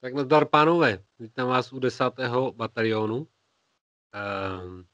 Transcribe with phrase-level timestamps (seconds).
[0.00, 3.28] Tak nazdar pánové, vítám vás u desátého batalionu.
[4.12, 4.84] Ehm,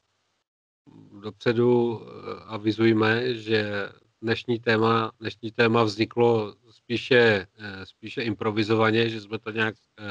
[1.21, 3.89] dopředu eh, avizujeme, že
[4.21, 10.03] dnešní téma, dnešní téma vzniklo spíše, eh, spíše improvizovaně, že jsme to nějak eh,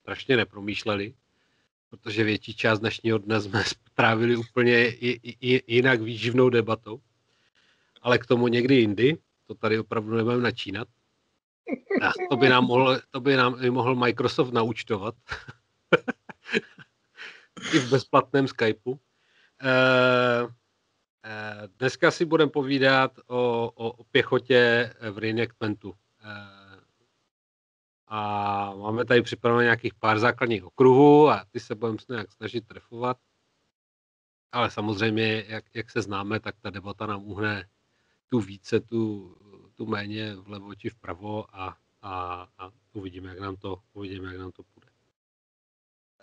[0.00, 1.14] strašně nepromýšleli,
[1.90, 4.92] protože větší část dnešního dne jsme strávili úplně
[5.66, 7.00] jinak výživnou debatou.
[8.02, 10.88] Ale k tomu někdy jindy, to tady opravdu nebudeme načínat.
[12.02, 15.14] A to by nám mohl, to by nám mohl Microsoft naučtovat.
[17.74, 18.92] I v bezplatném Skypeu.
[18.92, 18.98] Uh,
[21.78, 25.94] Dneska si budeme povídat o, o, o pěchotě v reenactmentu.
[28.12, 33.16] A máme tady připravené nějakých pár základních okruhů a ty se budeme nějak snažit trefovat.
[34.52, 37.68] Ale samozřejmě, jak, jak se známe, tak ta debata nám uhne
[38.28, 39.36] tu více, tu,
[39.74, 44.52] tu méně vlevo či vpravo a, a, a uvidíme, jak nám to, uvidíme, jak nám
[44.52, 44.88] to půjde.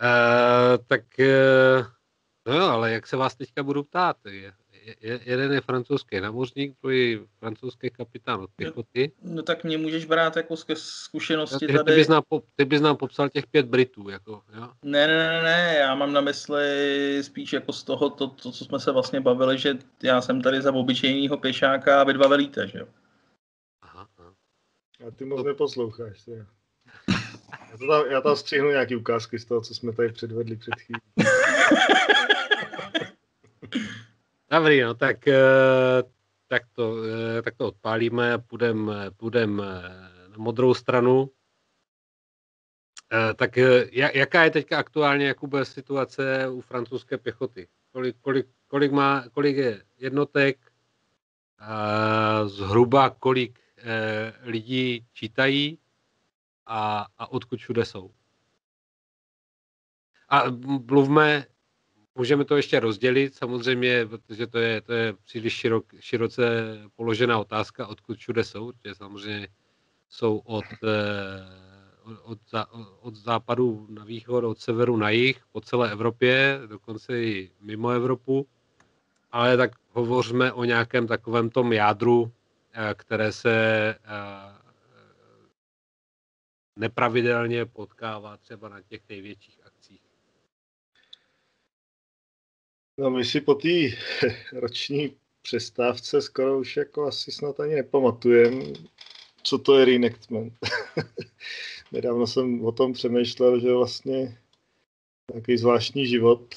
[0.02, 1.36] E, tak, e,
[2.46, 4.26] no jo, ale jak se vás teďka budu ptát?
[4.26, 4.54] Je,
[5.02, 9.12] je, jeden je francouzský námořník, druhý francouzský kapitán od pěchoty.
[9.22, 11.84] No, no tak mě můžeš brát jako zkušenosti tady.
[11.84, 12.24] Ty bys, nám,
[12.56, 14.70] ty bys nám popsal těch pět Britů, jako, jo?
[14.84, 16.64] Ne, ne, ne, ne, já mám na mysli
[17.24, 20.62] spíš jako z toho, to, to, co jsme se vlastně bavili, že já jsem tady
[20.62, 22.88] za obyčejného pěšáka a vy dva velíte, že jo?
[23.82, 24.34] Aha, aha.
[25.08, 26.32] A ty moc neposloucháš, ty.
[26.32, 26.46] Já,
[27.78, 31.02] to tam, já tam střihnu nějaký ukázky z toho, co jsme tady předvedli před chvílí.
[34.52, 36.04] Dobrý, no tak, eh,
[36.48, 39.90] tak, to, eh, tak to odpálíme a půjdeme půjdem eh,
[40.30, 41.32] na modrou stranu.
[43.36, 43.58] Tak
[44.14, 47.68] jaká je teďka aktuálně Jakube, situace u francouzské pěchoty?
[47.92, 50.72] Kolik, kolik, kolik, má, kolik je jednotek?
[52.46, 53.60] Zhruba kolik
[54.42, 55.80] lidí čítají
[56.66, 58.12] a, a odkud všude jsou?
[60.30, 60.44] A
[60.90, 61.46] mluvme
[62.18, 66.44] Můžeme to ještě rozdělit samozřejmě, protože to je, to je příliš širok, široce
[66.96, 69.48] položená otázka, odkud všude jsou, protože samozřejmě
[70.10, 72.40] jsou od, eh, od,
[73.02, 78.48] od západu na východ, od severu na jih, po celé Evropě, dokonce i mimo Evropu.
[79.32, 82.32] Ale tak hovořme o nějakém takovém tom jádru,
[82.74, 83.56] eh, které se
[83.90, 84.54] eh,
[86.76, 89.66] nepravidelně potkává třeba na těch největších
[93.00, 93.70] No my si po té
[94.54, 98.66] roční přestávce skoro už jako asi snad ani nepamatujeme,
[99.44, 100.54] co to je reenactment.
[101.92, 104.38] Nedávno jsem o tom přemýšlel, že vlastně
[105.34, 106.56] takový zvláštní život,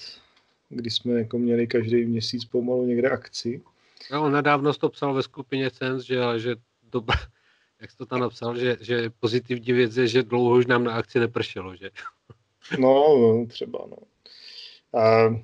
[0.68, 3.62] kdy jsme jako měli každý měsíc pomalu někde akci.
[4.12, 6.56] No, nedávno to psal ve skupině Sens, že, že
[6.92, 7.16] dobrá,
[7.80, 10.92] jak jsi to tam napsal, že, že pozitivní věc je, že dlouho už nám na
[10.92, 11.90] akci nepršelo, že?
[12.78, 13.96] No, no třeba, no.
[15.00, 15.34] A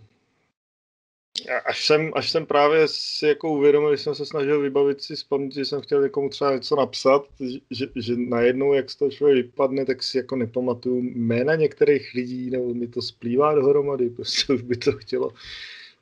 [1.65, 5.55] až jsem, až jsem právě si jako uvědomil, když jsem se snažil vybavit si vzpomínat,
[5.55, 7.27] že jsem chtěl někomu třeba něco napsat,
[7.71, 12.51] že, že najednou, jak z toho člověk vypadne, tak si jako nepamatuju jména některých lidí,
[12.51, 15.33] nebo mi to splývá dohromady, prostě už by to chtělo,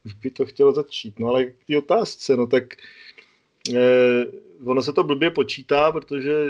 [0.05, 1.19] už by to chtělo začít.
[1.19, 2.65] No ale k té otázce, no tak
[3.75, 4.25] eh,
[4.65, 6.49] ono se to blbě počítá, protože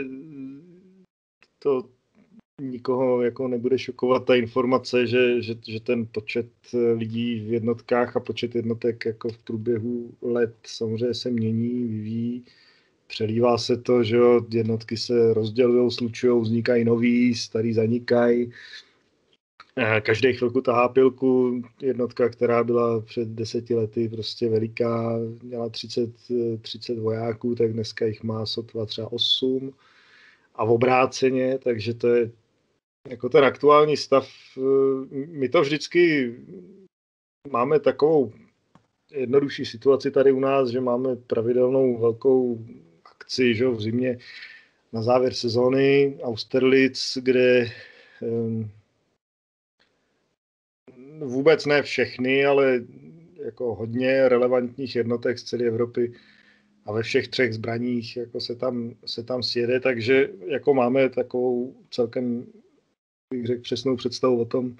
[1.58, 1.88] to
[2.60, 8.16] nikoho jako nebude šokovat ta informace, že, že, že ten počet eh, lidí v jednotkách
[8.16, 12.44] a počet jednotek jako v průběhu let samozřejmě se mění, vyvíjí.
[13.06, 18.52] Přelívá se to, že jo, jednotky se rozdělují, slučují, vznikají nový, starý zanikají.
[19.76, 21.62] Eh, každý chvilku tahá pilku.
[21.82, 26.10] Jednotka, která byla před deseti lety prostě veliká, měla 30,
[26.60, 29.72] 30 eh, vojáků, tak dneska jich má sotva třeba 8
[30.54, 32.30] a v obráceně, takže to je
[33.08, 34.60] jako ten aktuální stav, eh,
[35.26, 36.34] my to vždycky
[37.50, 38.32] máme takovou
[39.12, 42.66] jednodušší situaci tady u nás, že máme pravidelnou velkou
[43.04, 44.18] akci že v zimě
[44.92, 47.70] na závěr sezóny Austerlitz, kde
[48.20, 48.70] um,
[51.18, 52.84] vůbec ne všechny, ale
[53.44, 56.12] jako hodně relevantních jednotek z celé Evropy
[56.86, 61.76] a ve všech třech zbraních jako se tam, se tam sjede, takže jako máme takovou
[61.90, 62.46] celkem
[63.30, 64.76] bych řekl, přesnou představu o tom,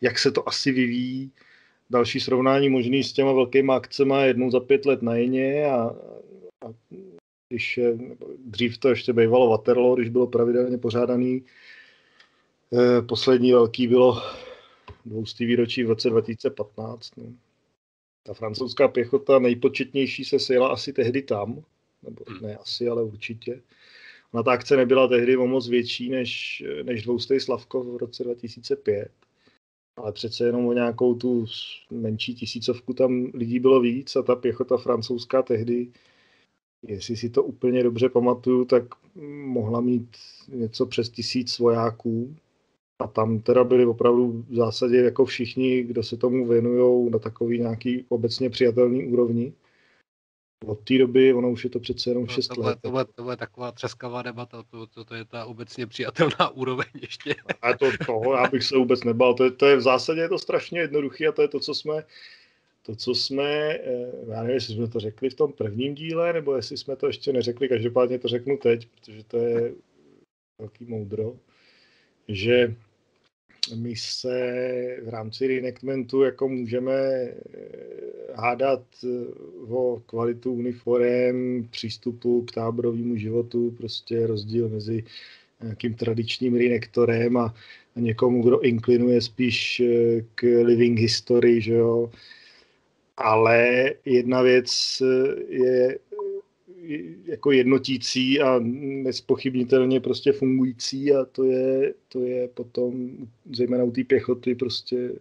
[0.00, 1.30] jak se to asi vyvíjí.
[1.90, 5.96] Další srovnání možný s těma velkýma akcemi jednou za pět let na jině a,
[6.66, 6.72] a
[7.48, 7.98] když je,
[8.38, 11.44] dřív to ještě bývalo Waterloo, když bylo pravidelně pořádaný.
[12.72, 14.22] Eh, poslední velký bylo
[15.06, 17.16] dvoustý výročí v roce 2015.
[17.16, 17.24] No.
[18.22, 21.64] ta francouzská pěchota nejpočetnější se sjela asi tehdy tam,
[22.02, 22.42] nebo hmm.
[22.42, 23.60] ne asi, ale určitě.
[24.32, 29.10] Ona ta akce nebyla tehdy o moc větší než, než dvoustej Slavkov v roce 2005,
[29.96, 31.46] ale přece jenom o nějakou tu
[31.90, 35.92] menší tisícovku tam lidí bylo víc a ta pěchota francouzská tehdy,
[36.86, 38.84] jestli si to úplně dobře pamatuju, tak
[39.44, 40.16] mohla mít
[40.48, 42.36] něco přes tisíc vojáků,
[43.00, 47.58] a tam teda byli opravdu v zásadě jako všichni, kdo se tomu věnují na takový
[47.58, 49.52] nějaký obecně přijatelný úrovni.
[50.66, 52.78] Od té doby, ono už je to přece jenom 6 no, let.
[52.82, 56.86] To bude, to bude taková třeskavá debata, to, to, to je ta obecně přijatelná úroveň
[57.00, 57.34] ještě.
[57.62, 60.28] A to, toho já bych se vůbec nebal, to je, to je v zásadě je
[60.28, 62.04] to strašně jednoduché a to je to, co jsme,
[62.82, 66.56] to, co jsme, eh, já nevím, jestli jsme to řekli v tom prvním díle, nebo
[66.56, 69.74] jestli jsme to ještě neřekli, každopádně to řeknu teď, protože to je
[70.58, 71.36] velký moudro,
[72.28, 72.76] že
[73.76, 74.36] my se
[75.02, 77.34] v rámci reenactmentu jako můžeme eh,
[78.34, 79.08] hádat eh,
[79.68, 85.04] o kvalitu uniform, přístupu k táborovému životu, prostě rozdíl mezi
[85.62, 87.54] nějakým tradičním reenactorem a,
[87.96, 92.10] a někomu, kdo inklinuje spíš eh, k living history, že jo.
[93.16, 95.02] Ale jedna věc
[95.48, 95.98] je
[97.24, 98.58] jako jednotící a
[99.02, 103.10] nespochybnitelně prostě fungující a to je, to je potom
[103.52, 105.12] zejména u té pěchoty prostě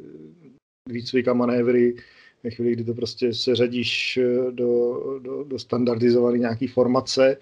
[0.90, 1.96] výcvik a manévry
[2.44, 4.20] ve chvíli, kdy to prostě se řadíš
[4.52, 7.38] do, do, do standardizované nějaký formace,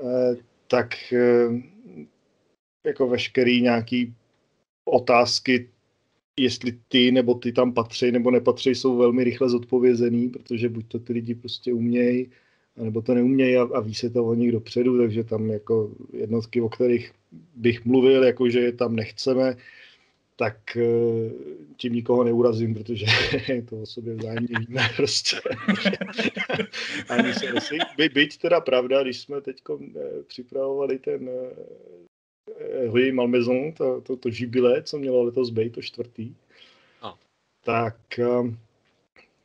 [0.00, 0.36] eh,
[0.68, 1.62] tak eh,
[2.86, 4.14] jako veškerý nějaký
[4.84, 5.68] otázky,
[6.40, 10.98] jestli ty nebo ty tam patří nebo nepatří, jsou velmi rychle zodpovězený, protože buď to
[10.98, 12.30] ty lidi prostě umějí,
[12.76, 16.60] nebo to neumějí a, a ví se to o nich dopředu, takže tam jako jednotky,
[16.60, 17.12] o kterých
[17.56, 19.56] bych mluvil, jako že je tam nechceme,
[20.36, 21.30] tak eh,
[21.76, 23.06] tím nikoho neurazím, protože
[23.68, 25.36] to o sobě vzájemně víme prostě.
[27.08, 27.78] Ani se nesí.
[27.96, 31.30] By, byť teda pravda, když jsme teď eh, připravovali ten
[32.86, 36.34] Rue eh, Malmaison, to, to, to žibile, co mělo letos být, to čtvrtý,
[37.02, 37.14] no.
[37.64, 37.96] tak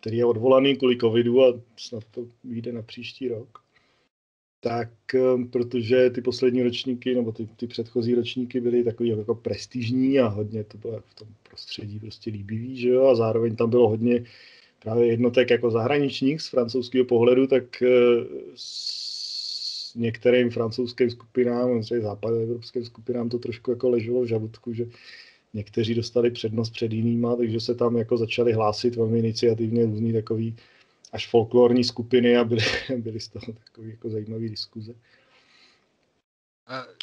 [0.08, 3.60] který je odvolaný kvůli covidu a snad to vyjde na příští rok,
[4.60, 4.90] tak
[5.36, 10.28] um, protože ty poslední ročníky, nebo ty, ty předchozí ročníky byly takový jako prestižní a
[10.28, 14.24] hodně to bylo v tom prostředí prostě líbivý, že jo, a zároveň tam bylo hodně
[14.80, 17.88] právě jednotek jako zahraničních z francouzského pohledu, tak uh,
[18.56, 24.86] s některým francouzským skupinám, třeba západoevropským skupinám to trošku jako leželo v žaludku, že
[25.58, 30.56] někteří dostali přednost před jinýma, takže se tam jako začaly hlásit velmi iniciativně různý takový
[31.12, 32.62] až folklorní skupiny a byly,
[32.98, 34.94] byly z toho takové jako zajímavé diskuze.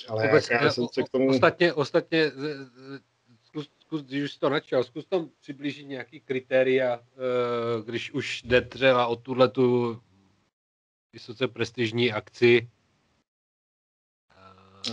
[0.08, 1.28] Ale vůbec, já, já jsem se k tomu...
[1.28, 2.32] Ostatně, ostatně
[3.44, 8.60] zkus, zkus, když už to načal, zkus tam přiblížit nějaký kritéria, eh, když už jde
[8.60, 10.00] třeba o tuhle tu
[11.12, 12.68] vysoce prestižní akci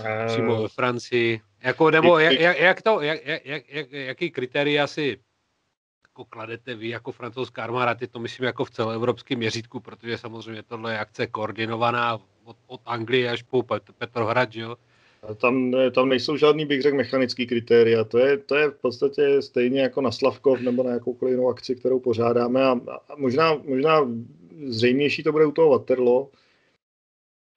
[0.04, 4.88] eh, přímo ve Francii, jako, nebo jak, jak, jak to, jak, jak, jak, jaký kritéria
[4.88, 5.20] si
[6.08, 10.64] jako kladete vy jako francouzská armáda, ty to myslím jako v celoevropském měřítku, protože samozřejmě
[10.64, 13.64] tohle je akce koordinovaná od, od Anglie až po
[13.98, 14.76] Petrohrad, že jo?
[15.38, 18.04] Tam, tam nejsou žádný, bych řekl, mechanický kritéria.
[18.04, 21.76] To je, to je v podstatě stejně jako na Slavkov nebo na jakoukoliv jinou akci,
[21.76, 22.64] kterou pořádáme.
[22.64, 22.72] A,
[23.10, 24.08] a možná, možná
[24.66, 26.30] zřejmější to bude u toho Waterloo.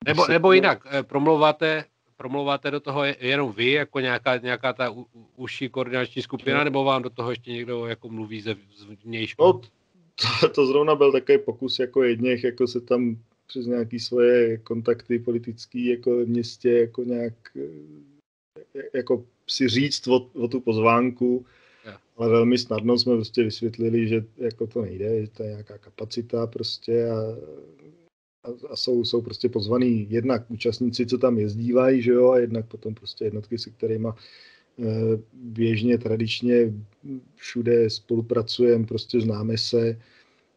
[0.06, 1.84] Nebo, nebo jinak, eh, promlouváte
[2.24, 4.94] promlouváte do toho jenom vy, jako nějaká, nějaká ta
[5.36, 8.56] užší koordinační skupina, nebo vám do toho ještě někdo jako mluví ze
[9.04, 9.44] vnějšku?
[9.44, 9.60] No,
[10.40, 13.16] to, to zrovna byl takový pokus jako jedněch, jako se tam
[13.46, 20.30] přes nějaké svoje kontakty politické jako v městě jako nějak eh, jako si říct o,
[20.32, 21.46] o tu pozvánku,
[21.84, 21.98] ja.
[22.16, 26.46] ale velmi snadno jsme prostě vysvětlili, že jako to nejde, že to je nějaká kapacita
[26.46, 27.16] prostě a
[28.70, 32.94] a jsou, jsou prostě pozvaný jednak účastníci, co tam jezdívají, že jo, a jednak potom
[32.94, 34.84] prostě jednotky, se kterými eh,
[35.32, 36.72] běžně, tradičně
[37.34, 39.98] všude spolupracujeme, prostě známe se,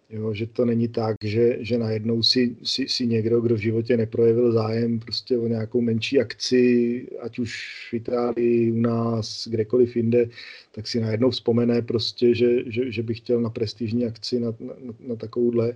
[0.09, 3.97] jo, že to není tak, že, že najednou si, si, si někdo, kdo v životě
[3.97, 10.29] neprojevil zájem prostě o nějakou menší akci, ať už v Itálii, u nás, kdekoliv jinde,
[10.71, 14.73] tak si najednou vzpomene prostě, že, že, že by chtěl na prestižní akci na, na,
[14.99, 15.73] na takovouhle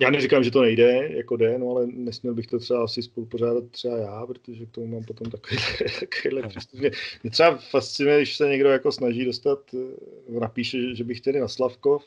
[0.00, 3.64] já neříkám, že to nejde, jako jde, no ale nesměl bych to třeba asi spolupořádat
[3.70, 5.66] třeba já, protože k tomu mám potom takovýhle,
[6.00, 6.80] takovýhle přístup.
[6.80, 6.90] Mě,
[7.22, 11.48] mě třeba fascinuje, když se někdo jako snaží dostat, eh, napíše, že by chtěli na
[11.48, 12.04] Slavkov,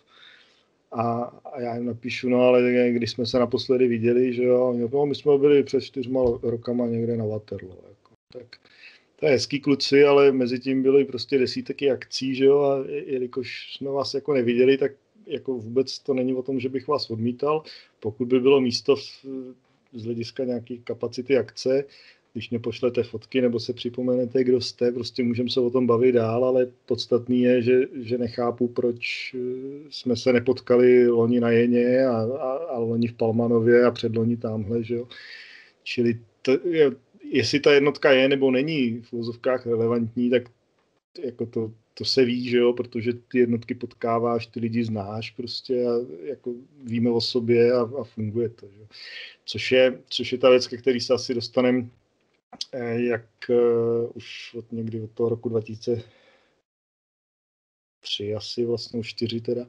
[0.91, 1.21] a,
[1.53, 5.15] a já jim napíšu, no ale když jsme se naposledy viděli, že jo, no, my
[5.15, 8.57] jsme byli před čtyřma rokama někde na Waterloo, jako, tak
[9.19, 13.73] to je hezký kluci, ale mezi tím byly prostě desítky akcí, že jo, a jelikož
[13.73, 14.91] jsme vás jako neviděli, tak
[15.29, 17.63] jako vůbec to není o tom, že bych vás odmítal.
[17.99, 19.01] Pokud by bylo místo v,
[19.93, 21.83] z hlediska nějaké kapacity akce,
[22.33, 26.11] když mě pošlete fotky nebo se připomenete, kdo jste, prostě můžeme se o tom bavit
[26.11, 29.39] dál, ale podstatný je, že, že nechápu, proč eh,
[29.89, 34.83] jsme se nepotkali loni na Jeně a, a, a loni v Palmanově a předloni tamhle,
[34.83, 35.07] že jo.
[35.83, 36.91] Čili to je,
[37.23, 40.43] jestli ta jednotka je nebo není v úzovkách relevantní, tak
[41.23, 45.87] jako to, to se ví, že jo, protože ty jednotky potkáváš, ty lidi znáš prostě
[45.87, 45.91] a
[46.23, 48.87] jako víme o sobě a, a funguje to, že?
[49.45, 51.89] Což je, což je ta věc, ke který se asi dostaneme
[52.71, 59.65] Eh, jak uh, už od někdy od toho roku 2003 asi vlastně už čtyři teda,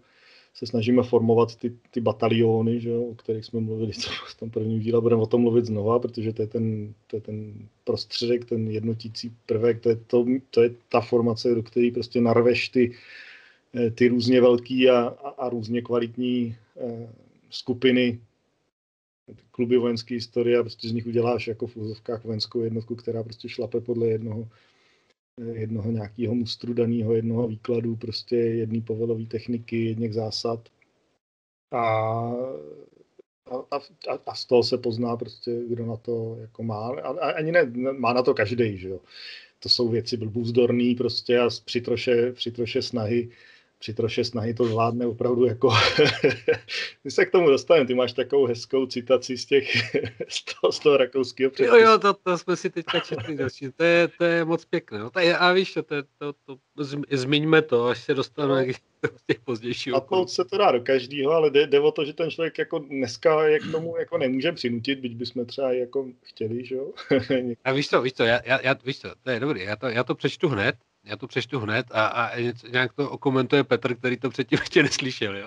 [0.54, 3.92] se snažíme formovat ty, ty bataliony, že jo, o kterých jsme mluvili
[4.28, 7.20] v tom prvním díle, budeme o tom mluvit znova, protože to je ten, to je
[7.20, 12.20] ten prostředek, ten jednotící prvek, to je, to, to je ta formace, do které prostě
[12.20, 12.92] narveš ty,
[13.74, 17.08] eh, ty různě velký a, a, a různě kvalitní eh,
[17.50, 18.20] skupiny.
[19.50, 23.48] Kluby vojenské historie a prostě z nich uděláš jako v úzovkách vojenskou jednotku, která prostě
[23.48, 24.48] šlape podle jednoho,
[25.52, 30.68] jednoho nějakého mustru daného, jednoho výkladu, prostě jedné povelové techniky, jedněch zásad.
[31.72, 31.80] A,
[33.70, 33.76] a,
[34.08, 36.88] a, a z toho se pozná prostě, kdo na to jako má.
[36.88, 37.64] A, ani ne,
[37.98, 39.00] má na to každý, že jo.
[39.58, 43.30] To jsou věci blbůzdorný prostě a při troše, při troše snahy
[43.80, 45.70] při troše snahy to zvládne opravdu jako...
[47.04, 49.76] My se k tomu dostaneme, ty máš takovou hezkou citaci z těch,
[50.28, 51.76] z toho, z toho rakouského předpisu.
[51.76, 53.36] Jo, jo, to, to jsme si teďka četli.
[53.76, 54.98] To je, to je moc pěkné.
[54.98, 55.10] No.
[55.20, 56.32] Je, a víš, to, to, to,
[56.76, 58.72] to, zmiňme to, až se dostaneme no.
[58.72, 58.76] k
[59.26, 62.30] těch pozdějších Natnout se to dá do každého, ale jde, jde, o to, že ten
[62.30, 66.74] člověk jako dneska je k tomu jako nemůže přinutit, byť bychom třeba jako chtěli, že
[66.74, 66.92] jo?
[67.64, 70.04] a víš to, víš to, já, já, víš to, to je dobrý, já to, já
[70.04, 72.38] to přečtu hned, já to přečtu hned a, a
[72.72, 75.46] nějak to okomentuje Petr, který to předtím ještě neslyšel, jo.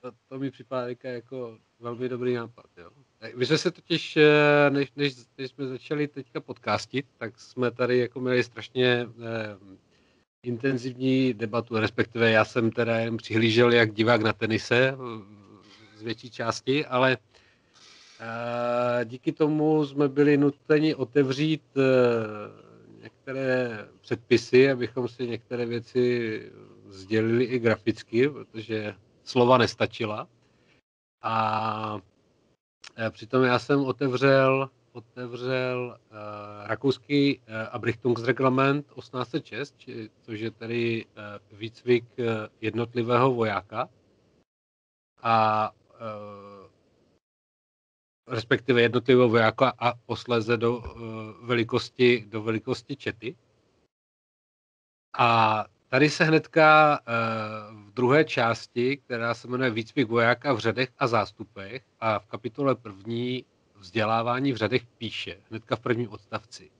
[0.00, 2.90] to, to mi připadá jako velmi dobrý nápad, jo.
[3.34, 7.98] My jsme se totiž, eh, než, než, než jsme začali teďka podcastit, tak jsme tady
[7.98, 9.58] jako měli strašně eh,
[10.42, 14.96] intenzivní debatu, respektive já jsem teda jen přihlížel jak divák na tenise
[15.96, 17.18] z větší části, ale
[18.20, 22.69] eh, díky tomu jsme byli nuteni otevřít eh,
[23.30, 26.52] některé předpisy, abychom si některé věci
[26.88, 28.94] sdělili i graficky, protože
[29.24, 30.28] slova nestačila.
[31.22, 31.98] A
[33.10, 36.16] přitom já jsem otevřel, otevřel uh,
[36.66, 42.26] rakouský uh, Abrichtungsreglement 1806, či, což je tedy uh, výcvik uh,
[42.60, 43.88] jednotlivého vojáka.
[45.22, 46.49] A uh,
[48.30, 50.84] respektive jednotlivého vojáka a posléze do uh,
[51.42, 53.36] velikosti, do velikosti čety.
[55.18, 57.06] A tady se hnedka uh,
[57.88, 62.74] v druhé části, která se jmenuje Výcvik vojáka v řadech a zástupech a v kapitole
[62.74, 63.44] první
[63.74, 66.70] vzdělávání v řadech píše, hnedka v prvním odstavci.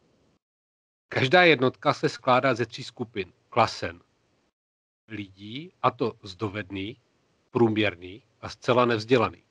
[1.09, 4.01] Každá jednotka se skládá ze tří skupin, klasen
[5.09, 6.99] lidí, a to z dovedných,
[7.51, 9.45] průměrných a zcela nevzdělaných.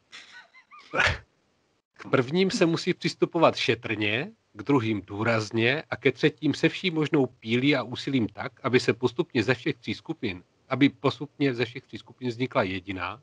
[2.00, 7.25] K prvním se musí přistupovat šetrně, k druhým důrazně a ke třetím se vší možnou
[7.25, 11.84] pílí a úsilím tak, aby se postupně ze všech tří skupin, aby postupně ze všech
[11.84, 13.22] tří skupin vznikla jediná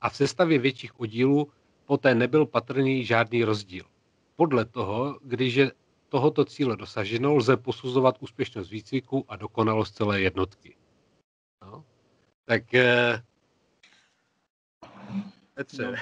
[0.00, 1.52] a v sestavě větších oddílů
[1.84, 3.84] poté nebyl patrný žádný rozdíl.
[4.36, 5.72] Podle toho, když je
[6.08, 10.76] tohoto cíle dosaženo, lze posuzovat úspěšnost výcviku a dokonalost celé jednotky.
[11.62, 11.84] No.
[12.44, 13.22] Tak eh,
[15.56, 15.94] Petře,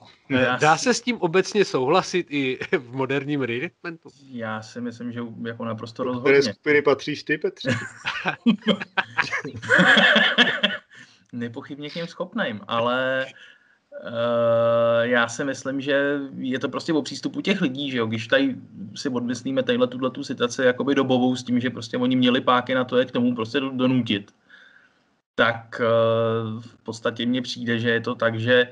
[0.00, 4.08] no, No Dá se s tím obecně souhlasit i v moderním reenactmentu?
[4.30, 6.32] Já si myslím, že jako naprosto rozhodně.
[6.32, 7.70] Které skupiny patříš ty, Petře?
[11.32, 17.40] Nepochybně k něm schopným, ale uh, já si myslím, že je to prostě o přístupu
[17.40, 18.06] těch lidí, že jo?
[18.06, 18.56] když tady
[18.94, 22.74] si odmyslíme tadyhle tuhle tu situaci jakoby dobovou s tím, že prostě oni měli páky
[22.74, 24.34] na to, jak k tomu prostě donutit,
[25.34, 28.68] tak uh, v podstatě mně přijde, že je to tak, že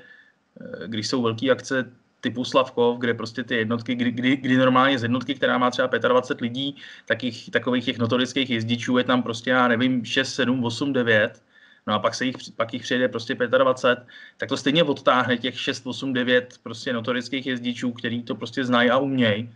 [0.87, 5.02] když jsou velké akce typu Slavkov, kde prostě ty jednotky, kdy, kdy, kdy normálně z
[5.02, 6.76] jednotky, která má třeba 25 lidí,
[7.07, 11.43] takých, takových těch notorických jezdičů je tam prostě, já nevím, 6, 7, 8, 9,
[11.87, 15.61] no a pak, se jich, pak jich přijde prostě 25, tak to stejně odtáhne těch
[15.61, 19.55] 6, 8, 9 prostě notorických jezdičů, který to prostě znají a umějí.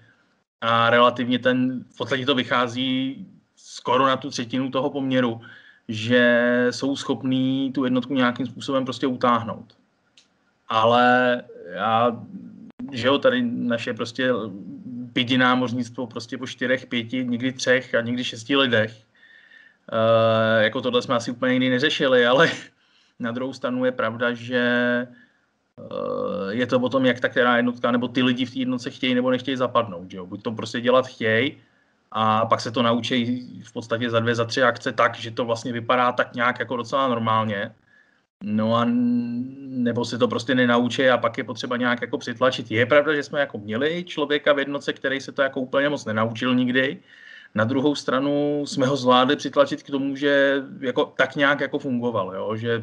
[0.60, 5.40] A relativně ten, v podstatě to vychází skoro na tu třetinu toho poměru,
[5.88, 9.83] že jsou schopní tu jednotku nějakým způsobem prostě utáhnout
[10.74, 12.22] ale já,
[12.92, 14.30] že jo, tady naše prostě
[15.12, 18.92] pidi námořnictvo prostě po čtyřech, pěti, někdy třech a někdy šesti lidech.
[19.92, 22.50] Uh, jako tohle jsme asi úplně nikdy neřešili, ale
[23.18, 24.62] Na druhou stranu je pravda, že
[26.50, 29.14] je to o tom, jak ta která jednotka nebo ty lidi v té jednotce chtějí
[29.14, 30.10] nebo nechtějí zapadnout.
[30.10, 30.26] Že jo?
[30.26, 31.58] Buď to prostě dělat chtějí,
[32.12, 35.44] a pak se to naučí v podstatě za dvě, za tři akce tak, že to
[35.44, 37.74] vlastně vypadá tak nějak jako docela normálně.
[38.44, 38.84] No a
[39.68, 42.70] nebo si to prostě nenaučí a pak je potřeba nějak jako přitlačit.
[42.70, 46.04] Je pravda, že jsme jako měli člověka v jednotce, který se to jako úplně moc
[46.04, 47.00] nenaučil nikdy.
[47.54, 52.34] Na druhou stranu jsme ho zvládli přitlačit k tomu, že jako tak nějak jako fungoval,
[52.34, 52.56] jo?
[52.56, 52.82] že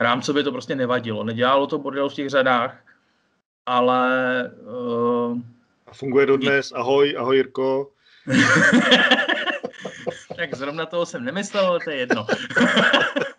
[0.00, 1.24] rámcově to prostě nevadilo.
[1.24, 2.76] Nedělalo to bordel v těch řadách,
[3.66, 4.10] ale...
[4.62, 5.38] Uh,
[5.86, 6.72] a funguje dodnes.
[6.72, 7.90] Ahoj, ahoj Jirko.
[10.36, 12.26] tak zrovna toho jsem nemyslel, ale to je jedno.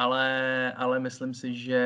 [0.00, 1.82] ale, ale myslím si, že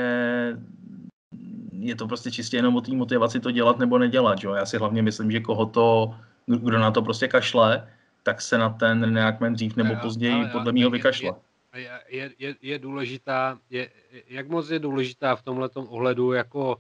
[1.72, 4.42] je to prostě čistě jenom o té motivaci to dělat nebo nedělat.
[4.42, 4.54] Jo?
[4.54, 6.14] Já si hlavně myslím, že koho to,
[6.46, 7.88] kdo na to prostě kašle,
[8.22, 11.34] tak se na ten nějak dřív nebo později podle mého vykašle.
[11.74, 13.90] Je, je, je, je důležitá, je,
[14.28, 16.76] jak moc je důležitá v tomhle ohledu jako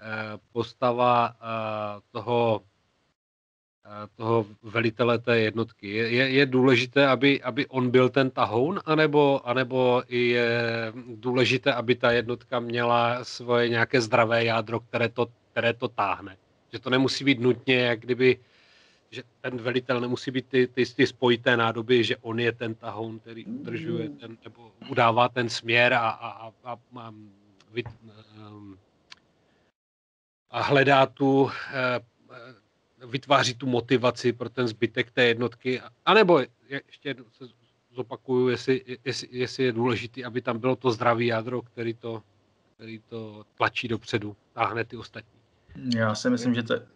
[0.00, 2.62] eh, postava eh, toho
[4.16, 5.88] toho velitele té jednotky.
[5.88, 11.94] Je, je, je důležité, aby, aby on byl ten tahoun, anebo, anebo je důležité, aby
[11.94, 16.36] ta jednotka měla svoje nějaké zdravé jádro, které to, které to táhne.
[16.72, 18.38] Že to nemusí být nutně, jak kdyby
[19.10, 23.18] že ten velitel nemusí být ty, ty, ty spojité nádoby, že on je ten tahoun,
[23.18, 27.12] který udržuje ten, nebo udává ten směr a, a, a, a, a,
[30.50, 32.00] a hledá tu eh,
[33.06, 37.44] vytváří tu motivaci pro ten zbytek té jednotky, anebo ještě se
[37.90, 42.22] zopakuju, jestli, jestli, jestli je důležitý, aby tam bylo to zdravý jádro, který to,
[42.76, 45.38] který to tlačí dopředu, táhne ty ostatní.
[45.96, 46.86] Já si myslím, že to je...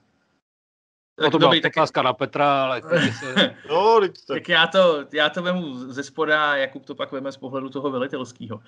[1.20, 2.82] No to byla otázka na Petra, ale...
[3.20, 3.54] Se...
[3.68, 4.10] no, tak...
[4.28, 7.90] tak já to, já to vemu ze spoda, Jakub to pak veme z pohledu toho
[7.90, 8.56] velitelského.
[8.56, 8.62] Uh,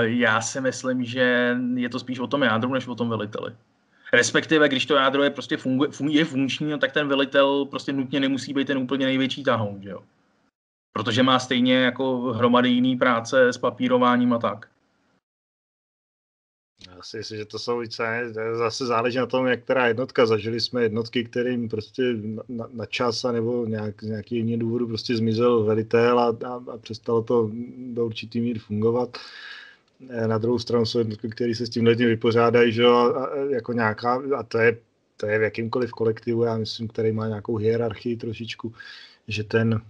[0.00, 3.56] já si myslím, že je to spíš o tom jádru, než o tom veliteli.
[4.14, 8.20] Respektive, když to jádro je prostě funguje, je funkční, no, tak ten velitel prostě nutně
[8.20, 10.04] nemusí být ten úplně největší tahoun, jo.
[10.92, 14.68] Protože má stejně jako hromady jiný práce s papírováním a tak.
[16.88, 20.26] Já si myslím, že to jsou více, zase záleží na tom, jak která jednotka.
[20.26, 22.02] Zažili jsme jednotky, kterým prostě
[22.48, 26.64] na, na čas a nebo nějak, z nějaký jiný důvodu prostě zmizel velitel a, a,
[26.72, 29.16] a přestalo to do určitý míry fungovat.
[29.16, 29.61] Eh,
[30.26, 33.14] na druhou stranu jsou jednotky, které se s tím lidem vypořádají, že jo,
[33.48, 34.78] jako nějaká, a to je,
[35.16, 38.72] to je v jakýmkoliv kolektivu, já myslím, který má nějakou hierarchii trošičku,
[39.28, 39.80] že ten,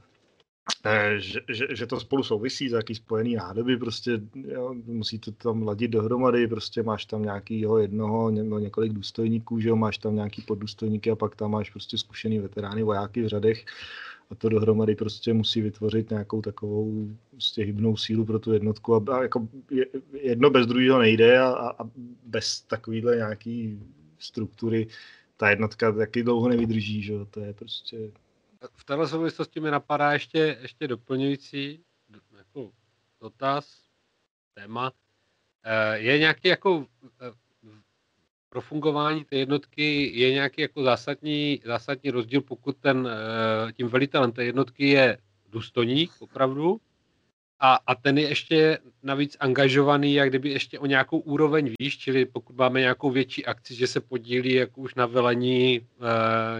[0.86, 5.32] eh, že, že, že to spolu souvisí, za jaký spojený nádoby, prostě jo, musí to
[5.32, 10.14] tam ladit dohromady, prostě máš tam nějakýho jednoho, nebo několik důstojníků, že jo, máš tam
[10.14, 13.64] nějaký poddůstojníky a pak tam máš prostě zkušený veterány, vojáky v řadech,
[14.32, 19.16] a to dohromady prostě musí vytvořit nějakou takovou prostě hybnou sílu pro tu jednotku a,
[19.16, 19.48] a jako
[20.12, 21.84] jedno bez druhého nejde a, a
[22.24, 23.80] bez takovýhle nějaký
[24.18, 24.86] struktury
[25.36, 28.10] ta jednotka taky dlouho nevydrží, že to je prostě...
[28.76, 31.80] V této souvislosti mi napadá ještě, ještě doplňující
[32.38, 32.70] jako
[33.20, 33.82] dotaz,
[34.54, 34.92] téma.
[35.64, 37.32] Eh, je nějaký jako eh,
[38.52, 44.32] pro fungování té jednotky je nějaký jako zásadní, zásadní rozdíl, pokud ten, eh, tím velitelem
[44.32, 45.18] té jednotky je
[45.52, 46.80] důstojník opravdu.
[47.60, 52.24] A, a ten je ještě navíc angažovaný, jak kdyby ještě o nějakou úroveň výš, čili
[52.24, 55.82] pokud máme nějakou větší akci, že se podílí jako už na velení e,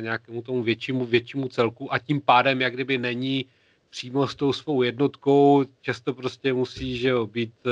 [0.02, 3.44] nějakému tomu většímu, většímu celku a tím pádem jak kdyby není
[3.90, 7.70] přímo s tou svou jednotkou, často prostě musí že jo, být e,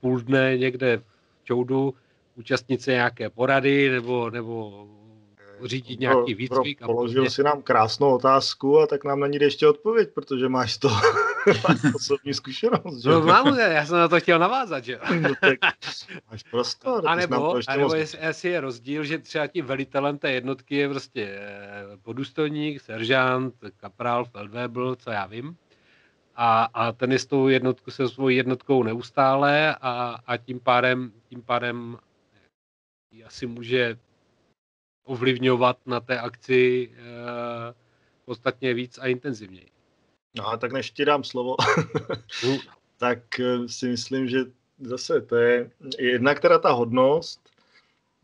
[0.00, 1.00] půl dne někde
[1.40, 1.94] v čoudu,
[2.34, 4.86] účastnit se nějaké porady nebo, nebo
[5.64, 6.78] řídit nějaký výcvik.
[6.78, 10.78] Pro, položil si nám krásnou otázku a tak nám na ní ještě odpověď, protože máš
[10.78, 10.90] to
[11.94, 13.02] osobní zkušenost.
[13.02, 13.10] Že?
[13.10, 14.98] No mám, já jsem na to chtěl navázat, že?
[15.20, 15.58] no, tak
[16.30, 17.08] máš prostor.
[17.08, 20.88] A nebo, a nebo jestli, jestli, je rozdíl, že třeba tím velitelem té jednotky je
[20.88, 25.56] prostě eh, podůstojník, seržant, kaprál, feldwebel, co já vím.
[26.36, 31.12] A, a ten je s tou jednotku, se svou jednotkou neustále a, a tím pádem,
[31.28, 31.98] tím pádem
[33.22, 33.98] asi může
[35.04, 37.74] ovlivňovat na té akci uh,
[38.24, 39.68] podstatně víc a intenzivněji.
[40.36, 41.56] No a tak než ti dám slovo,
[42.44, 42.56] uh.
[42.98, 44.38] tak eh, si myslím, že
[44.80, 47.40] zase to je jednak teda ta hodnost,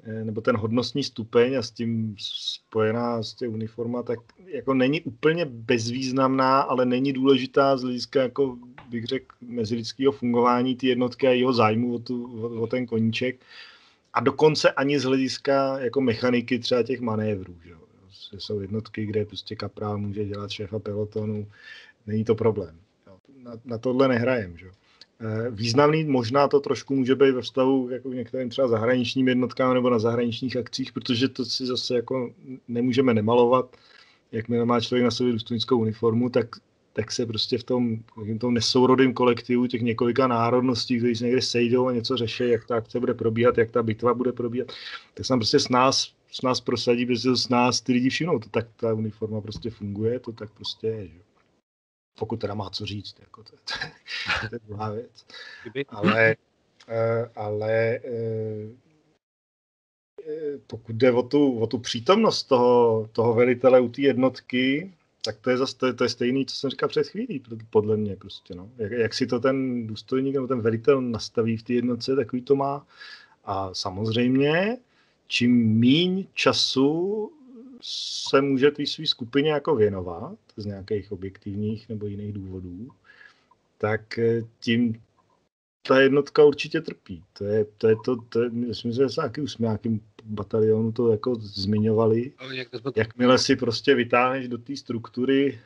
[0.03, 5.01] eh, nebo ten hodnostní stupeň a s tím spojená s tím uniforma, tak jako není
[5.01, 11.31] úplně bezvýznamná, ale není důležitá z hlediska, jako bych řekl, mezilidského fungování té jednotky a
[11.31, 13.41] jeho zájmu o, tu, o, o ten koníček
[14.15, 17.57] a dokonce ani z hlediska jako mechaniky třeba těch manévrů.
[17.65, 17.75] Že?
[18.39, 21.47] Jsou jednotky, kde prostě kaprál může dělat šéfa pelotonu,
[22.07, 22.77] není to problém.
[23.43, 24.57] Na, na tohle nehrajem.
[24.59, 24.71] Že?
[25.21, 29.75] Eh, významný možná to trošku může být ve vztahu jako k některým třeba zahraničním jednotkám
[29.75, 32.31] nebo na zahraničních akcích, protože to si zase jako
[32.69, 33.77] nemůžeme nemalovat.
[34.33, 36.47] Jakmile má člověk na sobě důstojnickou uniformu, tak,
[36.93, 41.43] tak se prostě v tom, v tom nesourodém kolektivu těch několika národností, kteří se někde
[41.43, 44.69] sejdou a něco řeší, jak ta akce bude probíhat, jak ta bitva bude probíhat,
[45.15, 48.39] tak se nám prostě s nás, s nás prosadí, protože s nás ty lidi všimnou,
[48.39, 51.09] to tak ta uniforma prostě funguje, to tak prostě je.
[51.09, 51.21] Že?
[52.21, 55.27] pokud teda má co říct, jako to, to, to je druhá věc.
[55.89, 56.37] Ale,
[56.89, 58.69] eh, ale eh,
[60.29, 65.37] eh, pokud jde o tu, o tu přítomnost toho, toho velitele u té jednotky, tak
[65.41, 68.17] to je, zase, to, je, to je stejný, co jsem říkal před chvílí, podle mě
[68.17, 68.71] prostě, no.
[68.77, 72.57] jak, jak si to ten důstojník nebo ten velitel nastaví v té jednotce, takový to
[72.57, 72.87] má.
[73.45, 74.79] A samozřejmě,
[75.27, 77.31] čím míň času
[77.83, 82.89] se může té své skupině jako věnovat z nějakých objektivních nebo jiných důvodů,
[83.79, 85.03] tak eh, tím
[85.83, 87.25] ta jednotka určitě trpí.
[87.33, 91.35] To je to, je to, to je, myslím, že se nějaký, nějakým batalionu to jako
[91.35, 92.33] zmiňovali.
[92.97, 95.61] Jakmile si prostě vytáhneš do té struktury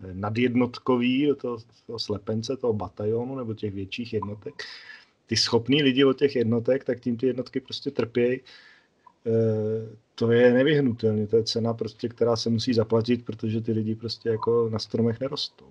[0.00, 4.54] eh, nadjednotkový, do toho, toho slepence, toho batalionu nebo těch větších jednotek,
[5.26, 8.40] ty schopný lidi od těch jednotek, tak tím ty jednotky prostě trpějí
[9.26, 13.94] Eh, to je nevyhnutelné, to je cena, prostě, která se musí zaplatit, protože ty lidi
[13.94, 15.66] prostě jako na stromech nerostou.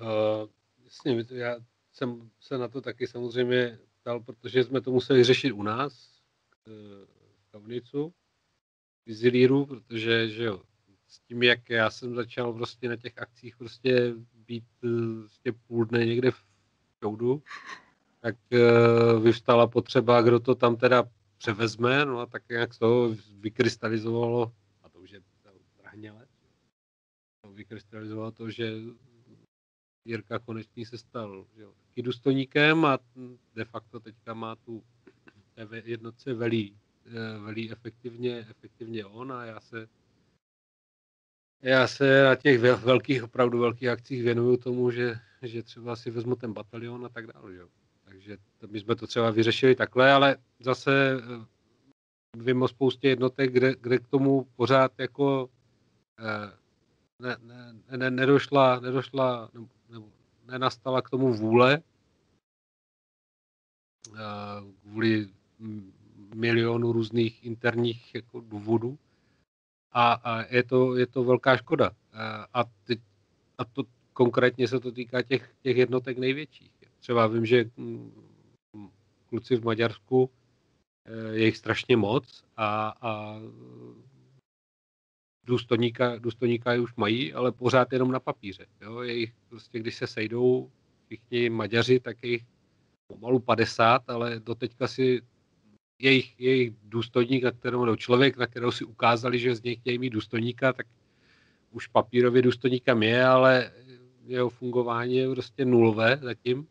[0.00, 0.48] Uh,
[0.88, 1.56] jasně, já
[1.92, 6.20] jsem se na to taky samozřejmě ptal, protože jsme to museli řešit u nás,
[6.66, 6.70] eh,
[7.38, 8.14] v Kavnicu,
[9.06, 10.62] v Zilíru, protože že jo,
[11.08, 16.06] s tím, jak já jsem začal prostě na těch akcích prostě být prostě půl dne
[16.06, 16.44] někde v
[17.00, 17.42] Čoudu,
[18.20, 21.04] tak uh, vyvstala potřeba, kdo to tam teda
[21.38, 25.20] převezme, no a tak nějak toho vykrystalizovalo, a to už je
[25.82, 26.26] drahněle,
[27.52, 28.72] vykrystalizovalo to, že
[30.08, 32.98] Jirka Konečný se stal že jo, taky důstojníkem a
[33.54, 34.82] de facto teďka má tu
[35.84, 39.88] jednotce velí, eh, velí efektivně, efektivně on a já se
[41.62, 46.36] já se na těch velkých, opravdu velkých akcích věnuju tomu, že, že třeba si vezmu
[46.36, 47.54] ten batalion a tak dále.
[47.54, 47.62] Že?
[48.04, 51.46] Takže to, my jsme to třeba vyřešili takhle, ale zase eh,
[52.36, 55.50] vím o spoustě jednotek, kde, kde k tomu pořád jako
[56.18, 56.67] eh,
[57.18, 60.08] ne, ne, ne, nedošla, nedošla nebo, nebo
[60.46, 61.82] nenastala k tomu vůle
[64.08, 64.20] eh,
[64.82, 65.28] kvůli
[66.34, 68.98] milionu různých interních jako důvodů
[69.92, 71.90] a, a je, to, je to velká škoda.
[72.54, 73.00] A, teď,
[73.58, 76.72] a to konkrétně se to týká těch, těch jednotek největších.
[77.00, 78.12] Třeba vím, že mm,
[79.26, 80.30] kluci v Maďarsku
[81.04, 83.40] eh, je jich strašně moc a, a
[85.48, 88.66] důstojníka, důstojníka už mají, ale pořád jenom na papíře.
[88.80, 89.00] Jo?
[89.00, 90.70] Jejich, prostě, když se sejdou
[91.06, 92.44] všichni Maďaři, tak je jich
[93.06, 95.22] pomalu 50, ale doteďka si
[96.02, 99.98] jejich, jejich důstojník, na kterou, nebo člověk, na kterou si ukázali, že z něj chtějí
[99.98, 100.86] mít důstojníka, tak
[101.70, 103.72] už papírově důstojníkem je, ale
[104.26, 106.68] jeho fungování je prostě nulové zatím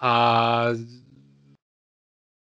[0.00, 0.66] a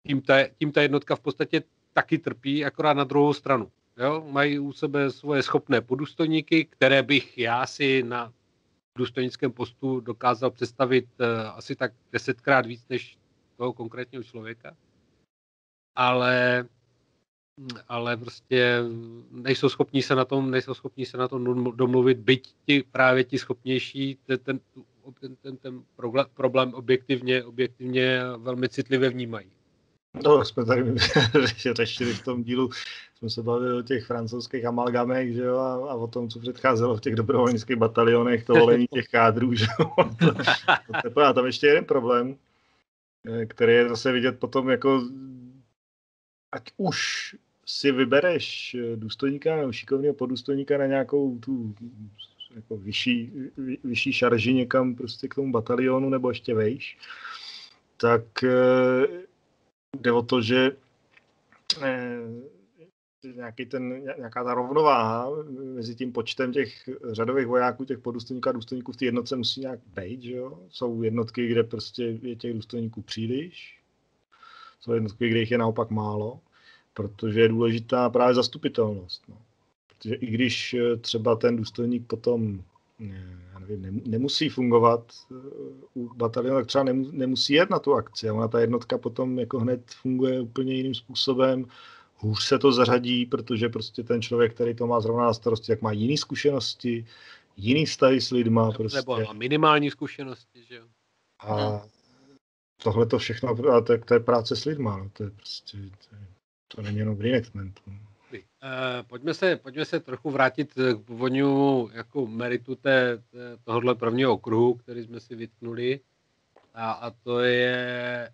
[0.06, 3.72] tím ta, tím ta jednotka v podstatě taky trpí, akorát na druhou stranu.
[4.02, 4.24] Jo?
[4.30, 8.32] Mají u sebe svoje schopné podůstojníky, které bych já si na
[8.98, 13.18] důstojnickém postu dokázal představit uh, asi tak desetkrát víc než
[13.56, 14.76] toho konkrétního člověka.
[15.96, 16.66] Ale
[17.88, 18.78] ale prostě
[19.30, 21.44] nejsou schopní se na tom, nejsou schopní se na tom
[21.76, 24.60] domluvit, byť ti právě ti schopnější ten, ten,
[25.20, 25.84] ten, ten, ten
[26.34, 29.50] problém objektivně, objektivně velmi citlivě vnímají.
[30.14, 30.94] No, jsme tady
[31.74, 32.70] řešili v tom dílu,
[33.18, 36.96] jsme se bavili o těch francouzských amalgamech, že jo, a, a o tom, co předcházelo
[36.96, 39.90] v těch dobrovolnických batalionech, to volení těch kádrů, že jo.
[41.02, 42.36] To, to, a tam ještě jeden problém,
[43.26, 45.02] eh, který je zase vidět potom jako
[46.52, 46.98] ať už
[47.66, 51.74] si vybereš eh, důstojníka nebo šikovného podůstojníka na nějakou tu
[52.54, 53.32] jako vyšší,
[53.84, 56.98] vyšší šarži někam prostě k tomu batalionu nebo ještě vejš,
[57.96, 59.31] tak eh,
[60.00, 60.76] jde o to, že
[61.82, 62.18] eh,
[63.34, 65.30] nějaký ten, nějaká ta rovnováha
[65.74, 69.80] mezi tím počtem těch řadových vojáků, těch podůstojníků a důstojníků v té jednotce musí nějak
[69.94, 70.58] být, že jo?
[70.68, 73.80] Jsou jednotky, kde prostě je těch důstojníků příliš,
[74.80, 76.40] jsou jednotky, kde jich je naopak málo
[76.94, 79.22] protože je důležitá právě zastupitelnost.
[79.28, 79.36] No.
[79.88, 82.64] Protože i když eh, třeba ten důstojník potom
[83.52, 85.34] já nevím, nemusí fungovat eh,
[85.94, 88.28] u batalionu, tak třeba nemusí jet na tu akci.
[88.28, 91.66] A ona ta jednotka potom jako hned funguje úplně jiným způsobem.
[92.16, 95.82] Hůř se to zařadí, protože prostě ten člověk, který to má zrovna na starosti, tak
[95.82, 97.06] má jiné zkušenosti,
[97.56, 98.72] jiný vztahy s lidma.
[98.72, 98.98] Prostě.
[98.98, 100.84] Nebo minimální zkušenosti, že jo.
[101.40, 101.82] A
[102.82, 106.16] tohle to všechno, a to, to je práce s lidma, no, to je prostě, to,
[106.16, 106.26] je,
[106.68, 107.82] to není jenom v reenactmentu.
[108.62, 114.32] Uh, pojďme, se, pojďme se trochu vrátit k původnímu jako meritu té, té, tohohle prvního
[114.32, 116.00] okruhu, který jsme si vytknuli.
[116.74, 118.30] A, a to je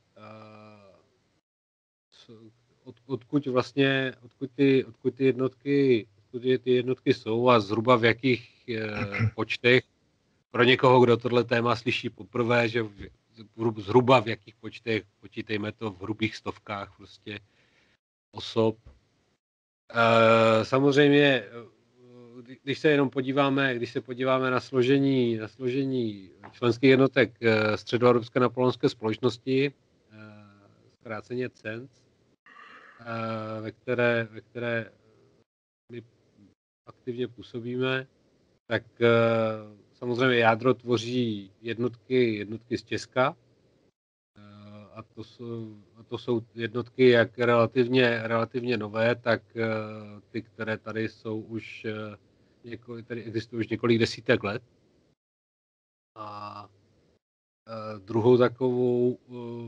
[2.28, 2.48] uh,
[2.84, 8.04] od, odkud vlastně, odkud ty, odkud ty jednotky, odkud ty jednotky jsou a zhruba v
[8.04, 9.84] jakých uh, počtech
[10.50, 13.08] pro někoho, kdo tohle téma slyší poprvé, že v,
[13.76, 17.40] zhruba v jakých počtech, počítejme to v hrubých stovkách prostě
[18.32, 18.76] osob.
[19.94, 21.44] Uh, samozřejmě,
[22.62, 28.40] když se jenom podíváme, když se podíváme na složení, na složení členských jednotek uh, Středoevropské
[28.40, 29.72] napoleonské společnosti,
[31.00, 34.90] zkráceně CENC, uh, ve které, ve které
[35.92, 36.02] my
[36.86, 38.06] aktivně působíme,
[38.66, 38.82] tak
[39.98, 43.47] Samozřejmě jádro tvoří jednotky, jednotky z Česka, eh,
[44.98, 49.66] a to jsou, a to jsou jednotky jak relativně, relativně nové, tak eh,
[50.30, 52.16] ty, které tady jsou už eh,
[52.64, 54.62] několik, tady existují už několik desítek let.
[56.14, 56.68] A
[57.98, 59.18] druhou takovou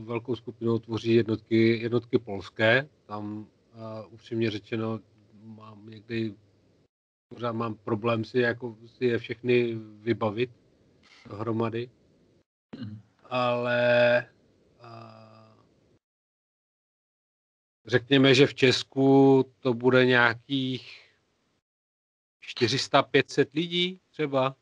[0.03, 2.89] velkou skupinou tvoří jednotky, jednotky polské.
[3.05, 3.47] Tam
[4.11, 4.99] upřímně řečeno
[5.43, 6.35] mám někdy
[7.33, 10.49] pořád mám problém si, jako, si je všechny vybavit
[11.29, 11.89] dohromady.
[12.79, 13.01] Mm.
[13.23, 14.25] Ale
[14.81, 15.20] a,
[17.85, 21.01] řekněme, že v Česku to bude nějakých
[22.59, 24.55] 400-500 lidí třeba.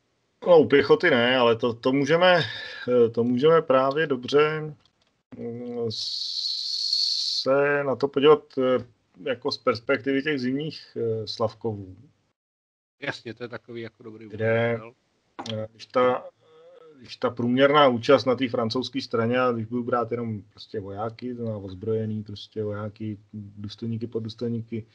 [0.46, 2.42] No, u pěchoty ne, ale to, to, můžeme,
[3.12, 4.74] to můžeme právě dobře
[5.36, 5.90] mm,
[7.40, 8.84] se na to podívat eh,
[9.30, 11.96] jako z perspektivy těch zimních eh, slavkovů.
[13.00, 14.80] Jasně, to je takový jako dobrý kde,
[15.52, 16.24] eh, když ta,
[17.00, 21.34] když ta průměrná účast na té francouzské straně, a když budu brát jenom prostě vojáky,
[21.34, 24.86] to ozbrojený prostě vojáky, důstojníky, poddůstojníky,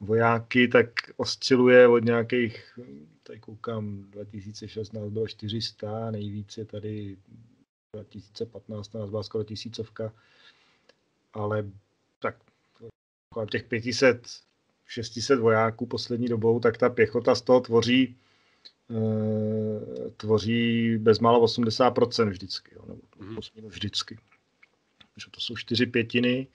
[0.00, 2.78] vojáky, tak osciluje od nějakých,
[3.22, 7.16] tady koukám, 2016 bylo 400, nejvíc je tady
[7.92, 10.12] 2015, nás byla skoro tisícovka,
[11.32, 11.70] ale
[12.18, 12.36] tak
[13.34, 14.26] kolem těch 500
[14.86, 18.16] 600 vojáků poslední dobou, tak ta pěchota z toho tvoří
[20.16, 23.68] tvoří bezmála 80% vždycky, jo, nebo mm.
[23.68, 24.18] vždycky.
[25.14, 26.46] Takže to jsou čtyři pětiny,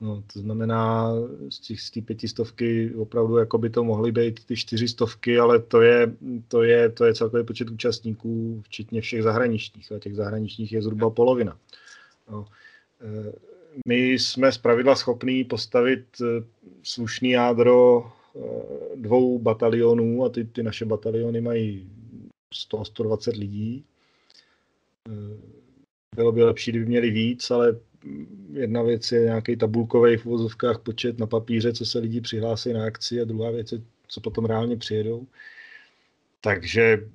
[0.00, 1.12] no, to znamená
[1.48, 5.82] z těch z té pětistovky opravdu jako by to mohly být ty čtyřistovky, ale to
[5.82, 6.16] je,
[6.48, 11.10] to je, to je celkový počet účastníků, včetně všech zahraničních, a těch zahraničních je zhruba
[11.10, 11.58] polovina.
[12.30, 12.46] No,
[13.00, 13.32] e,
[13.86, 16.44] my jsme zpravidla schopní postavit eh,
[16.82, 18.13] slušný jádro eh,
[18.94, 21.90] dvou batalionů a ty, ty naše bataliony mají
[22.70, 23.84] 100-120 lidí.
[25.08, 25.36] Eh,
[26.16, 27.80] bylo by lepší, kdyby měli víc, ale
[28.52, 32.84] jedna věc je nějaký tabulkový v uvozovkách počet na papíře, co se lidi přihlásí na
[32.84, 35.26] akci a druhá věc je, co potom reálně přijedou.
[36.40, 37.08] Takže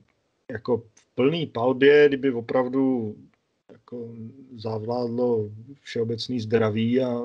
[0.51, 3.15] jako v plný palbě, kdyby opravdu
[3.91, 4.15] jako
[4.55, 5.49] zavládlo
[5.81, 7.21] všeobecný zdraví a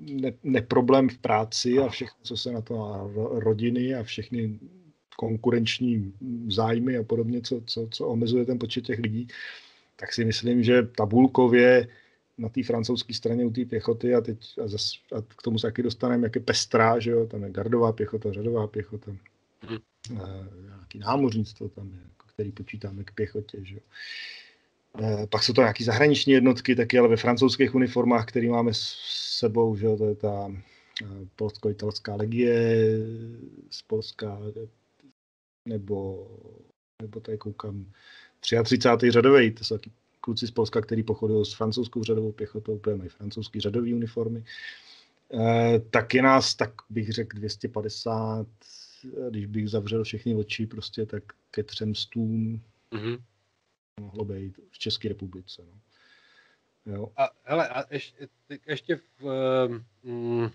[0.00, 4.58] ne, neproblém v práci a všechno, co se na to a rodiny a všechny
[5.16, 6.12] konkurenční
[6.48, 9.28] zájmy a podobně, co, co, co omezuje ten počet těch lidí,
[9.96, 11.88] tak si myslím, že tabulkově
[12.38, 15.66] na té francouzské straně u té pěchoty a teď a, zas, a k tomu se
[15.66, 20.18] taky dostaneme, jak je pestrá, že jo, tam je gardová pěchota, řadová pěchota, mm.
[20.20, 20.26] a,
[20.64, 23.80] nějaký námořnictvo tam je, jako který počítáme k pěchotě, že jo.
[25.02, 28.96] Eh, pak jsou to nějaké zahraniční jednotky, taky ale ve francouzských uniformách, které máme s
[29.38, 30.52] sebou, že to je ta
[31.02, 31.06] eh,
[31.36, 32.88] polsko-italská legie
[33.70, 34.38] z Polska,
[35.68, 36.28] nebo,
[37.02, 37.86] nebo tady koukám
[38.40, 39.10] 33.
[39.10, 43.10] řadový, to jsou taky kluci z Polska, který pochodují s francouzskou řadovou pěchotou, úplně mají
[43.10, 44.44] francouzský řadový uniformy.
[45.34, 48.46] E, taky nás, tak bych řekl 250,
[49.30, 52.60] když bych zavřel všechny oči, prostě tak ke třem stům.
[52.92, 53.18] Mm-hmm
[54.00, 55.62] mohlo být v České republice.
[55.66, 55.80] No.
[56.94, 57.08] Jo.
[57.16, 58.28] A, hele, a ještě,
[58.66, 59.24] ještě v,
[59.66, 60.50] um,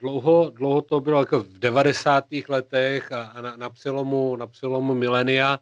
[0.00, 2.24] dlouho, dlouho to bylo jako v 90.
[2.48, 5.60] letech a, a na, na, přelomu, na přelomu milenia,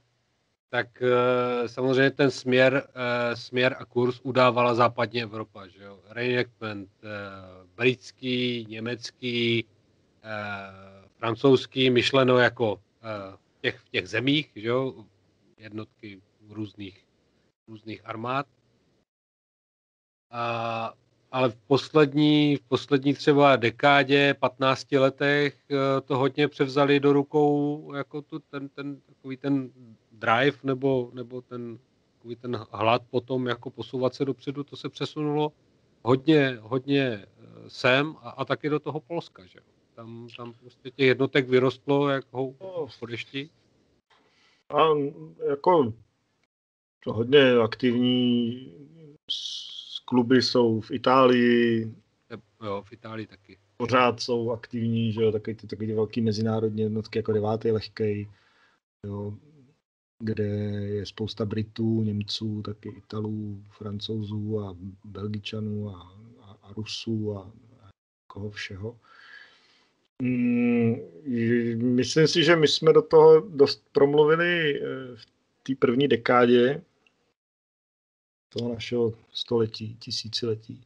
[0.68, 5.66] tak uh, samozřejmě ten směr, uh, směr a kurz udávala západní Evropa.
[5.66, 6.00] Že jo?
[6.08, 7.10] Reenactment uh,
[7.76, 10.30] britský, německý, uh,
[11.18, 12.78] francouzský, myšleno jako uh,
[13.34, 15.04] v, těch, v těch zemích, že jo?
[15.58, 17.04] jednotky různých,
[17.68, 18.46] různých armád.
[20.30, 20.94] A,
[21.32, 27.92] ale v poslední, v poslední třeba dekádě, 15 letech eh, to hodně převzali do rukou
[27.94, 29.70] jako tu, ten, ten, takový ten
[30.12, 31.78] drive nebo, nebo ten,
[32.16, 35.52] takový ten hlad potom jako posouvat se dopředu, to se přesunulo
[36.02, 37.26] hodně, hodně eh,
[37.68, 39.60] sem a, a taky do toho Polska, že
[39.94, 42.52] Tam, tam prostě těch jednotek vyrostlo jako
[42.98, 43.50] po dešti.
[44.70, 44.82] A
[45.48, 45.92] jako
[47.12, 48.72] hodně aktivní
[50.04, 51.94] kluby jsou v Itálii.
[52.64, 53.58] Jo, v Itálii taky.
[53.76, 58.28] Pořád jsou aktivní, že jo, taky ty, taky ty velké mezinárodní jednotky, jako devátý lehkej,
[59.04, 59.34] jo,
[60.18, 60.44] kde
[60.84, 67.40] je spousta Britů, Němců, taky Italů, Francouzů a Belgičanů a, a, a Rusů a,
[67.80, 67.88] a
[68.26, 68.98] koho všeho.
[70.22, 70.96] Mm,
[71.94, 75.26] myslím si, že my jsme do toho dost promluvili eh, v
[75.62, 76.82] té první dekádě
[78.48, 80.80] toho našeho století, tisíciletí.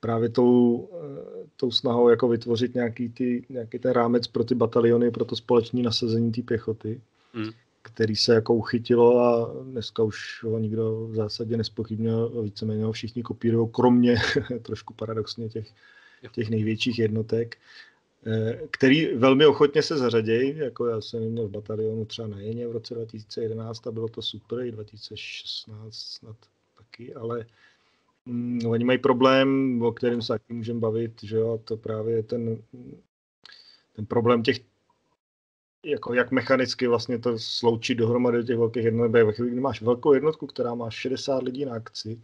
[0.00, 5.10] Právě tou, eh, tou snahou jako vytvořit nějaký, ty, nějaký ten rámec pro ty bataliony,
[5.10, 7.00] pro to společné nasazení té pěchoty,
[7.34, 7.50] mm.
[7.82, 13.22] který se jako uchytilo a dneska už ho nikdo v zásadě nespochybnil, víceméně ho všichni
[13.22, 14.16] kopírují, kromě
[14.62, 15.68] trošku paradoxně těch,
[16.32, 17.56] těch největších jednotek.
[18.26, 22.68] Eh, který velmi ochotně se zařadějí, jako já jsem měl v batalionu třeba na Jeně
[22.68, 26.36] v roce 2011 a bylo to super, i 2016 snad
[26.80, 27.46] taky, ale
[28.26, 32.22] mm, oni mají problém, o kterém se taky můžeme bavit, že jo, to právě je
[32.22, 32.62] ten,
[33.96, 34.60] ten problém těch
[35.84, 39.26] jako jak mechanicky vlastně to sloučit dohromady do těch velkých jednotek.
[39.26, 42.20] Ve chvíli, kdy máš velkou jednotku, která má 60 lidí na akci,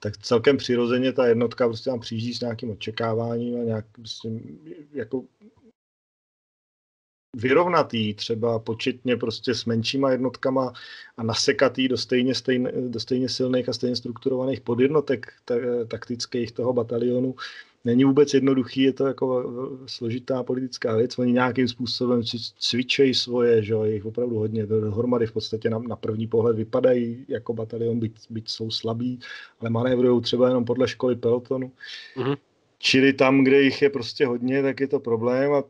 [0.00, 4.28] tak celkem přirozeně ta jednotka prostě tam přijíždí s nějakým očekáváním a nějak prostě,
[4.92, 5.24] jako
[7.34, 10.72] vyrovnatý, třeba početně prostě s menšíma jednotkama
[11.16, 15.32] a nasekatý do stejně, stejně, do stejně silných a stejně strukturovaných podjednotek
[15.88, 17.34] taktických toho batalionu,
[17.84, 19.52] není vůbec jednoduchý, je to jako
[19.86, 21.18] složitá politická věc.
[21.18, 22.22] Oni nějakým způsobem
[22.58, 24.66] cvičejí svoje, že jo, jich opravdu hodně.
[24.66, 29.18] Dohromady v podstatě na, na první pohled vypadají jako batalion, byť, byť jsou slabí,
[29.60, 31.72] ale manévrují třeba jenom podle školy pelotonu.
[32.16, 32.36] Mm-hmm.
[32.78, 35.64] Čili tam, kde jich je prostě hodně, tak je to problém a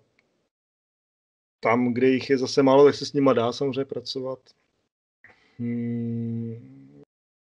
[1.64, 4.38] tam, kde jich je zase málo, tak se s nima dá samozřejmě pracovat.
[5.58, 7.02] Hmm,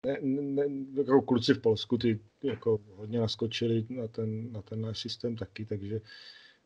[0.06, 0.64] ne, ne,
[0.96, 5.64] jako kluci v Polsku ty jako hodně naskočili na ten, na ten náš systém taky,
[5.64, 6.00] takže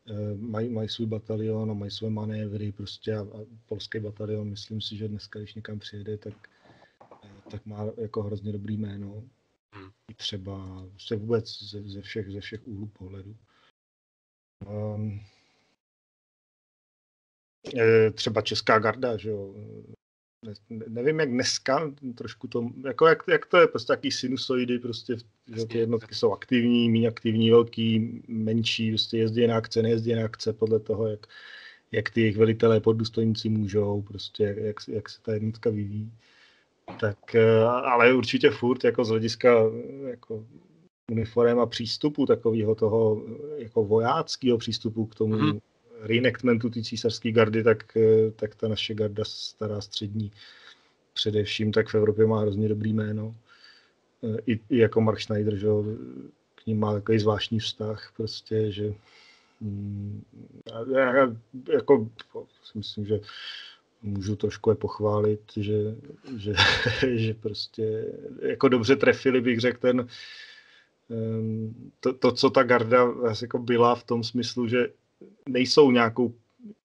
[0.09, 4.81] eh, mají, mají svůj batalion a mají své manévry prostě a, a polský batalion, myslím
[4.81, 6.49] si, že dneska, když někam přijede, tak,
[7.23, 9.23] eh, tak má jako hrozně dobrý jméno.
[9.73, 9.89] Hmm.
[10.11, 13.35] I třeba se vůbec ze, ze, všech, ze všech úhlů pohledu.
[14.67, 15.21] Um,
[18.13, 19.53] třeba Česká garda, že jo,
[20.45, 20.53] ne,
[20.87, 25.15] nevím, jak dneska, trošku to, jako jak, jak to je, prostě taký sinusoidy, prostě,
[25.55, 30.25] že ty jednotky jsou aktivní, méně aktivní, velký, menší, prostě jezdí na akce, nejezdí na
[30.25, 31.27] akce, podle toho, jak,
[31.91, 36.11] jak ty jejich velitelé poddůstojníci můžou, prostě jak, jak, se ta jednotka vyvíjí.
[36.99, 39.63] Tak, eh, ale určitě furt, jako z hlediska
[40.07, 40.45] jako
[41.11, 43.23] uniform a přístupu takového toho
[43.57, 45.59] jako vojáckého přístupu k tomu, hmm
[46.01, 50.31] reenactmentu té císařské gardy, tak, eh, tak ta naše garda stará střední
[51.13, 53.35] především, tak v Evropě má hrozně dobrý jméno.
[54.23, 55.67] Eh, I, i jako Mark Schneider, že
[56.55, 58.93] k ním má takový zvláštní vztah, prostě, že
[59.61, 60.23] mm,
[60.93, 61.35] já, já,
[61.73, 62.09] jako
[62.63, 63.19] si myslím, že
[64.01, 65.95] můžu trošku je pochválit, že,
[66.37, 66.53] že,
[67.15, 68.05] že prostě
[68.41, 70.07] jako dobře trefili, bych řekl, ten,
[71.99, 73.07] to, to, co ta garda
[73.41, 74.87] jako byla v tom smyslu, že
[75.49, 76.33] nejsou nějakou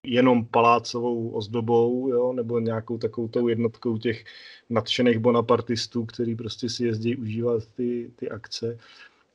[0.02, 4.24] jenom palácovou ozdobou, jo, nebo nějakou takovou tou jednotkou těch
[4.70, 8.78] nadšených bonapartistů, který prostě si jezdí užívat ty, ty akce,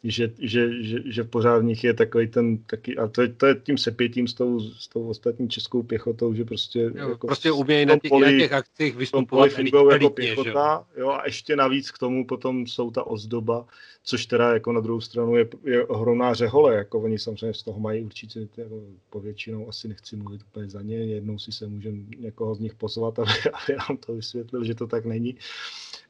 [0.04, 3.46] že, že, že, že pořád v nich je takový ten, taky, a to je, to
[3.46, 7.52] je tím sepětím s tou, s tou ostatní českou pěchotou, že prostě jo, jako prostě
[7.52, 9.52] umějí na těch, poli, na těch akcích vystupovat
[9.92, 13.66] jako pěchota, jo, a ještě navíc k tomu potom jsou ta ozdoba,
[14.10, 17.80] což teda jako na druhou stranu je, je ohromná řehole, jako oni samozřejmě z toho
[17.80, 22.56] mají určitě jako povětšinou, asi nechci mluvit úplně za ně, jednou si se můžeme někoho
[22.56, 25.38] z nich pozvat, aby, aby nám to vysvětlil, že to tak není,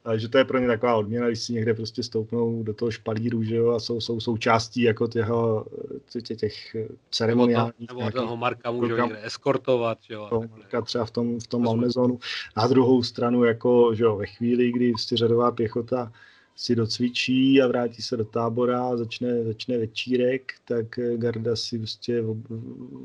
[0.06, 2.92] ale že to je pro ně taková odměna, když si někde prostě stoupnou do toho
[2.92, 5.66] špalíru, že jo, a jsou, jsou součástí jako těho,
[6.12, 6.76] těch, těch
[7.12, 7.88] ceremoniálních.
[7.88, 10.28] Nebo, nebo toho Marka můžou někde eskortovat, že jo.
[10.30, 12.20] Toho Marka třeba v tom, v tom Malmezonu.
[12.58, 16.12] Na druhou stranu, jako, že jo, ve chvíli, kdy řadová pěchota
[16.60, 22.24] si docvičí a vrátí se do tábora začne, začne večírek, tak Garda si prostě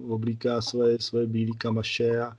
[0.08, 2.36] oblíká své, své bílé kamaše a,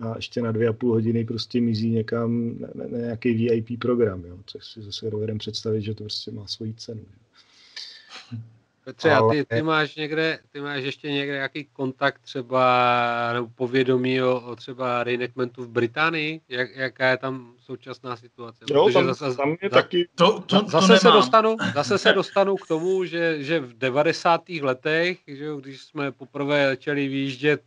[0.00, 4.24] a ještě na dvě a půl hodiny prostě mizí někam na, na, nějaký VIP program,
[4.24, 7.04] jo, což si zase dovedem představit, že to prostě má svoji cenu.
[8.84, 9.28] Petře, ale...
[9.28, 14.40] a ty, ty, máš někde, ty máš ještě někde nějaký kontakt třeba nebo povědomí o,
[14.40, 16.40] o třeba reenactmentu v Británii?
[16.48, 18.64] Jak, jaká je tam současná situace?
[18.70, 20.08] Jo, tam, zase, tam je za, taky...
[20.14, 24.48] To, to, to zase, se dostanu, zase se dostanu k tomu, že, že v 90.
[24.48, 27.62] letech, že když jsme poprvé začali výjíždět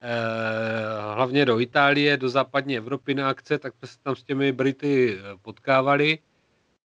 [0.00, 4.52] eh, hlavně do Itálie, do západní Evropy na akce, tak jsme se tam s těmi
[4.52, 6.18] Brity eh, potkávali.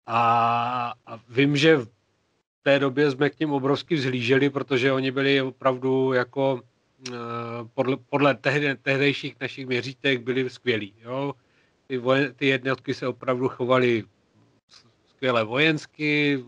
[0.07, 1.87] A, a vím, že v
[2.63, 6.61] té době jsme k ním obrovsky vzhlíželi, protože oni byli opravdu jako
[7.07, 7.11] eh,
[7.73, 10.93] podle, podle tehdy, tehdejších našich měřítek byli skvělí.
[11.01, 11.33] Jo?
[11.87, 14.03] Ty, vojen, ty jednotky se opravdu chovaly
[15.07, 16.43] skvěle vojensky,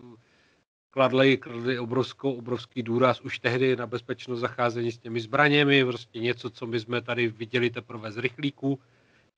[0.91, 6.49] kladli, kladli obrovskou, obrovský důraz už tehdy na bezpečnost zacházení s těmi zbraněmi, prostě něco,
[6.49, 8.80] co my jsme tady viděli teprve z rychlíků.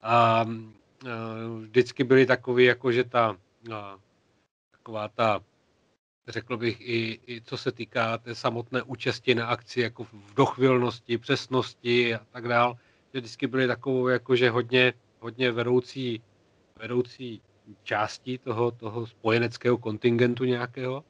[0.02, 0.46] A, a
[1.60, 3.38] vždycky byli takový, jako že ta
[3.74, 3.98] a,
[4.72, 5.40] taková ta
[6.28, 11.18] řekl bych i, i co se týká té samotné účasti na akci, jako v dochvilnosti,
[11.18, 12.78] přesnosti a tak dál,
[13.14, 16.22] že vždycky byly takovou jakože hodně, hodně vedoucí,
[16.80, 17.42] vedoucí
[17.84, 21.04] části toho, toho spojeneckého kontingentu nějakého.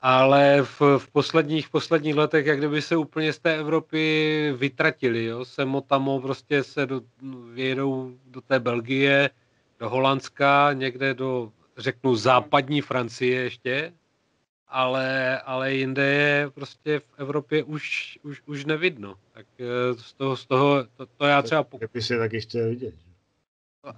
[0.00, 5.44] Ale v, v posledních, posledních letech, jak kdyby se úplně z té Evropy vytratili, jo.
[5.44, 7.00] Semo tamo prostě se do,
[7.52, 9.30] vědou do té Belgie,
[9.78, 13.92] do Holandska, někde do řeknu západní Francie ještě,
[14.68, 19.14] ale, ale jinde je prostě v Evropě už, už, už nevidno.
[19.32, 21.62] Tak eh, z toho, z toho to, to já třeba...
[21.62, 21.90] Pokud...
[21.92, 22.94] by si taky chtěl vidět.
[23.84, 23.92] No,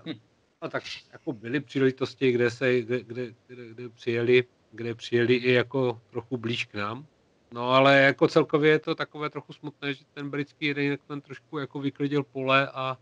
[0.62, 5.53] no, tak jako byly příležitosti, kde se, kde, kde, kde, kde přijeli, kde přijeli i
[5.53, 7.07] jako trochu blíž k nám.
[7.53, 11.81] No ale jako celkově je to takové trochu smutné, že ten britský reenactment trošku jako
[11.81, 12.99] vyklidil pole a,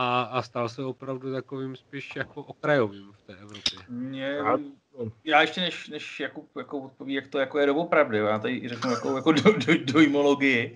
[0.00, 3.78] a, a stal se opravdu takovým spíš jako okrajovým v té Evropě.
[3.88, 4.38] Mě,
[5.24, 8.90] já ještě než, než jako, jako odpoví, jak to jako je doopravdy, já tady řeknu
[8.90, 10.74] jako, jako do, do, dojmologii.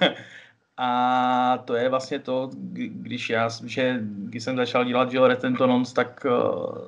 [0.76, 6.26] a to je vlastně to, když já, že, když jsem začal dělat Jill Retentonons, tak
[6.26, 6.78] uh,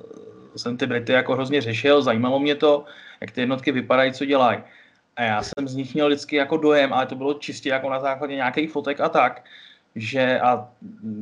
[0.55, 2.85] jsem ty Brity jako hrozně řešil, zajímalo mě to,
[3.21, 4.59] jak ty jednotky vypadají, co dělají.
[5.15, 7.99] A já jsem z nich měl vždycky jako dojem, ale to bylo čistě jako na
[7.99, 9.43] základě nějakých fotek a tak,
[9.95, 10.69] že a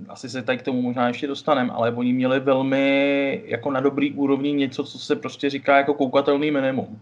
[0.10, 4.14] asi se tady k tomu možná ještě dostaneme, ale oni měli velmi jako na dobrý
[4.14, 7.02] úrovni něco, co se prostě říká jako koukatelný minimum.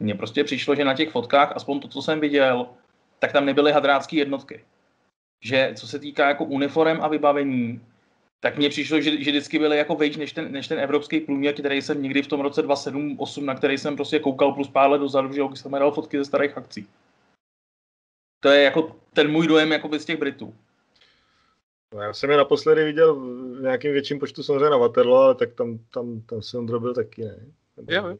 [0.00, 2.66] Mně prostě přišlo, že na těch fotkách, aspoň to, co jsem viděl,
[3.18, 4.64] tak tam nebyly hadrácké jednotky.
[5.44, 7.80] Že co se týká jako uniform a vybavení,
[8.40, 11.54] tak mně přišlo, že, že vždycky byly jako vejš než ten, než ten evropský průměr,
[11.54, 14.98] který jsem někdy v tom roce 2007-2008, na který jsem prostě koukal plus pár let
[14.98, 16.86] dozadu, že jsem dal fotky ze starých akcí.
[18.40, 20.54] To je jako ten můj dojem jako z těch Britů.
[21.94, 25.52] No, já jsem je naposledy viděl v nějakým větším počtu samozřejmě na Waterloo, ale tak
[25.52, 27.38] tam, tam, tam jsem drobil taky, ne?
[27.88, 28.16] Jo, jo.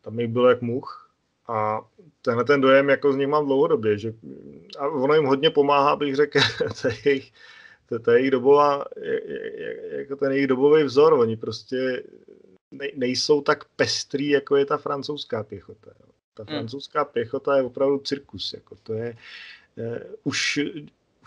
[0.00, 1.10] Tam jich bylo jak much.
[1.48, 1.80] A
[2.22, 4.14] tenhle ten dojem jako z nich mám dlouhodobě, že
[4.78, 6.38] a ono jim hodně pomáhá, bych řekl,
[6.82, 7.32] ta jejich,
[8.04, 8.84] ta jejich dobová,
[9.90, 12.02] jako ten jejich dobový vzor, oni prostě
[12.94, 15.90] nejsou tak pestrý, jako je ta francouzská pěchota.
[16.34, 16.58] Ta hmm.
[16.58, 19.16] francouzská pěchota je opravdu cirkus, jako to je,
[19.76, 20.60] uh, už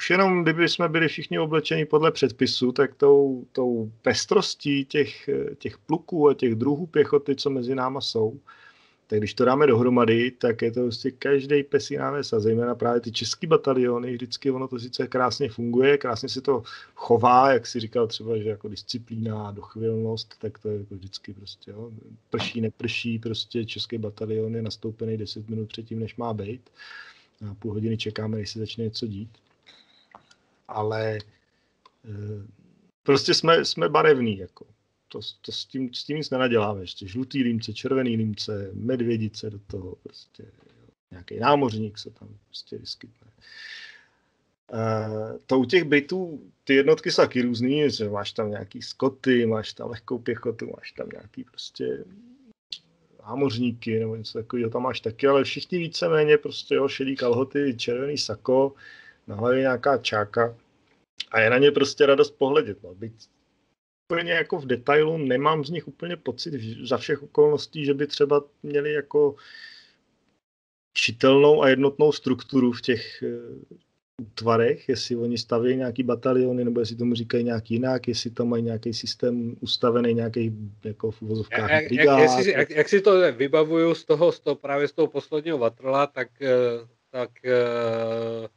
[0.04, 5.78] už jenom kdyby jsme byli všichni oblečeni podle předpisu, tak tou, tou pestrostí těch, těch
[5.78, 8.40] pluků a těch druhů pěchoty, co mezi náma jsou,
[9.08, 13.02] tak když to dáme dohromady, tak je to prostě každý pesí náves a zejména právě
[13.02, 16.64] ty český bataliony, vždycky ono to sice krásně funguje, krásně si to
[16.96, 21.34] chová, jak si říkal třeba, že jako disciplína a dochvilnost, tak to je jako vždycky
[21.34, 21.92] prostě, jo.
[22.30, 26.70] prší, neprší, prostě český batalion je nastoupený 10 minut předtím, než má být.
[27.50, 29.30] A půl hodiny čekáme, než se začne něco dít
[30.68, 31.18] ale
[32.06, 32.48] eh,
[33.04, 34.66] prostě jsme, jsme barevní, jako.
[35.08, 37.08] To, to s, tím, s tím nic nenaděláme ještě.
[37.08, 40.46] Žlutý límce, červený límce, medvědice do toho, prostě
[41.12, 43.28] nějaký námořník se tam prostě vyskytne.
[44.74, 49.46] Uh, to u těch bytů, ty jednotky jsou taky různý, že máš tam nějaký skoty,
[49.46, 52.06] máš tam lehkou pěchotu, máš tam nějaký prostě
[53.28, 58.18] námořníky nebo něco takového tam máš taky, ale všichni víceméně prostě jo, šedý kalhoty, červený
[58.18, 58.74] sako,
[59.28, 60.56] na hlavě nějaká čáka
[61.32, 62.84] a je na ně prostě radost pohledět.
[62.84, 62.96] No.
[62.96, 63.14] Byť
[64.12, 66.54] úplně jako v detailu nemám z nich úplně pocit
[66.88, 69.36] za všech okolností, že by třeba měli jako
[70.94, 73.76] čitelnou a jednotnou strukturu v těch eh,
[74.22, 78.64] útvarech, jestli oni staví nějaký bataliony, nebo jestli tomu říkají nějak jinak, jestli tam mají
[78.64, 80.52] nějaký systém ustavený, nějaký
[80.84, 81.92] jako v uvozovkách jak.
[81.92, 85.58] Jak, jak, jak, jak, si to vybavuju z toho, z toho právě z toho posledního
[85.58, 88.48] Vatrla, tak, eh, tak uh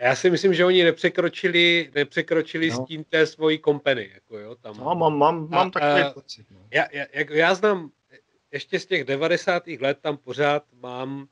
[0.00, 2.76] já si myslím, že oni nepřekročili, nepřekročili no.
[2.76, 4.10] s tím té svojí kompany.
[4.14, 4.76] Jako jo, tam.
[4.78, 6.46] No, mám, mám, mám a, takový a, pocit.
[6.50, 6.58] No.
[6.70, 7.90] Já, já, jak, já znám
[8.52, 9.66] ještě z těch 90.
[9.66, 11.26] let tam pořád mám uh,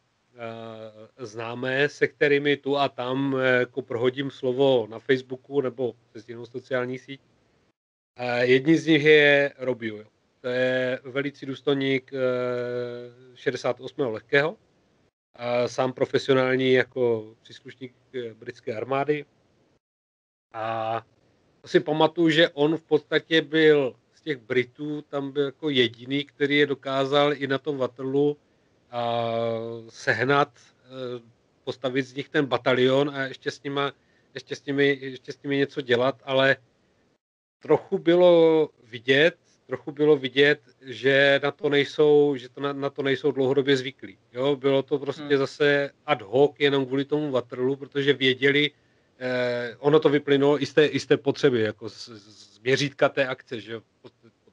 [1.26, 6.46] známé, se kterými tu a tam uh, jako prohodím slovo na Facebooku nebo přes jinou
[6.46, 7.20] sociální síť.
[8.20, 10.04] Uh, jedním z nich je Robio.
[10.40, 14.00] To je velicí důstojník uh, 68.
[14.00, 14.56] lehkého.
[15.38, 17.94] Uh, sám profesionální jako příslušník
[18.38, 19.24] britské armády.
[20.52, 21.06] A
[21.66, 26.56] si pamatuju, že on v podstatě byl z těch Britů, tam byl jako jediný, který
[26.56, 28.36] je dokázal i na tom Waterloo
[28.90, 29.24] a
[29.88, 30.88] sehnat, e,
[31.64, 33.92] postavit z nich ten batalion a ještě s, nima,
[34.34, 36.56] ještě, s nimi, ještě s nimi něco dělat, ale
[37.62, 43.02] trochu bylo vidět, trochu bylo vidět, že na to nejsou, že to na, na to
[43.02, 44.18] nejsou dlouhodobě zvyklí.
[44.32, 45.36] Jo, bylo to prostě hmm.
[45.36, 48.70] zase ad hoc jenom kvůli tomu Waterloo, protože věděli,
[49.18, 53.08] eh, ono to vyplynulo i z té, i z té potřeby, jako z, z měřítka
[53.08, 53.80] té akce, že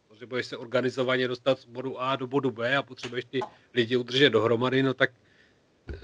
[0.07, 3.39] potřebuješ se organizovaně dostat z bodu A do bodu B a potřebuješ ty
[3.73, 5.11] lidi udržet dohromady, no tak
[5.93, 5.95] eh,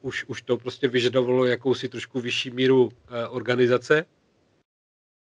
[0.00, 4.06] už, už to prostě vyžadovalo jakousi trošku vyšší míru eh, organizace.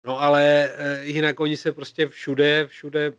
[0.05, 3.13] No ale eh, jinak oni se prostě všude, všude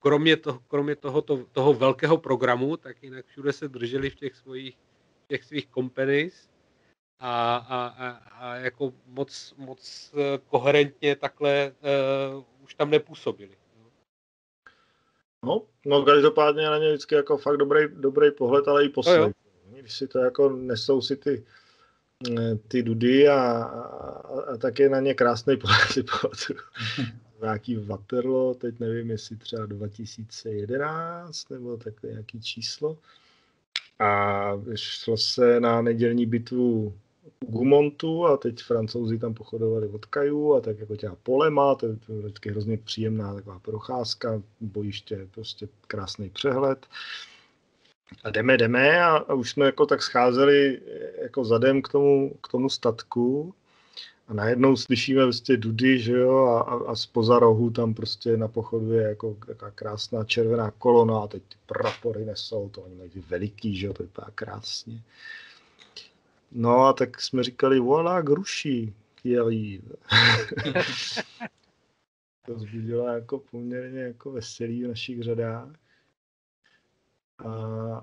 [0.00, 4.36] kromě, toho, kromě toho, to, toho velkého programu, tak jinak všude se drželi v těch
[4.36, 4.76] svých,
[5.24, 6.50] v těch svých companies
[7.18, 11.72] a, a, a, a jako moc, moc eh, koherentně takhle
[12.36, 13.56] uh, už tam nepůsobili.
[15.44, 19.20] No, no každopádně na ně vždycky jako fakt dobrý, dobrý pohled, ale i poslech.
[19.20, 19.32] No,
[19.78, 21.44] Když si to jako nesou si ty,
[22.68, 25.56] ty dudy a, a, a tak je na ně krásný
[26.10, 26.38] pohled
[27.42, 32.98] nějaký Waterloo, teď nevím, jestli třeba 2011 nebo takové nějaký číslo.
[33.98, 36.94] A šlo se na nedělní bitvu
[37.40, 41.96] Gumontu a teď francouzi tam pochodovali od Kaju a tak jako těla polema, to je
[42.08, 46.86] vždycky hrozně příjemná taková procházka, bojiště, prostě krásný přehled.
[48.24, 50.80] A jdeme, jdeme a, a už jsme jako tak scházeli
[51.22, 53.54] jako zadem k tomu, k tomu statku
[54.28, 58.48] a najednou slyšíme prostě dudy, že jo, a, a, a spoza rohu tam prostě na
[58.48, 63.10] pochodu je jako taková krásná červená kolona a teď ty prapory nesou, to oni mají
[63.28, 65.02] veliký, že jo, to vypadá krásně.
[66.52, 68.94] No a tak jsme říkali, voilà, gruší,
[69.24, 69.82] jelí.
[72.46, 75.68] to zbudilo jako poměrně jako veselý v našich řadách.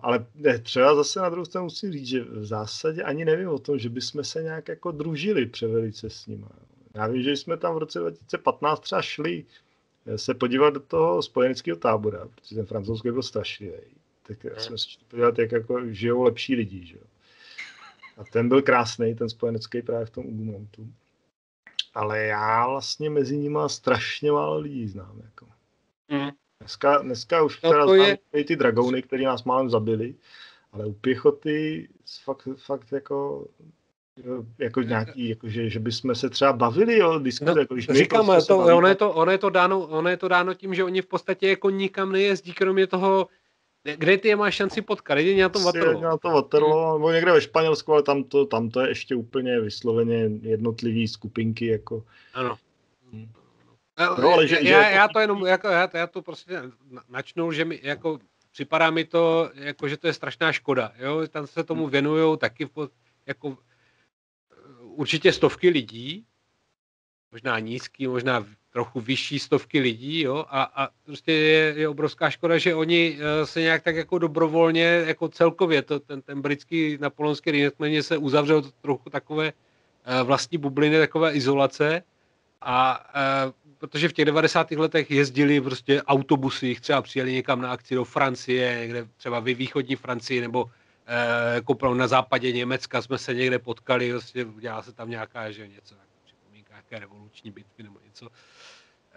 [0.01, 3.59] Ale ne, třeba zase na druhou stranu musím říct, že v zásadě ani nevím o
[3.59, 6.45] tom, že bychom se nějak jako družili převelice s nimi.
[6.93, 9.45] Já vím, že jsme tam v roce 2015 třeba šli
[10.05, 13.73] eh, se podívat do toho spojeneckého tábora, protože ten francouzský byl strašlivý.
[14.27, 16.85] Tak jsme se podívat, jak jako žijou lepší lidi.
[16.85, 16.97] Že?
[18.17, 20.87] A ten byl krásný, ten spojenecký právě v tom Ugumontu.
[21.93, 25.21] Ale já vlastně mezi nimi strašně málo lidí znám.
[25.23, 25.47] Jako.
[26.07, 26.29] Mm.
[26.67, 28.43] Dneska, dneska už no teda znám je...
[28.43, 30.15] ty dragouny, které nás málem zabili,
[30.71, 31.87] ale u pěchoty
[32.23, 33.47] fakt, fakt jako
[34.59, 37.51] jako nějaký, jako že, že bychom se třeba bavili o diskuzi.
[37.55, 40.17] No, jako, když říkám, prostě to, ono, je to, ono, je to dáno, ono je
[40.17, 43.27] to dáno tím, že oni v podstatě jako nikam nejezdí, kromě toho
[43.95, 45.17] kde ty je máš šanci potkat?
[45.17, 46.01] Jedině na tom Waterloo.
[46.01, 49.59] Na to Waterloo, nebo někde ve Španělsku, ale tam to, tam to je ještě úplně
[49.59, 51.67] vysloveně jednotlivý skupinky.
[51.67, 52.03] Jako.
[52.33, 52.57] Ano.
[53.11, 53.29] Hmm.
[53.97, 56.61] No, ale že, já, že já, to jenom, jako, já, já to prostě
[57.09, 58.19] načnu, že mi, jako,
[58.51, 60.91] připadá mi to, jako, že to je strašná škoda.
[60.97, 61.27] Jo?
[61.27, 62.69] Tam se tomu věnují taky
[63.25, 63.57] jako,
[64.81, 66.25] určitě stovky lidí,
[67.31, 72.57] možná nízký, možná trochu vyšší stovky lidí, jo, a, a prostě je, je obrovská škoda,
[72.57, 77.51] že oni uh, se nějak tak jako dobrovolně, jako celkově, to, ten, ten britský napoleonský
[77.51, 82.03] rýnetmeně se uzavřel to trochu takové uh, vlastní bubliny, takové izolace
[82.61, 83.05] a
[83.77, 84.71] protože v těch 90.
[84.71, 89.95] letech jezdili prostě autobusy, třeba přijeli někam na akci do Francie, někde třeba ve východní
[89.95, 90.71] Francii, nebo uh,
[91.53, 95.95] jako na západě Německa jsme se někde potkali, prostě dělá se tam nějaká, že něco,
[96.25, 98.29] připomínka, nějaké revoluční bitvy nebo něco.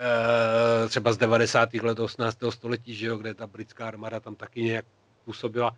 [0.00, 1.74] Eh, třeba z 90.
[1.74, 2.38] let 18.
[2.50, 4.84] století, že jo, kde ta britská armáda tam taky nějak
[5.24, 5.76] působila.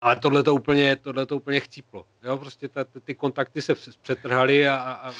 [0.00, 2.04] Ale tohle to úplně, tohle to úplně chcíplo.
[2.22, 5.12] Jo, prostě ta, ty kontakty se přetrhaly a, a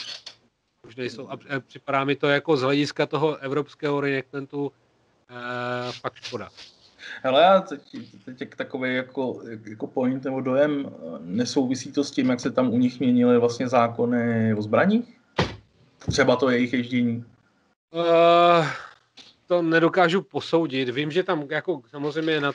[0.89, 1.28] už nejsou.
[1.28, 4.72] A připadá mi to jako z hlediska toho evropského reenactmentu
[5.30, 6.49] e, fakt škoda.
[7.22, 7.80] Hele, já teď,
[8.24, 12.78] teď takový jako, jako point nebo dojem, nesouvisí to s tím, jak se tam u
[12.78, 15.18] nich měnily vlastně zákony o zbraních?
[16.11, 17.24] Třeba to jejich ježdění?
[17.91, 18.66] Uh,
[19.47, 20.89] to nedokážu posoudit.
[20.89, 22.53] Vím, že tam jako samozřejmě na,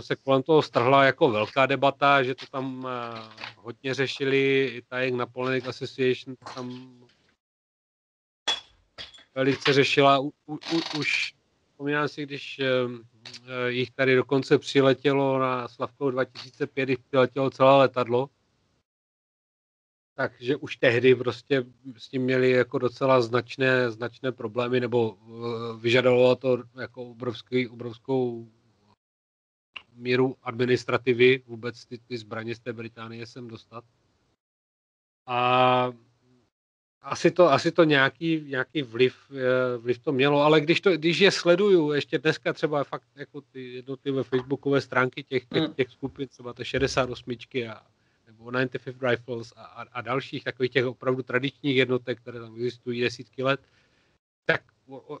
[0.00, 2.90] se kolem toho strhla jako velká debata, že to tam uh,
[3.56, 6.90] hodně řešili, i ta jak Napoleonic Association tam
[9.36, 10.18] velice řešila.
[10.18, 10.58] U, u,
[10.98, 11.34] už
[11.70, 12.92] vzpomínám si, když uh,
[13.66, 18.30] jich tady dokonce přiletělo na Slavkou 2005, jich přiletělo celé letadlo,
[20.14, 21.64] takže už tehdy prostě
[21.96, 28.48] s tím měli jako docela značné, značné problémy, nebo uh, vyžadovalo to jako obrovský, obrovskou
[29.92, 33.84] míru administrativy vůbec ty, ty zbraně z té Británie sem dostat.
[35.26, 35.92] A
[37.06, 41.18] asi to, asi to nějaký, nějaký vliv, eh, vliv to mělo, ale když, to, když
[41.18, 45.74] je sleduju, ještě dneska třeba fakt jako ty jednotlivé facebookové stránky těch, těch, hmm.
[45.74, 47.36] těch skupin, třeba té 68
[47.68, 47.86] a
[48.26, 53.00] nebo 95 Rifles a, a, a dalších takových těch opravdu tradičních jednotek, které tam existují
[53.00, 53.60] desítky let,
[54.44, 54.60] tak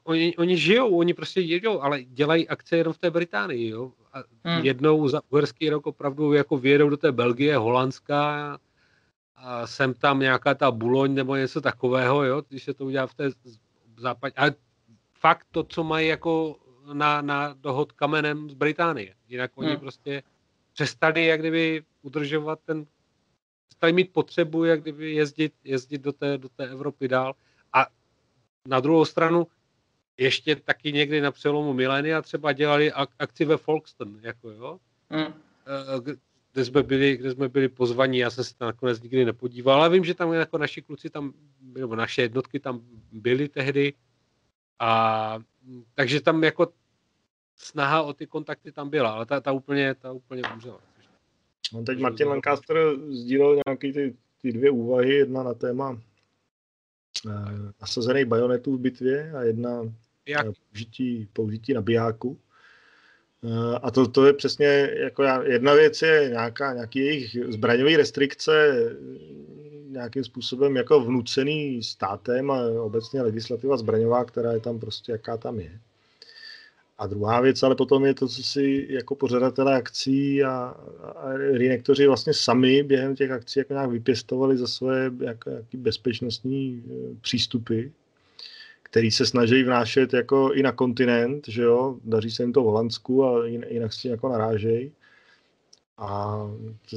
[0.04, 3.92] oni, oni žijou, oni prostě jedou, ale dělají akce jenom v té Británii, jo.
[4.12, 4.64] A hmm.
[4.64, 8.58] jednou za uherský rok opravdu jako vyjedou do té Belgie, Holandska,
[9.36, 13.14] a sem tam nějaká ta buloň nebo něco takového, jo, když se to udělá v
[13.14, 13.30] té
[13.96, 14.34] západě.
[14.36, 14.50] A
[15.18, 16.56] fakt to, co mají jako
[16.92, 19.14] na, na dohod kamenem z Británie.
[19.28, 19.80] Jinak oni hmm.
[19.80, 20.22] prostě
[20.72, 22.86] přestali jak kdyby udržovat ten,
[23.68, 27.34] přestali mít potřebu jak kdyby jezdit, jezdit do, té, do té Evropy dál.
[27.72, 27.86] A
[28.66, 29.46] na druhou stranu
[30.16, 34.80] ještě taky někdy na přelomu milénia třeba dělali ak- akci ve Folkestone, jako jo.
[35.10, 35.34] Hmm
[36.56, 39.90] kde jsme byli, kde jsme byli pozvaní, já jsem se tam nakonec nikdy nepodíval, ale
[39.90, 42.80] vím, že tam jako naši kluci tam, nebo naše jednotky tam
[43.12, 43.92] byly tehdy
[44.78, 45.38] a
[45.94, 46.72] takže tam jako
[47.56, 50.80] snaha o ty kontakty tam byla, ale ta, ta úplně, ta úplně umřela.
[51.72, 52.76] No teď Martin Lancaster
[53.08, 56.00] sdílel nějaký ty, ty dvě úvahy, jedna na téma
[57.26, 59.92] eh, nasazených bajonetů v bitvě a jedna
[60.26, 60.46] Jak?
[60.70, 62.38] použití, použití nabijáku.
[63.46, 67.96] Eh, a to, to je přesně, jako já, jedna věc je nějaká, nějaký jejich zbraňové
[67.96, 68.74] restrikce
[69.88, 75.60] nějakým způsobem jako vnucený státem a obecně legislativa zbraňová, která je tam prostě, jaká tam
[75.60, 75.80] je.
[76.98, 80.74] A druhá věc, ale potom je to, co si jako pořadatelé akcí a,
[81.16, 86.84] a reinektoři vlastně sami během těch akcí jako nějak vypěstovali za svoje jako, jaký bezpečnostní
[86.86, 87.82] eh, přístupy
[88.96, 92.64] který se snaží vnášet jako i na kontinent, že jo, daří se jim to v
[92.64, 94.92] Holandsku a jinak si jako narážejí.
[95.98, 96.38] A
[96.90, 96.96] to,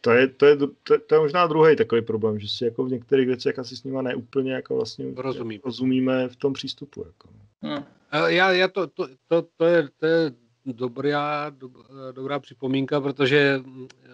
[0.00, 2.84] to, je, to, je, to, je, to je možná druhý takový problém, že si jako
[2.84, 5.60] v některých věcech asi s nimi neúplně jako vlastně Rozumím.
[5.64, 7.04] rozumíme v tom přístupu.
[7.06, 7.28] Jako.
[7.62, 7.84] Hmm.
[8.26, 10.32] Já, já to, to, to, to, je, to je
[10.66, 11.70] dobrá, do,
[12.12, 14.08] dobrá připomínka, protože eh,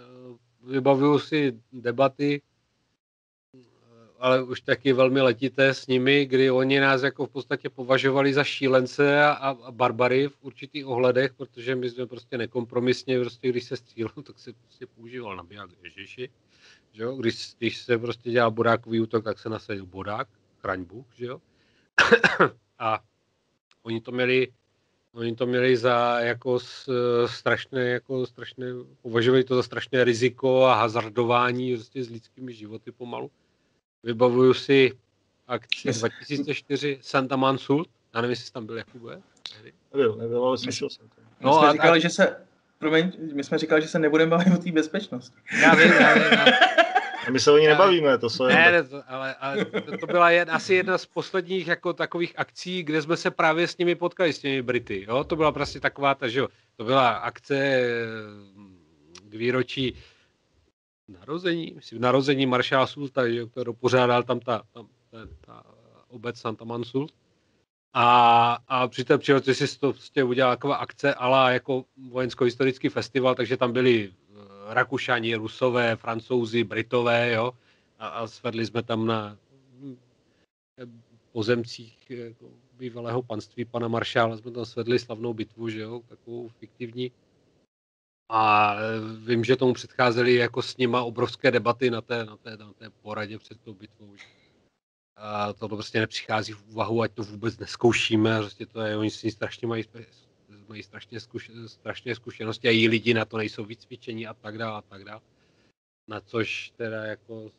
[0.67, 2.43] vybavuju si debaty
[4.19, 8.45] ale už taky velmi letité s nimi, kdy oni nás jako v podstatě považovali za
[8.45, 13.77] šílence a, a barbary v určitých ohledech, protože my jsme prostě nekompromisně, prostě když se
[13.77, 16.31] střílel, tak se prostě používal nabiják Ježiši,
[16.93, 17.17] že jo?
[17.17, 20.29] Když, když se prostě dělal bodákový útok, tak se nasadil bodák,
[20.61, 21.41] chraň Bůh, že jo?
[22.79, 23.01] a
[23.83, 24.49] oni to měli
[25.17, 26.59] Oni to měli za jako
[27.27, 28.67] strašné, jako strašné,
[29.03, 33.31] považovali to za strašné riziko a hazardování prostě s lidskými životy pomalu.
[34.07, 34.93] Vybavuju si
[35.47, 37.89] akci 2004 Santa Mansult.
[38.15, 39.21] Já nevím, jestli tam byl Jakube.
[39.93, 41.21] Nebyl, nebyl, ale slyšel jsem to.
[41.41, 42.03] No, my jsme a, říkali, a...
[42.03, 42.37] že se,
[42.79, 45.37] promiň, my jsme říkali, že se nebudeme bavit o té bezpečnosti.
[45.63, 46.23] Já vím, já vím.
[46.23, 46.45] Já.
[47.27, 50.07] A my se o ní nebavíme, to jsou Ne, ne to, ale, ale to, to
[50.07, 53.95] byla jen, asi jedna z posledních jako takových akcí, kde jsme se právě s nimi
[53.95, 55.05] potkali, s těmi Brity.
[55.09, 55.25] Jo?
[55.25, 57.81] To byla prostě taková ta, že jo, to byla akce
[59.29, 59.97] k výročí
[61.09, 65.63] narození, myslím, narození maršála Sulta, že, kterou pořádal tam ta, tam, ta, ta
[66.09, 67.13] obec Santa Mansult.
[67.95, 73.35] A, a při té příležitosti si to prostě udělala taková akce, ale jako vojensko-historický festival,
[73.35, 74.35] takže tam byli eh,
[74.75, 77.53] Rakušani, Rusové, Francouzi, Britové, jo,
[77.99, 79.37] a, a svedli jsme tam na
[79.81, 79.97] hm,
[81.33, 82.47] pozemcích jako
[82.79, 87.13] bývalého panství pana maršála, jsme tam svedli slavnou bitvu, že jo, takovou fiktivní.
[88.29, 88.81] A e,
[89.27, 92.91] vím, že tomu předcházely jako s nima obrovské debaty na té, na té, na té
[92.91, 94.15] poradě před tou bitvou.
[95.17, 98.39] A to prostě nepřichází v úvahu, ať to vůbec neskoušíme.
[98.39, 99.85] Prostě to je, oni si strašně mají,
[100.69, 104.79] mají strašně, zkuš, strašně zkušenosti a jí lidi na to nejsou vycvičení a tak dále
[104.79, 105.21] a tak dále.
[106.09, 107.51] Na což teda jako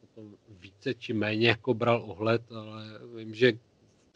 [0.00, 2.84] potom více či méně jako bral ohled, ale
[3.16, 3.52] vím, že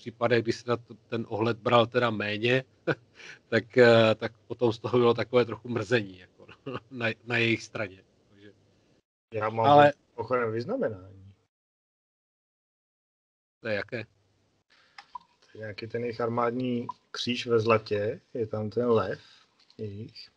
[0.01, 2.64] případech, kdy se na to, ten ohled bral teda méně,
[3.48, 6.46] tak, eh, tak potom z toho bylo takové trochu mrzení jako
[6.90, 8.05] na, na jejich straně.
[8.28, 8.53] Takže,
[9.34, 9.92] Já mám ale...
[10.14, 11.34] pochodem vyznamenání.
[13.61, 14.05] To je jaké?
[14.05, 19.20] To je nějaký ten jejich armádní kříž ve zlatě, je tam ten lev
[19.78, 20.30] jejich.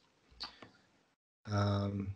[1.86, 2.14] Um,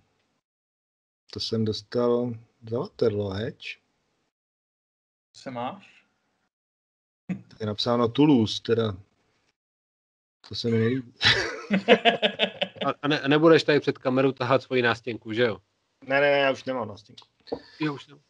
[1.33, 2.33] to jsem dostal
[2.69, 3.79] za Waterloo Hedge.
[5.33, 5.96] Se máš?
[7.59, 8.97] Je napsáno Toulouse, teda
[10.49, 11.13] To se mi nelíbí.
[12.85, 15.57] A, a, ne, a nebudeš tady před kamerou tahat svoji nástěnku, že jo?
[16.07, 17.27] Ne, ne, ne, já už nemám nástěnku.
[17.79, 18.23] Jo, už nemám.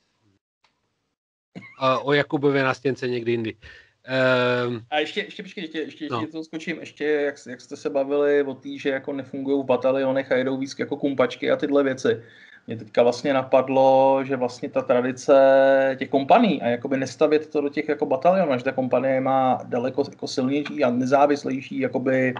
[1.80, 3.58] A o Jakubově nástěnce někdy jindy.
[4.68, 6.22] Um, a ještě, ještě, počkej, ještě, ještě, no.
[6.22, 9.66] ještě to skočím, ještě jak, jak jste se bavili o té, že jako nefungují v
[9.66, 12.24] batalionech a jedou víc jako kumpačky a tyhle věci.
[12.68, 15.36] Mě teďka vlastně napadlo, že vlastně ta tradice
[16.00, 20.04] těch kompaní a jakoby nestavět to do těch jako batalionů, že ta kompanie má daleko
[20.10, 22.36] jako silnější a nezávislejší jakoby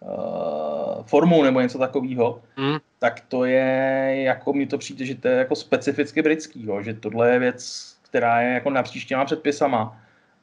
[0.00, 2.76] uh, formou nebo něco takového, mm.
[2.98, 6.94] tak to je, jako mi to přijde, že to je jako specificky britský, jo, že
[6.94, 9.99] tohle je věc, která je jako napříč těma předpisama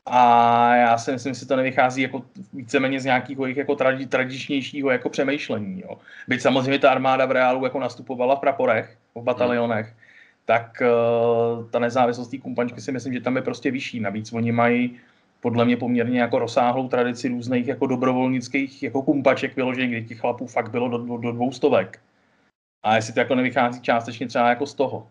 [0.10, 2.22] a já si myslím, že to nevychází jako
[2.53, 5.82] víceméně z nějakého jejich jako tradi, tradičnějšího jako přemýšlení.
[5.82, 5.97] Jo.
[6.28, 9.93] Byť samozřejmě ta armáda v reálu jako nastupovala v praporech, v batalionech,
[10.45, 13.99] tak uh, ta nezávislost té kumpačky si myslím, že tam je prostě vyšší.
[13.99, 14.99] Navíc oni mají
[15.41, 20.47] podle mě poměrně jako rozsáhlou tradici různých jako dobrovolnických jako kumpaček vyložených, kdy těch chlapů
[20.47, 21.99] fakt bylo do, do, do dvoustovek.
[22.84, 25.08] A jestli to jako nevychází částečně třeba jako z toho.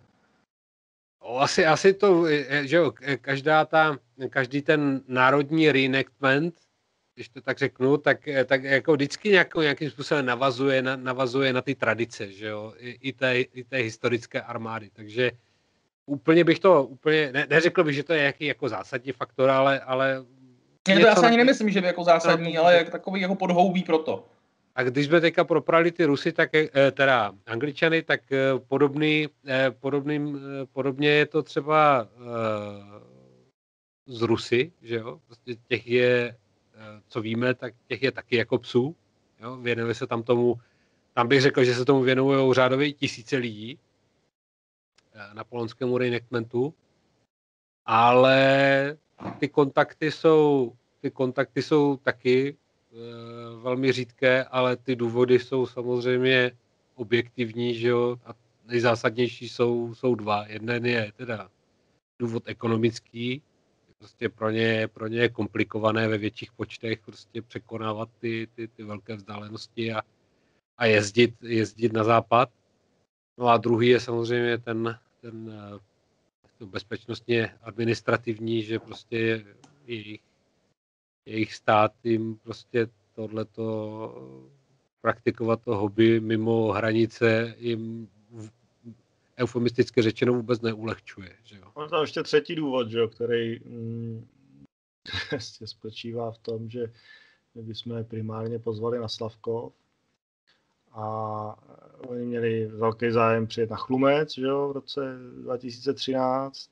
[1.39, 2.25] Asi, asi to,
[2.63, 3.99] že jo, každá ta,
[4.31, 6.55] každý ten národní reenactment,
[7.15, 11.63] když to tak řeknu, tak, tak jako vždycky nějakou, nějakým způsobem navazuje na, navazuje na
[11.63, 15.31] ty tradice, že jo, i, i, té, i té historické armády, takže
[16.07, 19.81] úplně bych to, úplně, ne, neřekl bych, že to je nějaký jako zásadní faktor, ale,
[19.81, 20.25] ale
[20.89, 23.83] ne, to já si ani nemyslím, že by jako zásadní, ale jak takový jako podhoubí
[23.83, 24.29] pro to.
[24.77, 29.71] A když jsme teďka proprali ty Rusy, tak eh, teda Angličany, tak eh, podobný, eh,
[29.71, 30.35] podobný,
[30.73, 32.09] podobně je to třeba
[34.07, 35.21] z Rusy, že jo?
[35.27, 36.37] Prostě těch je,
[37.09, 38.97] co víme, tak těch je taky jako psů.
[39.41, 39.57] Jo?
[39.57, 40.61] Věnuje se tam tomu,
[41.15, 43.79] tam bych řekl, že se tomu věnují řádově tisíce lidí
[45.33, 46.75] na polonskému reenactmentu,
[47.85, 48.97] ale
[49.39, 52.57] ty kontakty jsou, ty kontakty jsou taky
[53.63, 56.53] velmi řídké, ale ty důvody jsou samozřejmě
[56.95, 58.35] objektivní, že jo, a
[58.65, 60.47] nejzásadnější jsou, jsou dva.
[60.47, 61.51] Jeden je teda
[62.19, 63.43] důvod ekonomický,
[63.99, 68.83] prostě pro ně, pro ně je komplikované ve větších počtech prostě překonávat ty, ty, ty
[68.83, 70.03] velké vzdálenosti a,
[70.79, 72.51] a jezdit, jezdit na západ.
[73.39, 75.79] No a druhý je samozřejmě ten, ten eh,
[76.59, 79.45] to bezpečnostně administrativní, že prostě
[79.87, 80.21] jejich
[81.27, 83.67] jejich stát jim prostě tohleto
[85.01, 88.09] praktikovat to hobby mimo hranice jim
[89.39, 91.37] eufemisticky řečeno vůbec neulehčuje.
[91.45, 91.71] Že jo?
[91.75, 94.27] On tam ještě třetí důvod, že jo, který mm,
[95.65, 96.93] spočívá v tom, že
[97.55, 99.73] my bychom je primárně pozvali na Slavkov
[100.93, 101.57] a
[102.09, 105.01] oni měli velký zájem přijet na Chlumec že jo, v roce
[105.43, 106.71] 2013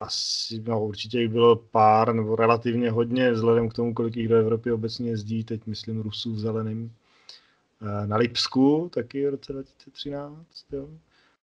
[0.00, 4.36] asi no, určitě jich bylo pár, nebo relativně hodně, vzhledem k tomu, kolik jich do
[4.36, 6.90] Evropy obecně jezdí, teď myslím Rusů v zeleném,
[7.82, 10.72] eh, na Lipsku, taky v roce 2013.
[10.72, 10.88] Jo.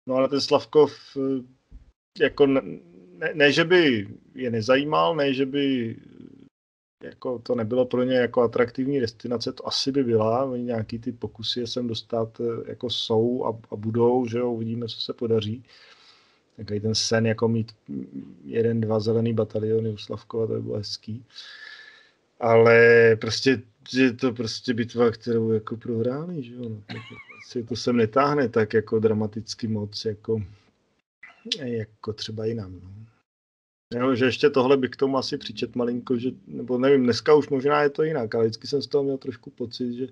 [0.08, 1.44] No ale ten Slavkov, eh,
[2.20, 2.62] jako ne,
[3.34, 5.96] ne, že by je nezajímal, ne, že by
[7.04, 11.12] jako to nebylo pro ně jako atraktivní destinace, to asi by byla, oni nějaký ty
[11.12, 15.64] pokusy sem dostat eh, jako jsou a, a budou, že jo, uvidíme, co se podaří
[16.58, 17.72] takový ten sen, jako mít
[18.46, 21.26] jeden, dva zelený bataliony u Slavkova, to by bylo hezký.
[22.40, 23.62] Ale prostě
[23.94, 26.70] je to prostě bitva, kterou jako prohráli, že jo.
[26.70, 26.98] No, tak
[27.48, 30.44] si to sem netáhne tak jako dramaticky moc, jako,
[31.64, 32.80] jako třeba jinam.
[32.84, 32.90] No.
[34.00, 37.50] Jo, že ještě tohle by k tomu asi přičet malinko, že, nebo nevím, dneska už
[37.50, 40.08] možná je to jinak, ale vždycky jsem z toho měl trošku pocit, že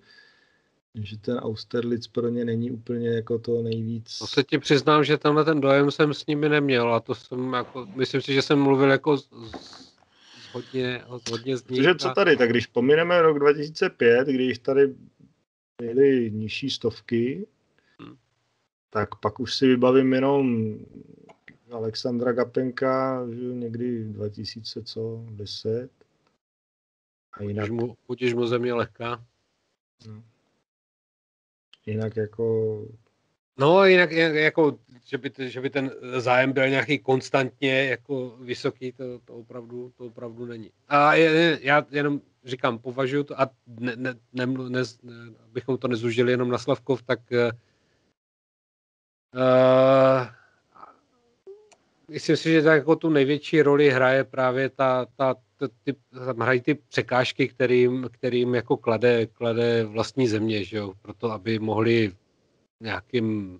[0.95, 4.19] že ten Austerlitz pro ně není úplně jako to nejvíc.
[4.19, 7.53] To se ti přiznám, že tenhle ten dojem jsem s nimi neměl a to jsem
[7.53, 9.29] jako, myslím si, že jsem mluvil jako z,
[10.41, 11.79] z hodně, hodně z nich.
[11.79, 14.95] Protože co tady, tak když pomineme rok 2005, když tady
[15.81, 17.47] byly nižší stovky,
[17.99, 18.17] hmm.
[18.89, 20.75] tak pak už si vybavím jenom
[21.71, 25.89] Alexandra Gapenka, že někdy 2000 co, 10.
[27.33, 27.69] A jinak...
[27.69, 27.97] Mu,
[28.35, 29.25] mu země lehká.
[30.07, 30.23] No
[31.91, 32.77] jinak jako...
[33.57, 39.19] No, jinak jako, že by, že by ten zájem byl nějaký konstantně jako vysoký, to,
[39.25, 40.71] to, opravdu, to opravdu není.
[40.87, 45.13] A je, já jenom říkám, považuji to, a ne, ne, ne, ne, ne,
[45.51, 47.51] bychom to nezužili jenom na Slavkov, tak uh,
[52.12, 55.95] myslím si, že tak jako tu největší roli hraje právě ta, ta, ta ty,
[56.26, 61.59] tam hrají ty překážky, kterým, kterým jako klade, klade vlastní země, že jo, proto aby
[61.59, 62.14] mohli
[62.80, 63.59] nějakým,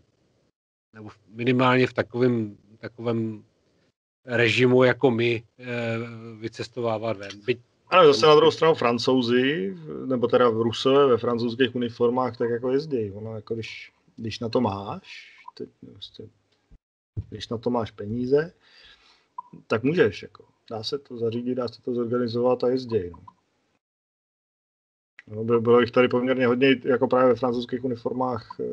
[0.94, 3.44] nebo minimálně v takovém, takovém
[4.26, 5.98] režimu jako my e,
[6.40, 7.32] vycestovávat ven.
[7.46, 9.76] Byť Ale zase na druhou stranu francouzi,
[10.06, 13.12] nebo teda rusové ve francouzských uniformách tak jako jezdí.
[13.12, 16.24] Ono jako když, když na to máš, teď, prostě,
[17.30, 18.54] když na to máš peníze,
[19.68, 20.22] tak můžeš.
[20.22, 20.46] Jako.
[20.70, 23.10] Dá se to zařídit, dá se to zorganizovat a jezdí.
[23.10, 23.20] No.
[25.28, 28.64] No, by, bylo jich tady poměrně hodně, jako právě ve francouzských uniformách, eh,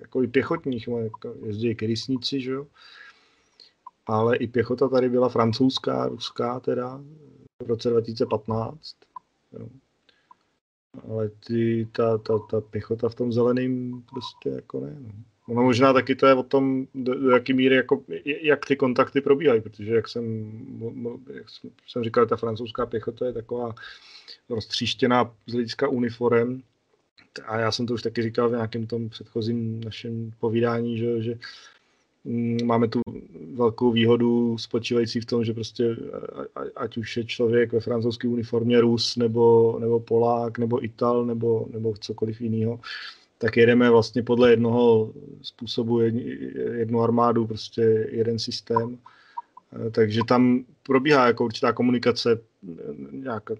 [0.00, 2.66] jako i pěchotních, no, jako jezdí krysníci, že jo.
[4.06, 7.00] Ale i pěchota tady byla francouzská, ruská teda,
[7.62, 8.96] v roce 2015.
[9.52, 9.68] Jo.
[11.08, 14.96] Ale ty, ta, ta, ta pěchota v tom zeleném prostě jako ne.
[15.00, 15.10] No.
[15.52, 18.02] Ono možná taky to je o tom, do, do jaký míry, jako,
[18.42, 20.52] jak ty kontakty probíhají, protože jak jsem,
[21.34, 21.46] jak
[21.88, 23.74] jsem říkal, ta francouzská pěchota je taková
[24.48, 26.62] roztříštěná z hlediska uniform.
[27.46, 31.38] A já jsem to už taky říkal v nějakém tom předchozím našem povídání, že, že
[32.24, 33.00] mm, máme tu
[33.54, 35.96] velkou výhodu spočívající v tom, že prostě
[36.76, 41.94] ať už je člověk ve francouzské uniformě Rus, nebo, nebo Polák, nebo Ital, nebo, nebo
[42.00, 42.80] cokoliv jiného,
[43.42, 45.12] tak jedeme vlastně podle jednoho
[45.42, 48.98] způsobu, jednu armádu, prostě jeden systém.
[49.90, 52.40] Takže tam probíhá jako určitá komunikace,
[53.10, 53.54] nějaká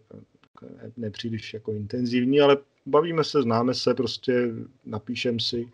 [0.97, 2.57] nepříliš jako intenzivní, ale
[2.87, 4.51] bavíme se, známe se, prostě
[4.85, 5.69] napíšem si.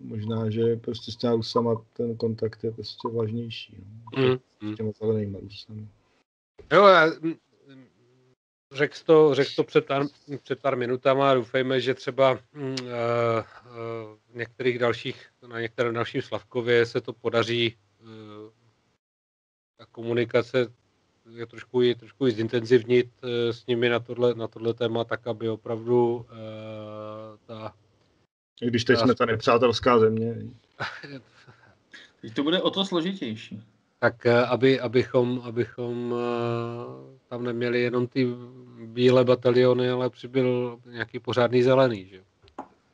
[0.00, 3.76] Možná, že prostě s těma Rusama ten kontakt je prostě vážnější.
[4.16, 4.22] No.
[4.22, 4.74] Mm, mm.
[4.74, 5.82] S těma zelenýma Rusama.
[6.72, 7.12] Jo, já
[8.74, 10.02] řekl to, řek to před, pár,
[10.42, 12.74] před pár minutama a doufejme, že třeba uh, uh,
[14.30, 18.08] v některých dalších, na některém dalším Slavkově se to podaří uh,
[19.76, 20.66] ta komunikace
[21.30, 25.48] je trošku, je trošku zintenzivnit uh, s nimi na tohle, na tohle téma, tak aby
[25.48, 26.26] opravdu uh,
[27.46, 27.74] ta...
[28.62, 30.36] I když teď ta, jsme ta nepřátelská země.
[32.20, 33.62] Teď to bude o to složitější
[33.98, 38.26] tak eh, aby, abychom, abychom eh, tam neměli jenom ty
[38.86, 42.22] bílé bataliony, ale přibyl nějaký pořádný zelený, že?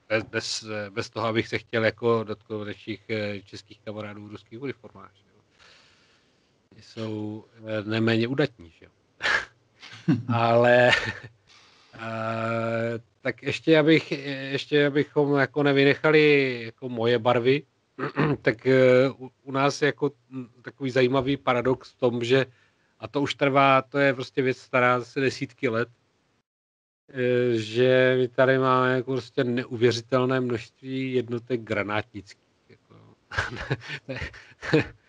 [0.08, 4.62] Bez, bez, bez toho, abych se chtěl jako dotknout našich eh, českých kamarádů v ruských
[4.62, 5.10] uniformách.
[5.14, 6.82] Že?
[6.82, 7.44] Jsou
[7.84, 8.86] neméně udatní, že?
[10.34, 10.90] ale
[13.20, 14.12] tak ještě, abych,
[14.52, 17.62] ještě abychom jako nevynechali jako moje barvy,
[18.42, 19.10] tak eh,
[19.42, 20.10] u nás je jako
[20.62, 22.46] takový zajímavý paradox v tom, že
[22.98, 25.88] a to už trvá, to je prostě věc stará zase desítky let,
[27.08, 32.44] eh, že my tady máme jako prostě neuvěřitelné množství jednotek granátnických.
[32.68, 32.94] Jako.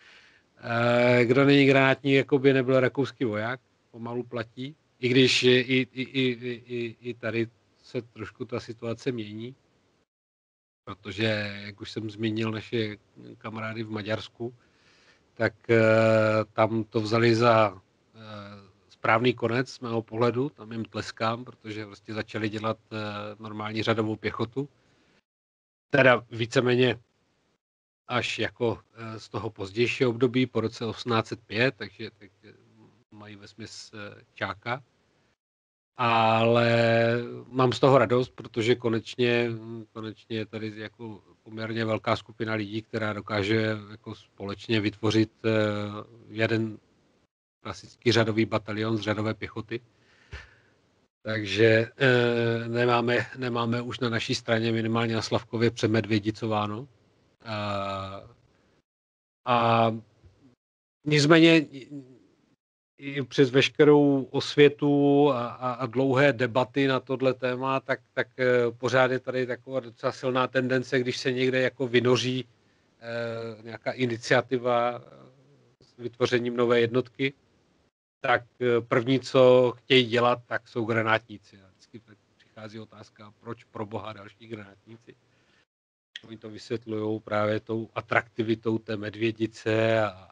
[0.63, 3.59] Eh, kdo není granátník, jako by nebyl rakouský voják,
[3.91, 7.47] pomalu platí, i když i, i, i, i, i tady
[7.83, 9.55] se trošku ta situace mění
[10.84, 12.97] protože, jak už jsem zmínil naše
[13.38, 14.55] kamarády v Maďarsku,
[15.34, 15.75] tak uh,
[16.53, 17.79] tam to vzali za uh,
[18.89, 22.97] správný konec z mého pohledu, tam jim tleskám, protože prostě začali dělat uh,
[23.39, 24.69] normální řadovou pěchotu.
[25.89, 26.99] Teda víceméně
[28.07, 28.79] až jako
[29.17, 32.29] z toho pozdějšího období po roce 1805, takže tak,
[33.11, 33.97] mají ve smysl
[34.34, 34.84] čáka
[35.97, 36.69] ale
[37.47, 39.49] mám z toho radost, protože konečně,
[39.93, 45.49] konečně je tady jako poměrně velká skupina lidí, která dokáže jako společně vytvořit eh,
[46.29, 46.77] jeden
[47.63, 49.81] klasický řadový batalion z řadové pěchoty.
[51.23, 56.87] Takže e, nemáme, nemáme už na naší straně minimálně na Slavkově přemedvědicováno.
[57.45, 58.21] A,
[59.45, 59.91] a
[61.05, 61.65] nicméně
[63.02, 68.72] i přes veškerou osvětu a, a, a dlouhé debaty na tohle téma, tak, tak eh,
[68.78, 72.45] pořád je tady taková docela silná tendence, když se někde jako vynoří
[72.99, 77.34] eh, nějaká iniciativa eh, s vytvořením nové jednotky,
[78.22, 81.62] tak eh, první, co chtějí dělat, tak jsou granátníci.
[81.62, 82.02] A vždycky
[82.38, 85.16] přichází otázka, proč pro boha další granátníci.
[86.28, 90.30] Oni to vysvětlují právě tou atraktivitou té medvědice a,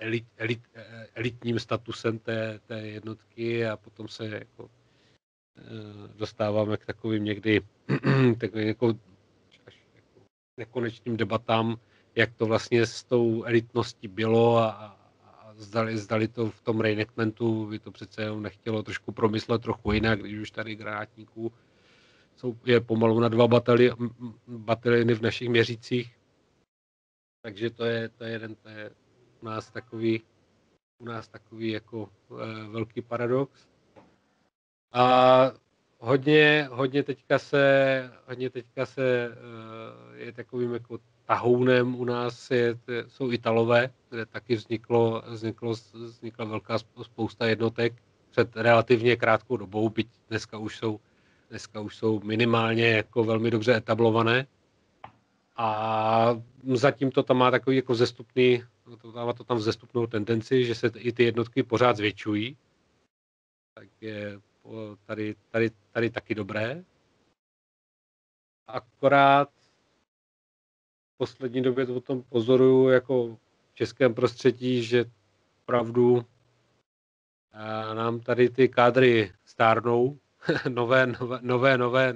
[0.00, 4.70] elit, elit, eh, elitním statusem té, té jednotky a potom se jako
[5.58, 5.62] eh,
[6.16, 7.60] dostáváme k takovým někdy
[8.40, 8.88] takovým jako,
[9.66, 10.20] až jako
[10.56, 11.76] nekonečným debatám,
[12.14, 14.70] jak to vlastně s tou elitností bylo a,
[15.24, 19.92] a zdali, zdali to v tom reenactmentu by to přece jenom nechtělo trošku promyslet trochu
[19.92, 21.52] jinak, když už tady granátníků
[22.40, 23.92] jsou, je pomalu na dva batali,
[24.46, 26.16] bataliony v našich měřících.
[27.42, 28.90] Takže to je, to je jeden, to je,
[29.42, 30.22] u nás takový,
[30.98, 33.68] u nás takový jako e, velký paradox.
[34.92, 35.52] A
[35.98, 42.78] hodně, hodně teďka se, hodně teďka se e, je takovým jako tahounem u nás je,
[43.08, 50.08] jsou Italové, kde taky vzniklo, vzniklo, vznikla velká spousta jednotek před relativně krátkou dobou, byť
[50.28, 51.00] dneska už jsou,
[51.50, 54.46] dneska už jsou minimálně jako velmi dobře etablované.
[55.56, 56.42] A
[56.74, 58.64] zatím to tam má takový jako zestupný,
[59.00, 62.56] to má to tam vzestupnou tendenci, že se i ty jednotky pořád zvětšují.
[63.74, 64.40] Tak je
[65.06, 66.84] tady, tady, tady taky dobré.
[68.66, 69.50] Akorát
[71.14, 73.38] v poslední době to tom pozoruju jako
[73.70, 75.04] v českém prostředí, že
[75.64, 76.24] pravdu
[77.94, 80.18] nám tady ty kádry stárnou,
[80.68, 82.14] nové, nové, nové, nové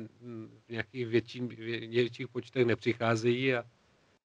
[0.69, 3.65] nějakých větší, větších počtech nepřicházejí a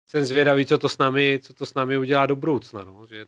[0.07, 2.84] jsem zvědavý, co to s námi, co to s námi udělá do budoucna.
[2.84, 3.07] No.
[3.07, 3.25] Že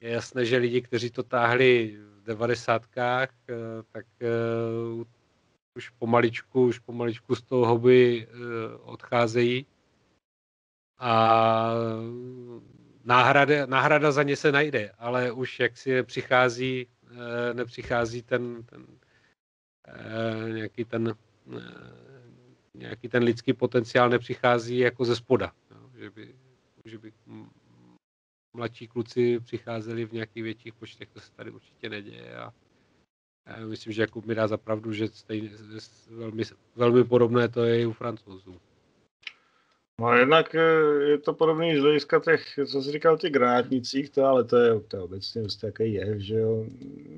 [0.00, 3.54] je jasné, že lidi, kteří to táhli v devadesátkách, eh,
[3.92, 4.06] tak
[4.96, 5.04] uh,
[5.74, 9.66] už pomaličku, už pomaličku z toho hobby uh, odcházejí.
[10.98, 11.72] A
[13.04, 16.86] náhrada, náhrada za ně se najde, ale už jak si přichází,
[17.52, 18.86] nepřichází ten, ten
[20.52, 21.14] nějaký ten
[22.74, 25.52] nějaký ten lidský potenciál nepřichází jako ze spoda.
[25.70, 25.90] Jo?
[25.94, 26.34] Že by,
[26.84, 27.12] že by
[28.56, 32.52] mladší kluci přicházeli v nějakých větších počtech, to se tady určitě neděje a
[33.46, 35.50] já myslím, že Jakub mi dá zapravdu, že stejně,
[36.08, 36.42] velmi,
[36.76, 38.60] velmi podobné to je i u francouzů.
[40.00, 40.60] No a jednak eh,
[41.10, 44.80] je to podobný z hlediska těch, co jsi říkal, těch granátnicích, to, ale to je,
[44.80, 46.66] to je obecně prostě jaký je, že jo.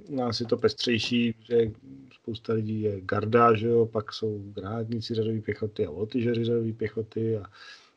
[0.08, 1.70] U nás je to pestřejší, že
[2.14, 7.36] spousta lidí je garda, že jo, pak jsou granátníci řadové pěchoty a lotyžeři řadové pěchoty
[7.36, 7.42] a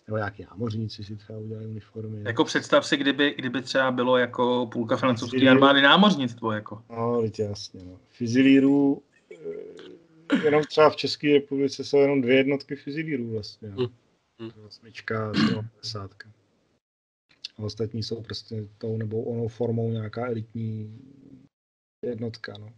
[0.07, 2.21] nebo nějaký námořníci si třeba udělají uniformy.
[2.23, 6.51] Jako představ si, kdyby, kdyby třeba bylo jako půlka francouzské armády námořnictvo.
[6.51, 6.81] Jako.
[6.89, 7.81] No, víte, jasně.
[7.83, 7.99] No.
[8.09, 9.01] Fizilírů,
[10.31, 13.69] eh, jenom třeba v České republice jsou jenom dvě jednotky fizilírů vlastně.
[13.75, 13.87] No.
[14.43, 14.65] Hmm.
[14.65, 16.11] Osmička, 150.
[17.57, 20.99] A ostatní jsou prostě tou nebo onou formou nějaká elitní
[22.01, 22.53] jednotka.
[22.59, 22.73] No.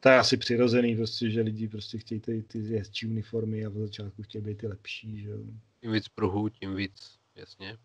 [0.00, 3.78] To je asi přirozený, prostě, že lidi prostě chtějí ty, ty jezdčí uniformy a v
[3.78, 5.18] začátku chtějí být ty lepší.
[5.18, 5.30] Že?
[5.80, 7.78] Tím víc pruhů, tím víc, jasně.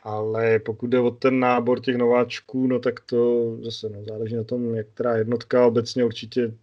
[0.00, 4.44] Ale pokud jde o ten nábor těch nováčků, no tak to zase no, záleží na
[4.44, 5.66] tom, jak která jednotka.
[5.66, 6.54] Obecně určitě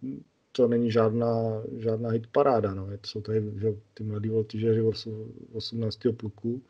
[0.56, 2.74] to není žádná, žádná hit paráda.
[2.74, 2.88] No.
[3.06, 4.82] Jsou tady že, ty mladí voltižeři
[5.52, 5.98] 18.
[6.16, 6.62] pluku.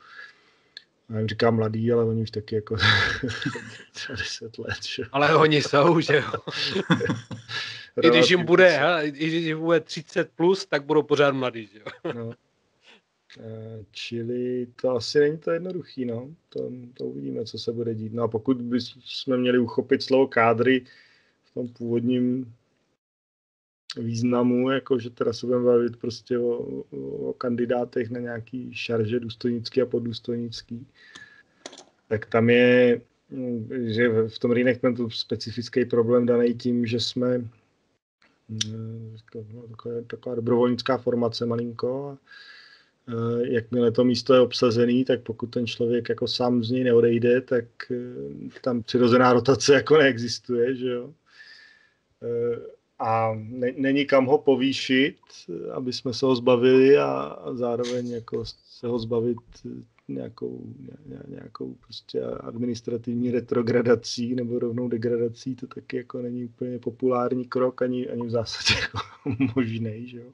[1.10, 2.76] Já jim říkám mladý, ale oni už taky jako
[4.18, 4.84] 10 let.
[4.84, 5.02] Že?
[5.12, 6.32] Ale oni jsou, že jo.
[8.02, 11.78] I když jim bude, i když jim bude 30 plus, tak budou pořád mladí, že
[11.78, 12.12] jo.
[12.14, 12.32] No.
[13.40, 16.28] Eh, čili to asi není to jednoduchý, no.
[16.48, 18.12] To, to uvidíme, co se bude dít.
[18.12, 20.84] No a pokud bychom měli uchopit slovo kádry
[21.44, 22.54] v tom původním
[23.96, 26.56] významu, jako že teda se budeme bavit prostě o,
[27.28, 30.86] o kandidátech na nějaký šarže důstojnický a poddůstojnický,
[32.08, 33.00] tak tam je,
[33.84, 37.38] že v tom reenactmentu specifický problém daný tím, že jsme
[38.48, 39.16] mm,
[39.54, 42.18] no, taková, taková dobrovolnická formace malinko a
[43.08, 47.40] Eh, jakmile to místo je obsazený, tak pokud ten člověk jako sám z něj neodejde,
[47.40, 51.14] tak eh, tam přirozená rotace jako neexistuje, že jo.
[52.98, 55.16] A ne, není kam ho povýšit,
[55.72, 59.38] aby jsme se ho zbavili a, a zároveň jako se ho zbavit
[60.08, 60.66] nějakou,
[61.06, 67.82] ně, nějakou prostě administrativní retrogradací nebo rovnou degradací, to taky jako není úplně populární krok,
[67.82, 68.98] ani, ani v zásadě jako
[69.56, 70.30] možný, že jo.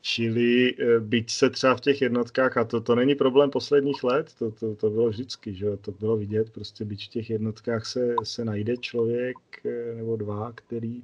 [0.00, 4.34] Čili eh, byť se třeba v těch jednotkách, a to, to není problém posledních let,
[4.38, 8.14] to, to, to bylo vždycky, že to bylo vidět, prostě byť v těch jednotkách se,
[8.22, 11.02] se najde člověk eh, nebo dva, který,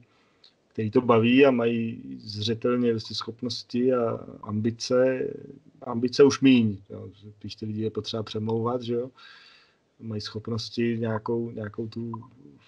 [0.74, 5.28] který to baví a mají zřetelně vlastně schopnosti a ambice,
[5.82, 7.08] ambice už míň, jo,
[7.40, 9.10] když ty lidi je potřeba přemlouvat, že jo,
[10.00, 12.12] mají schopnosti nějakou, nějakou tu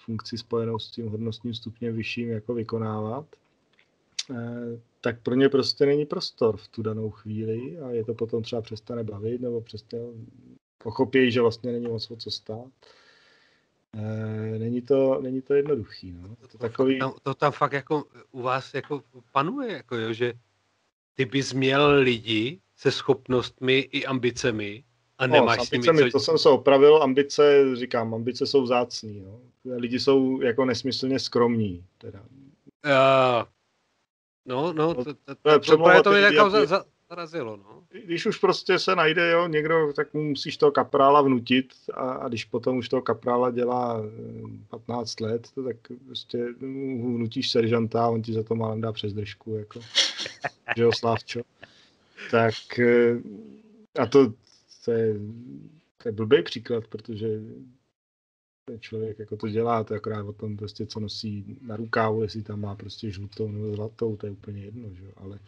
[0.05, 3.25] funkci spojenou s tím hodnostním stupněm vyšším jako vykonávat,
[4.31, 8.43] eh, tak pro ně prostě není prostor v tu danou chvíli a je to potom
[8.43, 10.03] třeba přestane bavit nebo přestane
[10.77, 12.71] pochopí, že vlastně není moc o co stát.
[13.93, 16.11] E, není, to, není to jednoduchý.
[16.11, 16.35] No.
[16.51, 16.99] To, takový...
[16.99, 20.33] tam, to tam fakt jako u vás jako panuje, jako jo, že
[21.15, 24.83] ty bys měl lidi se schopnostmi i ambicemi
[25.17, 26.17] a nemáš no, s ambicemi, co...
[26.17, 29.19] To jsem se opravil, ambice, říkám, ambice jsou vzácný.
[29.19, 29.39] No.
[29.75, 31.85] Lidi jsou jako nesmyslně skromní.
[31.97, 32.19] Teda.
[32.85, 33.45] Uh,
[34.47, 37.83] No, no, to, to, to, to, to, to mě jako za, zarazilo, no.
[38.05, 42.27] Když už prostě se najde jo, někdo, tak mu musíš toho kaprála vnutit a, a
[42.27, 44.03] když potom už toho kaprála dělá
[44.69, 48.81] 15 eh, let, to tak prostě mu vnutíš seržanta a on ti za to málem
[48.81, 49.79] dá přes držku, jako,
[50.77, 51.41] že jo, Slávčo.
[52.31, 53.21] Tak eh,
[53.99, 54.33] a to,
[54.85, 55.13] to je,
[55.97, 57.27] to je blbý příklad, protože
[58.65, 62.21] ten člověk jako to dělá, to je akorát o tom prostě, co nosí na rukávu,
[62.21, 65.11] jestli tam má prostě žlutou nebo zlatou, to je úplně jedno, že?
[65.17, 65.39] ale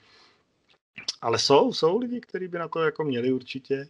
[1.21, 3.87] ale jsou, jsou lidi, kteří by na to jako měli určitě.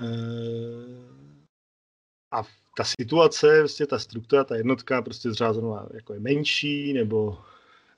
[0.00, 1.10] Eh,
[2.32, 2.42] a
[2.76, 7.38] ta situace, prostě ta struktura, ta jednotka prostě zřázená jako je menší, nebo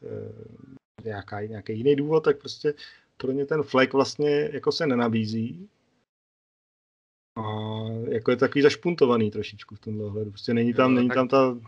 [0.03, 2.75] eh, nějaká, nějaký jiný důvod, tak prostě
[3.17, 5.69] pro ně ten flek vlastně jako se nenabízí.
[7.37, 7.43] A
[8.09, 10.31] jako je takový zašpuntovaný trošičku v tomhle ohledu.
[10.31, 11.15] Prostě není tam, jo, není tak...
[11.17, 11.59] tam ta,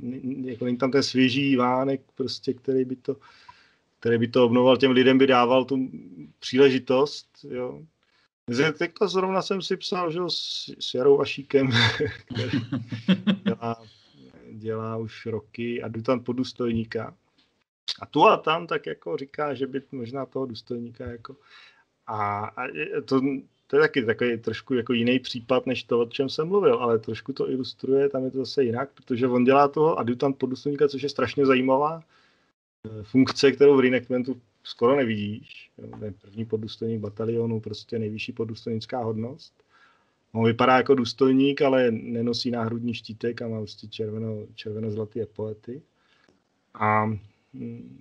[0.00, 3.16] není, jako není tam ten svěží vánek, prostě, který by to,
[4.04, 5.90] který by to obnoval, těm lidem by dával tu
[6.38, 7.82] příležitost, jo.
[8.78, 11.70] Teďka zrovna jsem si psal, že s, Jarou Ašíkem,
[12.24, 12.58] který
[13.44, 13.82] dělá,
[14.52, 17.14] dělá už roky a jdu tam po důstojníka.
[18.00, 21.36] A tu a tam tak jako říká, že by možná toho důstojníka jako
[22.06, 22.66] a, a
[23.04, 23.20] to,
[23.66, 26.98] to je taky takový trošku jako jiný případ, než to, o čem jsem mluvil, ale
[26.98, 31.02] trošku to ilustruje, tam je to zase jinak, protože on dělá toho adjutant podůstojníka, což
[31.02, 32.02] je strašně zajímavá
[33.02, 35.70] funkce, kterou v reenactmentu skoro nevidíš.
[36.22, 39.64] První podůstojník batalionu, prostě nejvyšší podůstojnická hodnost.
[40.32, 45.82] On vypadá jako důstojník, ale nenosí náhrudní štítek a má prostě červeno, červeno-zlatý epolety.
[46.74, 47.06] A
[47.54, 48.00] hm,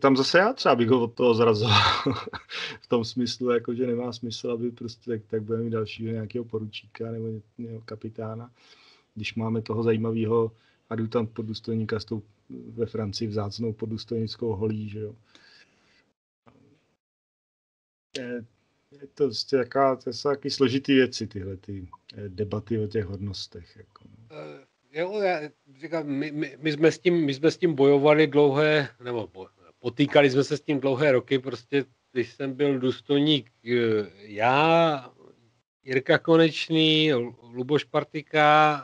[0.00, 1.80] tam zase já třeba bych ho od toho zrazoval
[2.80, 6.44] v tom smyslu, jako, že nemá smysl, aby prostě tak, tak budeme mít dalšího nějakého
[6.44, 7.26] poručíka nebo
[7.58, 8.50] nějakého kapitána,
[9.14, 10.52] když máme toho zajímavého
[10.92, 15.14] adjutant podůstojníka s tou ve Francii vzácnou podůstojnickou holí, že jo.
[18.18, 18.44] Je,
[19.00, 23.04] je to prostě jaká, to jsou taky složitý věci, tyhle ty eh, debaty o těch
[23.04, 23.76] hodnostech.
[23.76, 24.04] Jako.
[24.04, 25.40] Uh, jo, já
[25.80, 29.30] říkám, my, my, my, jsme s tím, my jsme s tím bojovali dlouhé, nebo
[29.78, 35.12] potýkali jsme se s tím dlouhé roky, prostě když jsem byl důstojník, eh, já,
[35.84, 37.12] Jirka Konečný,
[37.42, 38.78] Luboš Partika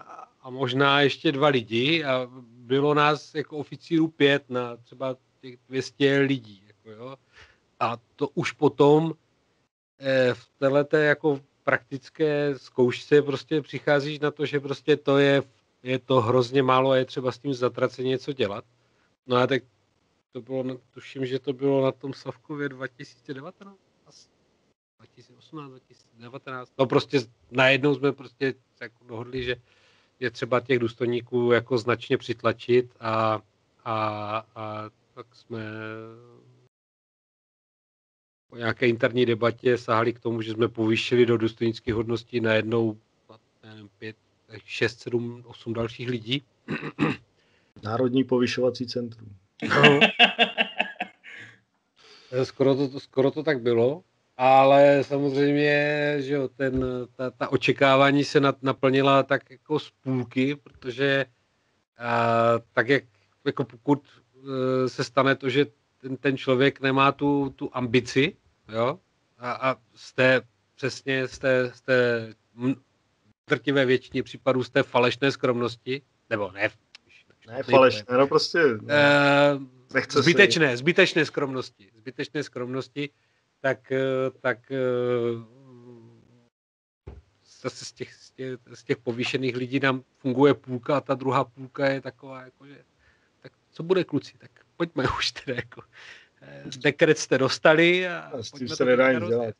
[0.48, 6.18] a možná ještě dva lidi a bylo nás jako oficírů pět na třeba těch 200
[6.18, 6.62] lidí.
[6.66, 7.16] Jako jo.
[7.80, 9.14] A to už potom
[9.98, 15.42] eh, v této jako praktické zkoušce prostě přicházíš na to, že prostě to je,
[15.82, 18.64] je to hrozně málo a je třeba s tím zatraceně něco dělat.
[19.26, 19.62] No a tak
[20.32, 23.76] to bylo, tuším, že to bylo na tom Savkově 2019,
[24.98, 26.72] 2018, 2019.
[26.78, 27.20] No prostě
[27.50, 29.56] najednou jsme prostě jako dohodli, že
[30.20, 33.40] je třeba těch důstojníků jako značně přitlačit a,
[33.84, 35.60] a, a tak jsme
[38.50, 42.98] po nějaké interní debatě sahali k tomu, že jsme povýšili do důstojnických hodností najednou
[43.64, 44.16] nevím, pět,
[44.64, 46.42] šest, sedm, osm dalších lidí.
[47.82, 49.36] Národní povyšovací centrum.
[49.68, 50.00] No.
[52.44, 54.04] skoro, to, skoro to tak bylo,
[54.38, 56.84] ale samozřejmě, že jo, ten,
[57.16, 61.26] ta, ta očekávání se naplnila tak jako z půlky, protože
[61.98, 63.04] a, tak jak
[63.44, 65.66] jako pokud e, se stane to, že
[66.00, 68.36] ten, ten člověk nemá tu, tu ambici,
[68.68, 68.98] jo,
[69.38, 70.40] a, a z té,
[70.74, 72.28] přesně z té, z té
[73.48, 76.70] drtivé většině případů z té falešné skromnosti, nebo ne
[77.48, 79.62] ne, falešné, no prostě uh,
[79.94, 80.76] nechce zbytečné, si.
[80.76, 83.10] zbytečné skromnosti, zbytečné skromnosti,
[83.60, 85.44] tak, uh, tak uh,
[87.60, 91.44] zase z těch, z, těch, z těch povýšených lidí nám funguje půlka a ta druhá
[91.44, 92.84] půlka je taková, jako, že
[93.42, 95.82] tak co bude kluci, tak pojďme už teda jako
[96.82, 99.54] dekret jste dostali a, a s tím se nedá nic dělat.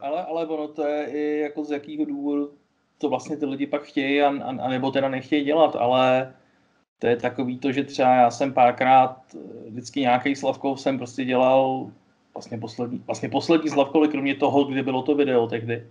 [0.00, 2.58] Ale, ale ono to je i jako z jakého důvodu
[2.98, 6.34] to vlastně ty lidi pak chtějí a, a, a nebo teda nechtějí dělat, ale
[6.98, 11.24] to je takový to, že třeba já jsem párkrát eh, vždycky nějaký Slavkov jsem prostě
[11.24, 11.90] dělal
[12.34, 15.86] vlastně poslední, vlastně poslední Slavkovy, kromě toho, kdy bylo to video tehdy,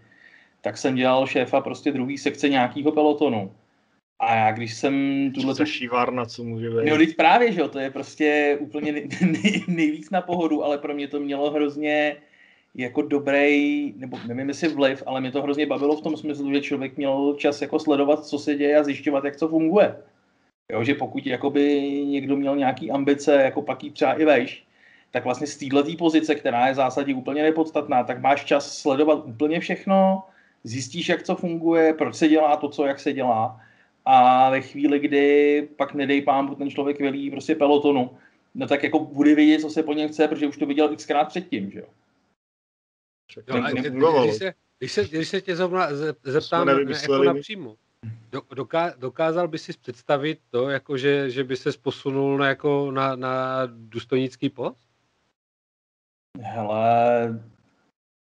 [0.61, 3.51] tak jsem dělal šéfa prostě druhý sekce nějakého pelotonu.
[4.19, 4.95] A já když jsem
[5.35, 5.55] tuhle...
[5.55, 6.89] To šívárna, co může být.
[6.89, 10.77] No, teď právě, že jo, to je prostě úplně nej, nej, nejvíc na pohodu, ale
[10.77, 12.15] pro mě to mělo hrozně
[12.75, 16.61] jako dobrý, nebo nevím jestli vliv, ale mě to hrozně bavilo v tom smyslu, že
[16.61, 19.95] člověk měl čas jako sledovat, co se děje a zjišťovat, jak to funguje.
[20.71, 24.63] Jo, že pokud jakoby někdo měl nějaký ambice, jako pak jí třeba i vejš,
[25.11, 29.25] tak vlastně z této pozice, která je v zásadě úplně nepodstatná, tak máš čas sledovat
[29.25, 30.23] úplně všechno,
[30.63, 33.61] zjistíš, jak co funguje, proč se dělá to, co jak se dělá.
[34.05, 38.17] A ve chvíli, kdy pak nedej pán, ten člověk velí prostě pelotonu,
[38.55, 41.27] no tak jako bude vědět, co se po něm chce, protože už to viděl xkrát
[41.27, 41.87] předtím, že jo.
[43.47, 45.55] jo a když, se, když, se, když se tě
[46.23, 47.75] zeptám jako napřímo,
[48.55, 53.15] Doká, dokázal by si představit to, jako že, že by se posunul na, jako na,
[53.15, 54.90] na důstojnický post?
[56.39, 57.39] Hele,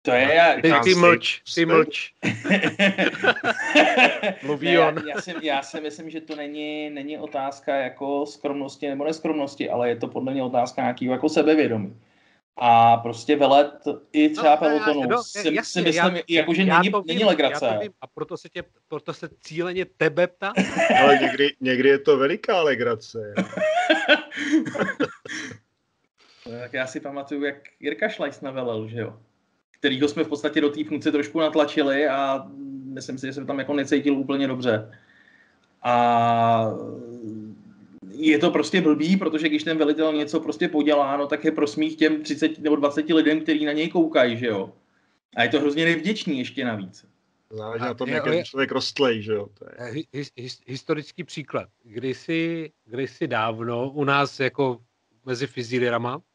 [0.03, 0.55] To je já.
[0.55, 2.12] Ty, ty mlč, ty mlč.
[4.43, 4.99] Mluví ne, on.
[4.99, 9.70] Já, já, si, já si myslím, že to není, není otázka jako skromnosti nebo neskromnosti,
[9.70, 11.97] ale je to podle mě otázka nějakého jako sebevědomí.
[12.57, 13.74] A prostě velet
[14.12, 17.03] i třeba No, pelotonu no, si, jasně, si myslím, já- jako, že já není, vím,
[17.07, 17.66] není legrace.
[17.66, 20.53] já to vím, A proto se, tě, proto se cíleně tebe ptá.
[21.03, 23.35] Ale někdy, někdy je to veliká legrace.
[26.61, 29.16] Tak já si pamatuju, jak Jirka Šlajs navelel, že jo?
[29.70, 32.47] Kterýho jsme v podstatě do té funkce trošku natlačili a
[32.85, 34.91] myslím si, že jsem tam jako necítil úplně dobře.
[35.83, 36.66] A
[38.11, 41.97] je to prostě blbý, protože když ten velitel něco prostě podělá, no tak je prosmích
[41.97, 44.73] těm 30 nebo 20 lidem, kteří na něj koukají, že jo?
[45.37, 47.07] A je to hrozně nevděčný ještě navíc.
[47.51, 49.49] Záleží na tom, jak je- člověk rostlej, že jo.
[49.59, 49.70] To je.
[49.79, 51.69] Eh, hi- his, his, historický příklad.
[51.85, 54.79] Kdysi, kdysi dávno u nás jako
[55.27, 56.32] mezi fizilierama eh,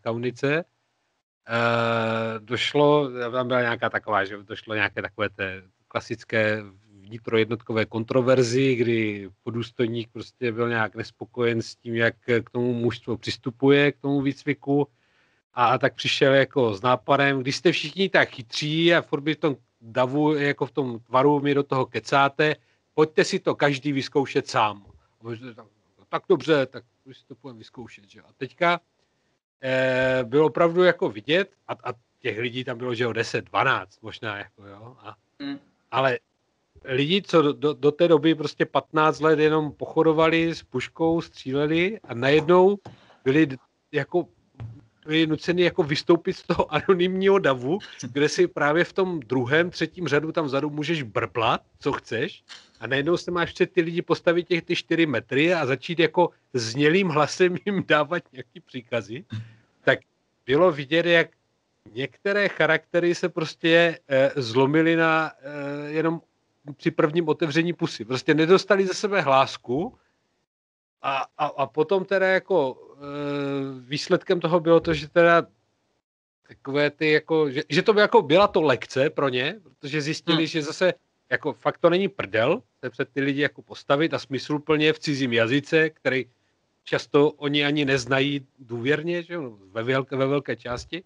[0.00, 0.64] Kaunice
[1.48, 6.62] eh, došlo, tam byla nějaká taková, že došlo nějaké takové té klasické
[7.06, 12.14] vnitrojednotkové kontroverzi, kdy podůstojník prostě byl nějak nespokojen s tím, jak
[12.44, 14.88] k tomu mužstvo přistupuje, k tomu výcviku
[15.54, 19.34] a, a tak přišel jako s nápadem, když jste všichni tak chytří a furt by
[19.34, 22.56] v tom davu, jako v tom tvaru mi do toho kecáte,
[22.94, 24.86] pojďte si to každý vyzkoušet sám.
[26.08, 28.10] Tak, dobře, tak si to půjdeme vyzkoušet.
[28.10, 28.20] Že?
[28.20, 28.80] A teďka
[29.62, 34.00] eh, bylo opravdu jako vidět, a, a těch lidí tam bylo, že jo, 10, 12
[34.02, 35.58] možná, jako jo, a, Mm.
[35.90, 36.18] ale
[36.84, 42.00] lidi, co do, do, do té doby prostě 15 let jenom pochodovali s puškou, stříleli
[42.04, 42.78] a najednou
[43.24, 43.48] byli
[43.92, 44.28] jako
[45.06, 47.78] byli nuceni jako vystoupit z toho anonymního davu,
[48.12, 52.44] kde si právě v tom druhém, třetím řadu tam vzadu můžeš brblat, co chceš
[52.80, 56.30] a najednou se máš před ty lidi postavit těch ty čtyři metry a začít jako
[56.52, 59.24] znělým hlasem jim dávat nějaký příkazy,
[59.84, 59.98] tak
[60.46, 61.28] bylo vidět, jak
[61.92, 66.20] některé charaktery se prostě eh, zlomily na eh, jenom
[66.76, 68.04] při prvním otevření pusy.
[68.04, 69.94] Prostě nedostali ze sebe hlásku
[71.02, 72.85] a, a, a potom teda jako
[73.80, 75.46] výsledkem toho bylo to, že teda
[76.48, 80.36] takové ty jako, že, že to by jako byla to lekce pro ně, protože zjistili,
[80.36, 80.46] Hmm.
[80.46, 80.94] že zase
[81.30, 85.32] jako fakt to není prdel se před ty lidi jako postavit a smysluplně v cizím
[85.32, 86.26] jazyce, který
[86.84, 91.02] často oni ani neznají důvěrně, že jo, ve velké, ve velké části.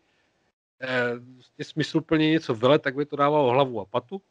[1.58, 4.22] E, smysluplně něco vele, tak by to dávalo hlavu a patu.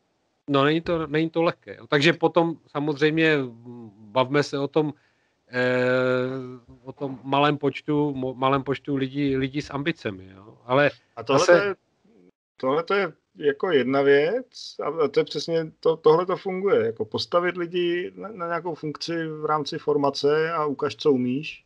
[0.49, 1.75] No není to, není to lehké.
[1.75, 1.87] Jo.
[1.87, 3.37] Takže potom samozřejmě
[3.97, 5.08] bavme se o tom, eh,
[6.83, 10.29] o tom malém počtu, malém počtu lidí, lidí s ambicemi.
[10.35, 10.57] Jo.
[10.65, 11.75] Ale A tohle, Zase- to je,
[12.57, 17.05] tohle to je jako jedna věc a to je přesně, to, tohle to funguje, jako
[17.05, 21.65] postavit lidi na, na nějakou funkci v rámci formace a ukaž, co umíš,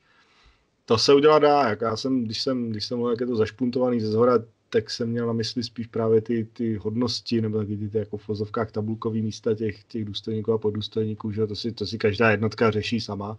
[0.85, 3.35] to se udělat dá, jak já jsem, když jsem, když jsem mluvil, jak je to
[3.35, 4.39] zašpuntovaný ze zhora,
[4.73, 8.17] tak jsem měl na mysli spíš právě ty, ty hodnosti, nebo taky ty, ty jako
[8.17, 12.31] v vozovkách tabulkový místa těch, těch důstojníků a poddůstojníků, že to si, to si každá
[12.31, 13.37] jednotka řeší sama.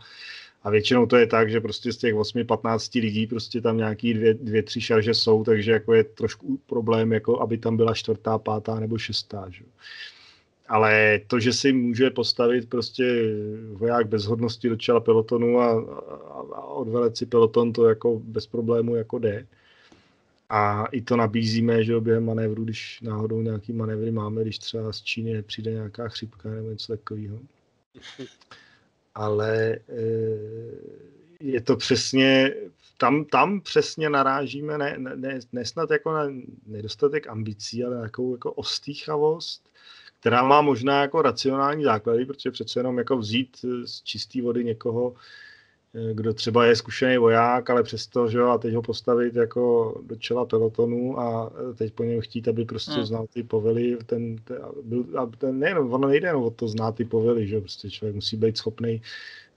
[0.63, 4.35] A většinou to je tak, že prostě z těch 8-15 lidí prostě tam nějaký dvě,
[4.35, 8.81] dvě, tři šarže jsou, takže jako je trošku problém, jako aby tam byla čtvrtá, pátá
[8.81, 9.47] nebo šestá.
[9.51, 9.65] Že?
[10.69, 13.35] Ale to, že si může postavit prostě
[13.73, 18.47] voják bez hodnosti do čela pelotonu a, a, a odvelet si peloton, to jako bez
[18.47, 19.47] problému jako jde.
[20.49, 24.93] A i to nabízíme, že jo, během manévru, když náhodou nějaký manévry máme, když třeba
[24.93, 27.39] z Číny přijde nějaká chřipka nebo něco takového.
[29.15, 31.05] Ale eh,
[31.41, 32.55] je to přesně,
[32.97, 36.27] tam, tam přesně narážíme ne, ne, ne, nesnad jako na
[36.67, 39.71] nedostatek ambicí, ale na takovou jako ostýchavost,
[40.21, 45.15] která má možná jako racionální základy, protože přece jenom jako vzít z čisté vody někoho,
[46.13, 50.17] kdo třeba je zkušený voják, ale přesto, že jo, a teď ho postavit jako do
[50.17, 53.05] čela pelotonu a eh, teď po něm chtít, aby prostě Hmm.
[53.07, 54.59] znal ty povely, ten, ten,
[55.19, 58.15] a ten nejenom, ono nejde jenom o to znát ty povely, že jo, prostě člověk
[58.15, 59.03] musí být schopný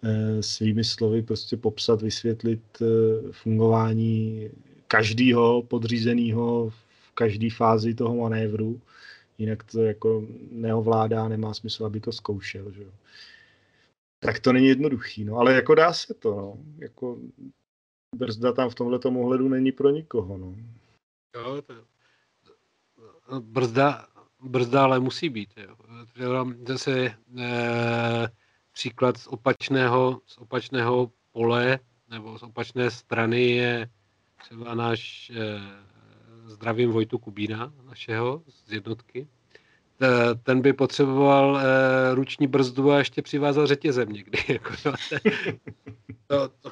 [0.03, 2.85] eh, svými slovy prostě popsat, vysvětlit eh,
[3.31, 4.49] fungování
[4.87, 8.81] každého podřízeného v každé fázi toho manévru,
[9.37, 12.89] jinak to jako neovládá, nemá smysl, aby to zkoušel, že jo.
[14.19, 16.57] Tak to není jednoduchý, no, ale jako dá se to, no.
[16.77, 17.19] Jako
[18.15, 20.55] brzda tam v tomhle ohledu není pro nikoho, no.
[21.35, 21.73] jo, to,
[23.39, 24.07] brzda,
[24.41, 25.53] brzda ale musí být.
[25.57, 25.75] Jo.
[26.67, 28.27] Zase eh,
[28.71, 31.79] příklad z opačného, z opačného pole
[32.09, 33.89] nebo z opačné strany je
[34.37, 35.61] třeba náš eh,
[36.45, 39.27] zdravím Vojtu Kubína, našeho z jednotky.
[40.01, 44.39] Eh, Ten by potřeboval eh, ruční brzdu a ještě přivázal řetězem někdy.
[44.47, 44.93] Jako, no,
[46.27, 46.71] to, to,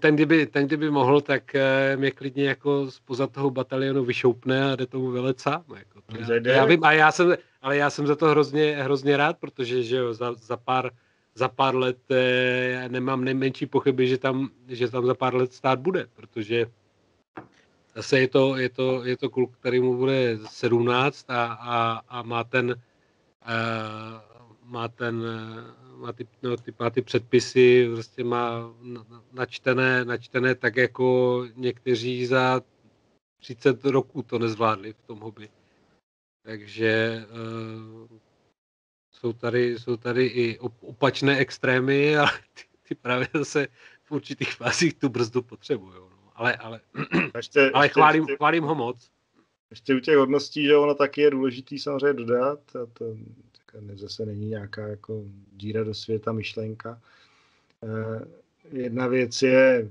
[0.00, 4.76] ten kdyby, ten kdyby mohl, tak uh, mě klidně jako spoza toho batalionu vyšoupne a
[4.76, 5.64] jde tomu velet sám.
[5.78, 9.16] Jako to já, já, vím, a já jsem, ale já jsem za to hrozně, hrozně
[9.16, 10.90] rád, protože že jo, za, za pár
[11.36, 15.52] za pár let eh, já nemám nejmenší pochyby, že tam, že tam za pár let
[15.52, 16.66] stát bude, protože
[17.96, 22.22] zase je to, je to, je to kluk, který mu bude 17 a, a, a
[22.22, 25.22] má ten uh, má ten
[25.96, 28.74] má ty, no, ty, má ty předpisy, prostě má
[29.32, 32.60] načtené, načtené tak, jako někteří za
[33.40, 35.48] 30 roků to nezvládli v tom hobby.
[36.42, 38.18] Takže uh,
[39.10, 43.68] jsou tady, jsou tady i opačné extrémy, ale ty, ty právě zase
[44.04, 45.94] v určitých fázích tu brzdu potřebují.
[45.94, 46.15] No.
[46.36, 46.80] Ale, ale,
[47.36, 49.10] ještě, ale chválím, ještě, chválím ho moc.
[49.70, 53.04] Ještě u těch hodností, že ono taky je důležitý samozřejmě dodat, a to
[53.94, 55.22] zase není nějaká jako
[55.52, 57.00] díra do světa myšlenka.
[57.82, 58.24] Eh,
[58.72, 59.90] jedna věc je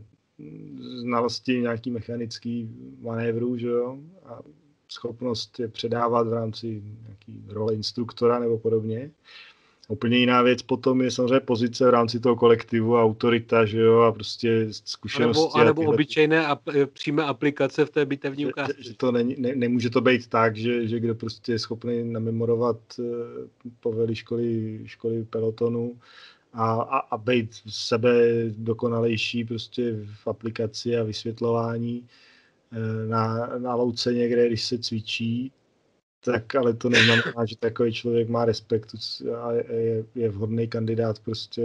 [1.02, 2.70] znalosti nějaký mechanický
[3.02, 4.40] manévrů, že jo, a
[4.90, 9.12] schopnost je předávat v rámci nějaký role instruktora nebo podobně.
[9.88, 14.12] Úplně jiná věc potom je samozřejmě pozice v rámci toho kolektivu, autorita, že jo, a
[14.12, 15.40] prostě zkušenosti.
[15.40, 18.74] A nebo, a nebo obyčejné ap- přímé aplikace v té bitevní ukázce.
[18.78, 22.04] Že, že to není, ne, nemůže to být tak, že, že kdo prostě je schopný
[22.04, 23.06] namemorovat uh,
[23.80, 26.00] povely školy, školy pelotonu
[26.54, 28.14] a, a, a být sebe
[28.50, 32.08] dokonalejší prostě v aplikaci a vysvětlování,
[32.76, 35.52] Eh, na, na louce někde, když se cvičí,
[36.26, 38.96] tak ale to neznamená, že takový člověk má respekt
[39.42, 41.62] a je, je vhodný kandidát prostě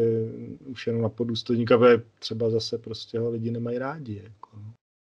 [0.66, 4.20] už jenom na podůstojníka, protože třeba zase prostě ho lidi nemají rádi.
[4.24, 4.50] Jako.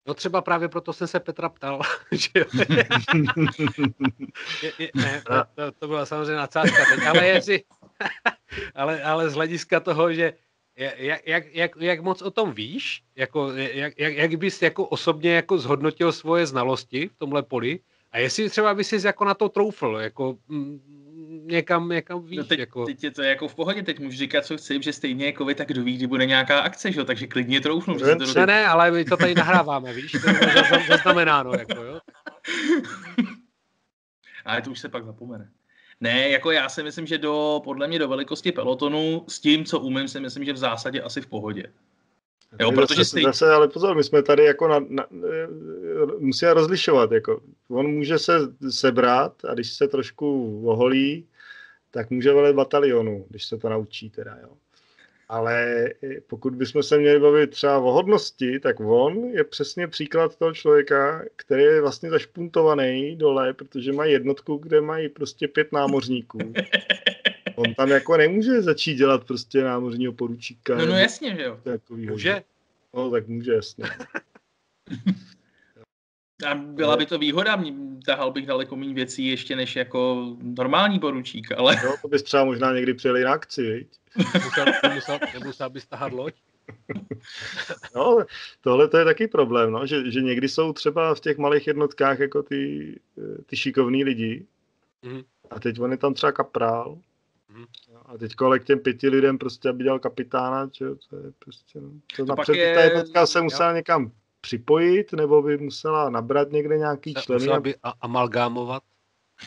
[0.08, 1.82] No, třeba právě proto jsem se Petra ptal,
[2.12, 2.30] že
[4.64, 5.24] je, je, ne,
[5.56, 7.64] to, to byla samozřejmě nadsázka teď, ale jestli,
[8.76, 10.34] ale, ale z hlediska toho, že
[10.98, 13.04] jak, jak, jak, jak moc o tom víš?
[13.16, 17.80] Jako, jak, jak, jak bys jako osobně jako zhodnotil svoje znalosti v tomhle poli?
[18.12, 22.38] A jestli třeba bys si jako na to troufl, jako m, mm, někam, někam víš.
[22.38, 22.86] No teď, jako...
[22.86, 25.56] teď je to jako v pohodě, teď můžu říkat, co chci, že stejně jako vy,
[25.56, 27.06] tak kdo ví, kdy bude nějaká akce, že?
[27.06, 28.00] takže klidně troufnu.
[28.00, 30.40] Že to ne, ne, ale my to tady nahráváme, víš, to je
[30.88, 32.00] zaznamenáno, jako jo.
[34.46, 35.50] ale to už se pak zapomene.
[36.02, 39.80] Ne, jako já si myslím, že do, podle mě do velikosti pelotonu s tím, co
[39.80, 41.64] umím, si myslím, že v zásadě asi v pohodě.
[42.60, 43.24] Jo, protože zase, stej...
[43.24, 45.06] zase, ale pozor, my jsme tady jako na, na,
[46.18, 48.40] musíme rozlišovat, jako on může se
[48.70, 51.28] sebrat a když se trošku oholí,
[51.92, 54.50] tak může velet batalionu, když se to naučí teda, jo.
[55.30, 55.90] Ale
[56.28, 61.26] pokud bychom se měli bavit třeba o hodnosti, tak on je přesně příklad toho člověka,
[61.36, 66.38] který je vlastně zašpuntovaný dole, protože má jednotku, kde mají prostě pět námořníků.
[67.56, 70.76] On tam jako nemůže začít dělat prostě námořního poručíka.
[70.76, 71.60] No, no jasně, že jo.
[71.90, 72.44] Může?
[72.94, 73.86] No, tak může, jasně.
[76.48, 77.64] A byla by to výhoda,
[78.06, 81.76] tahal bych daleko méně věcí ještě než jako normální poručík, ale...
[81.86, 83.88] No, to bys třeba možná někdy přijeli na akci, viď?
[84.34, 86.34] Nemusel, nemusel, nemusel bys tahat loď?
[87.96, 88.18] No,
[88.62, 92.20] tohle to je taky problém, no, že, že někdy jsou třeba v těch malých jednotkách
[92.20, 93.00] jako ty,
[93.46, 94.46] ty šikovní lidi
[95.02, 95.22] mm.
[95.50, 96.98] a teď on je tam třeba kaprál
[97.50, 97.66] mm.
[98.06, 101.82] a teď ale k těm pěti lidem prostě, aby dělal kapitána, že, to je prostě,
[101.82, 102.76] no, to, to napřed je...
[102.76, 103.76] ta jednotka se musela jo.
[103.76, 104.12] někam
[104.42, 107.40] připojit, nebo by musela nabrat někde nějaký členy.
[107.40, 108.84] Musela by amalgámovat?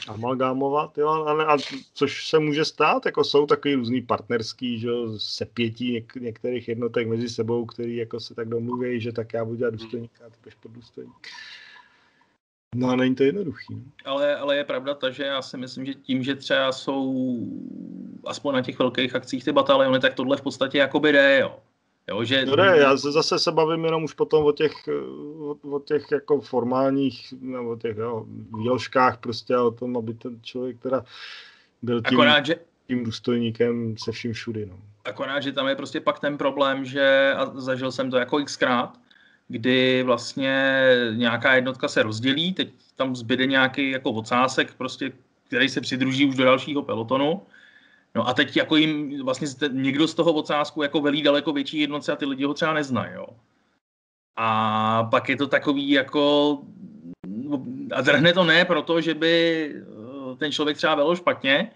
[0.09, 1.57] Amalgámovat, jo, a, a,
[1.95, 7.29] což se může stát, jako jsou takový různý partnerský, že sepětí něk, některých jednotek mezi
[7.29, 10.57] sebou, který jako se tak domluví, že tak já budu dělat důstojníka a ty budeš
[10.69, 11.29] důstojník.
[12.75, 13.75] No a není to jednoduchý.
[13.75, 13.83] No.
[14.05, 17.37] Ale, ale je pravda ta, že já si myslím, že tím, že třeba jsou
[18.27, 21.59] aspoň na těch velkých akcích ty bataliony, tak tohle v podstatě jakoby jde, jo.
[22.09, 22.47] Jo, že...
[22.47, 24.73] No ne, já se zase se bavím jenom už potom o těch,
[25.39, 28.27] o, o těch jako formálních, nebo těch jo,
[28.59, 31.05] výložkách prostě o tom, aby ten člověk teda
[31.83, 32.57] byl tím, Akorát, že...
[32.87, 34.67] tím důstojníkem se vším všudy.
[34.67, 34.79] No.
[35.05, 38.99] Akorát, že tam je prostě pak ten problém, že, a zažil jsem to jako xkrát,
[39.49, 40.77] kdy vlastně
[41.15, 45.13] nějaká jednotka se rozdělí, teď tam zbyde nějaký jako ocásek, prostě,
[45.47, 47.43] který se přidruží už do dalšího pelotonu
[48.15, 52.13] No a teď jako jim vlastně někdo z toho ocásku jako velí daleko větší jednotce
[52.13, 53.27] a ty lidi ho třeba neznají, jo.
[54.37, 56.59] A pak je to takový jako,
[57.93, 61.71] a drhne to ne proto, že by eh, ten člověk třeba velil špatně,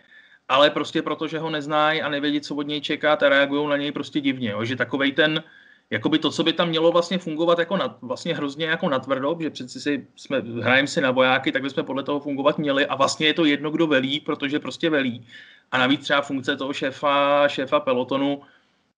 [0.49, 3.77] ale prostě proto, že ho neznají a nevědí, co od něj čekat a reagují na
[3.77, 4.65] něj prostě divně, jo.
[4.65, 5.43] že takovej ten,
[5.91, 9.51] jakoby to, co by tam mělo vlastně fungovat jako na, vlastně hrozně jako natvrdo, že
[9.51, 13.27] přeci si jsme, hrajeme si na vojáky, tak bychom podle toho fungovat měli a vlastně
[13.27, 15.27] je to jedno, kdo velí, protože prostě velí.
[15.71, 18.43] A navíc třeba funkce toho šéfa, šéfa pelotonu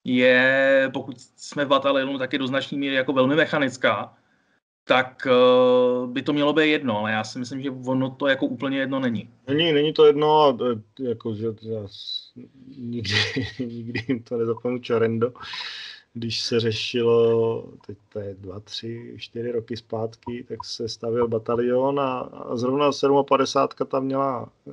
[0.04, 4.16] je, pokud jsme v batalionu, tak je do značné míry jako velmi mechanická,
[4.84, 8.46] tak uh, by to mělo být jedno, ale já si myslím, že ono to jako
[8.46, 9.30] úplně jedno není.
[9.46, 10.56] Není, není to jedno a
[11.00, 11.86] jako, že já
[12.76, 13.14] nikdy,
[13.58, 15.32] nikdy jim to nezapomenu Čarendo,
[16.14, 22.00] když se řešilo, teď to je dva, tři, čtyři roky zpátky, tak se stavil batalion
[22.00, 24.72] a, a zrovna 57 tam měla e,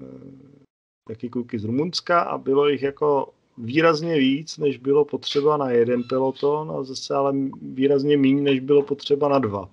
[1.07, 6.03] taky kluky z Rumunska a bylo jich jako výrazně víc, než bylo potřeba na jeden
[6.03, 9.69] peloton a zase ale výrazně méně, než bylo potřeba na dva.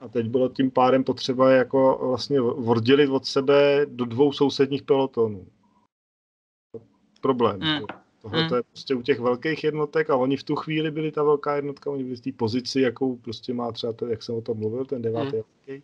[0.00, 5.46] A teď bylo tím pádem potřeba jako vlastně oddělit od sebe do dvou sousedních pelotonů.
[7.20, 7.60] Problém.
[7.60, 7.86] Mm.
[8.22, 8.48] Tohle mm.
[8.48, 11.56] to je prostě u těch velkých jednotek a oni v tu chvíli byli ta velká
[11.56, 14.58] jednotka, oni byli v té pozici, jakou prostě má třeba ten, jak jsem o tom
[14.58, 15.80] mluvil, ten devátý mm.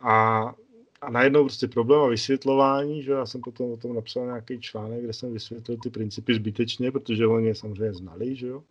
[0.00, 0.54] A,
[1.00, 5.04] a najednou prostě problém a vysvětlování, že já jsem potom o tom napsal nějaký článek,
[5.04, 8.62] kde jsem vysvětlil ty principy zbytečně, protože oni je samozřejmě znali, že jo.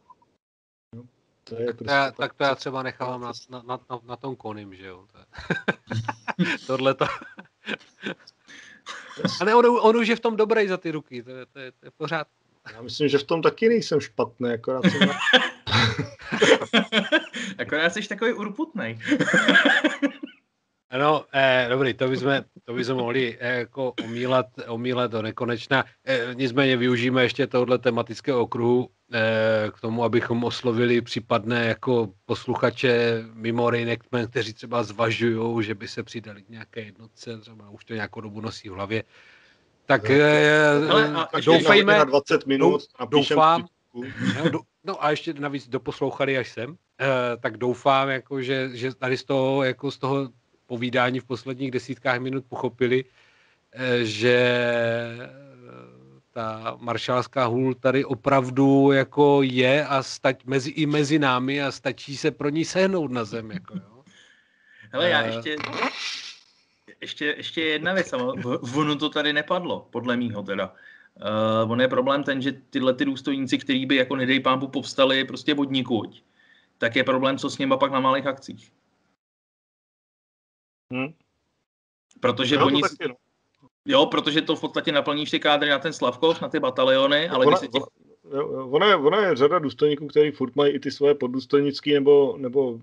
[1.44, 4.16] To je tak, prostě to já, tak to já třeba nechávám na, na, na, na
[4.16, 5.06] tom koním, že jo.
[6.68, 7.06] Tohle to...
[9.42, 11.60] A ne, on, on už je v tom dobrý za ty ruky, to je, to
[11.60, 12.28] je, to je pořád.
[12.74, 15.10] Já myslím, že v tom taky nejsem špatný, akorát jsem...
[17.58, 19.00] akorát jsi takový urputný.
[20.94, 22.32] No, eh, dobrý, to bychom,
[22.64, 25.86] to bychom mohli eh, jako omílat, omílat do nekonečna.
[26.06, 33.24] Eh, nicméně využijeme ještě tohle tematického okruhu eh, k tomu, abychom oslovili případné jako posluchače
[33.34, 37.94] mimo Reenactment, kteří třeba zvažují, že by se přidali k nějaké jednotce, třeba už to
[37.94, 39.04] nějakou dobu nosí v hlavě.
[39.86, 43.66] Tak eh, Ale, a, doufejme, na 20 minut doufám,
[44.52, 49.18] no, no a ještě navíc doposlouchali až sem, eh, tak doufám, jako, že, že tady
[49.18, 50.30] z toho, jako z toho
[50.68, 53.06] povídání v posledních desítkách minut pochopili,
[53.74, 54.38] eh, že
[55.20, 55.48] eh,
[56.32, 62.18] ta maršálská hůl tady opravdu jako je a stať mezi, i mezi námi a stačí
[62.18, 63.52] se pro ní sehnout na zem.
[63.52, 64.04] Jako, jo.
[64.92, 65.56] Hele, já eh, ještě,
[67.02, 68.14] ještě, ještě jedna věc,
[68.76, 70.74] ono to tady nepadlo, podle mýho teda.
[71.66, 75.26] Uh, on je problém ten, že tyhle ty důstojníci, který by jako nedej pámpu povstali
[75.26, 76.24] prostě vodníkuť,
[76.78, 78.72] tak je problém, co s něma pak na malých akcích.
[80.94, 81.14] Hmm.
[82.20, 82.82] Protože no, oni...
[82.82, 83.16] Taky, no.
[83.86, 87.46] Jo, protože to v podstatě naplníš ty kádry na ten Slavkov, na ty bataliony, ale
[87.46, 87.84] ona, když těch...
[88.70, 92.80] Ona je, ona je řada důstojníků, kteří furt mají i ty svoje poddůstojnické nebo, nebo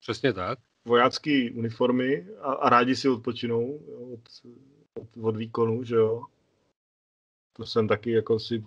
[0.00, 0.58] Přesně tak.
[0.84, 4.20] vojácké uniformy a, a rádi si odpočinou jo, od,
[5.00, 6.24] od, od výkonu, že jo.
[7.52, 8.64] To jsem taky jako si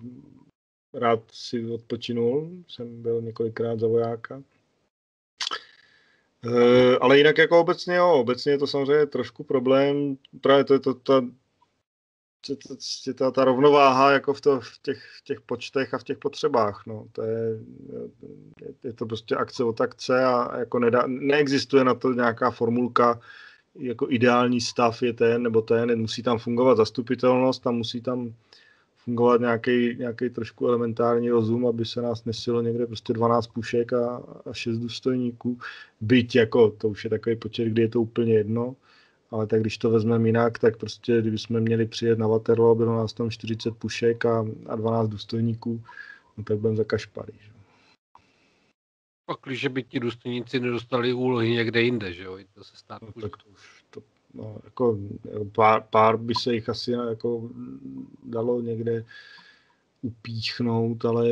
[0.94, 4.44] rád si odpočinul, jsem byl několikrát za vojáka.
[6.46, 10.80] Uh, ale jinak jako obecně jo, obecně je to samozřejmě trošku problém, právě to je
[10.80, 11.22] to, ta,
[12.48, 12.76] ta,
[13.16, 16.84] ta, ta rovnováha jako v, to, v, těch, v těch počtech a v těch potřebách,
[16.86, 17.60] no, to je,
[18.84, 23.20] je, to prostě akce od akce a jako nedá, neexistuje na to nějaká formulka,
[23.76, 28.34] jako ideální stav je ten nebo ten, musí tam fungovat zastupitelnost a musí tam
[29.08, 34.24] fungovat nějaký, nějaký trošku elementární rozum, aby se nás nesilo někde prostě 12 pušek a,
[34.46, 35.60] a 6 důstojníků.
[36.02, 38.76] Byť jako, to už je takový počet, kdy je to úplně jedno,
[39.32, 43.14] ale tak když to vezmeme jinak, tak prostě kdybychom měli přijet na Waterloo, bylo nás
[43.14, 45.84] tam 40 pušek a, a 12 důstojníků,
[46.38, 47.34] no tak budeme za kašpary.
[47.40, 47.52] Že?
[49.26, 52.40] Pak, když by ti důstojníci nedostali úlohy někde jinde, že jo?
[52.54, 53.77] To se stát no, tak to už
[54.34, 54.98] no, jako
[55.56, 57.50] pár, pár by se jich asi jako
[58.24, 59.06] dalo někde
[60.02, 61.28] upíchnout, ale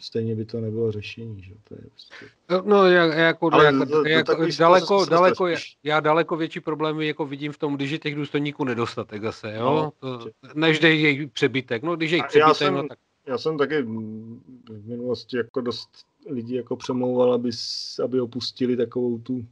[0.00, 2.14] stejně by to nebylo řešení, že to je prostě...
[2.50, 5.48] No, no jako, ale jako, to, jako to daleko, daleko,
[5.84, 9.92] já daleko větší problémy jako vidím v tom, když je těch důstojníků nedostatek zase, jo?
[10.02, 12.98] No, to, než je jejich přebytek, no když je jejich přebytek, já jsem, no tak...
[13.26, 15.88] Já jsem taky v minulosti jako dost
[16.30, 17.50] lidí jako přemlouval, aby,
[18.04, 19.46] aby opustili takovou tu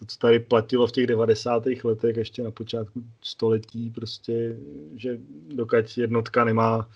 [0.00, 1.62] to, co tady platilo v těch 90.
[1.84, 4.56] letech, ještě na počátku století, prostě,
[4.96, 5.18] že
[5.54, 6.90] dokud jednotka nemá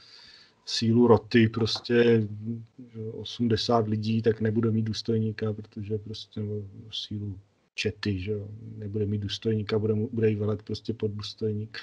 [0.66, 2.28] sílu roty, prostě
[3.12, 6.62] 80 lidí, tak nebude mít důstojníka, protože prostě nebo
[6.92, 7.38] sílu
[7.74, 11.78] čety, že jo, nebude mít důstojníka, bude, bude jí velet prostě pod důstojník.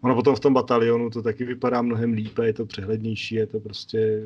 [0.00, 3.60] Ono potom v tom batalionu to taky vypadá mnohem lípe, je to přehlednější, je to
[3.60, 4.22] prostě,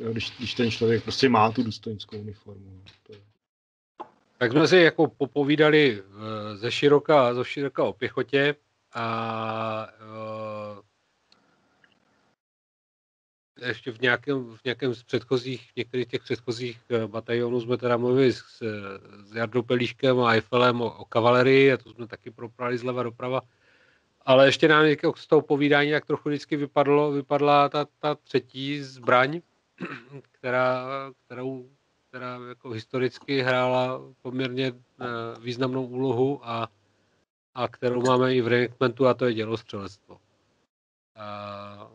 [0.00, 2.70] jo, když, když ten člověk prostě má tu důstojnickou uniformu.
[2.74, 3.18] No, to je...
[4.38, 8.54] Tak jsme si jako popovídali eh, ze široka, ze široka o pěchotě
[8.92, 10.80] a uh,
[13.66, 17.96] ještě v nějakém, v nějakém z předchozích, v některých těch předchozích eh, batalionů jsme teda
[17.96, 18.42] mluvili s,
[19.24, 23.40] s Jardou Pelíškem a Eiffelem o, o kavalerii a to jsme taky proprali zleva doprava.
[24.20, 28.82] Ale ještě nám jako z toho povídání tak trochu vždycky vypadlo, vypadla ta, ta třetí
[28.82, 29.40] zbraň,
[30.32, 30.86] která,
[31.24, 31.70] kterou,
[32.08, 34.78] která jako historicky hrála poměrně uh,
[35.40, 36.68] významnou úlohu a,
[37.54, 40.14] a kterou máme i v reenactmentu a to je dělostřelectvo.
[40.14, 41.92] Uh,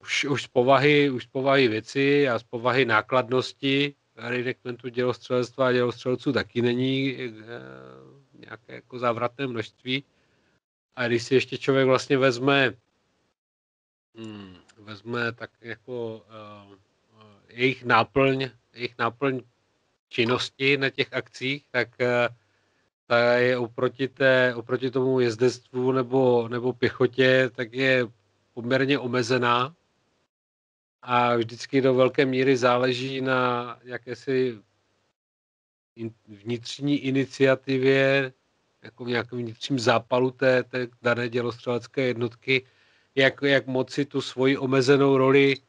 [0.00, 5.72] už, už, z povahy, už z povahy věci a z povahy nákladnosti reenactmentu dělostřelectva a
[5.72, 7.34] dělostřelců taky není uh,
[8.38, 10.04] nějaké jako závratné množství.
[10.96, 12.74] A když si ještě člověk vlastně vezme
[14.16, 16.74] hmm, vezme tak jako uh,
[17.48, 19.40] jejich náplň, jejich náplň
[20.08, 22.06] činnosti na těch akcích, tak uh,
[23.06, 28.06] ta je oproti, té, oproti tomu jezdectvu nebo, nebo pěchotě, tak je
[28.54, 29.74] poměrně omezená.
[31.02, 34.58] A vždycky do velké míry záleží na jakési
[36.28, 38.32] vnitřní iniciativě,
[38.82, 42.66] jako v vnitřním zápalu té, té dané dělostřelecké jednotky,
[43.14, 45.62] jak, jak moci tu svoji omezenou roli uh,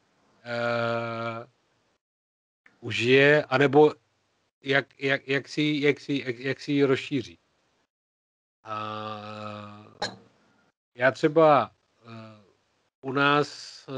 [2.84, 3.93] užije, anebo
[4.64, 7.38] jak, jak, jak, si, jak, si, jak, jak si ji rozšíří.
[8.65, 10.07] Uh,
[10.95, 11.72] já třeba
[12.05, 13.95] uh, u nás uh,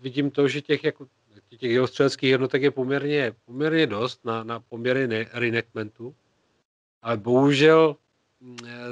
[0.00, 1.06] vidím to, že těch, jako,
[1.48, 6.14] těch dělostřeleckých jednotek je poměrně, poměrně dost na, na poměry reenactmentu,
[7.02, 7.96] ale bohužel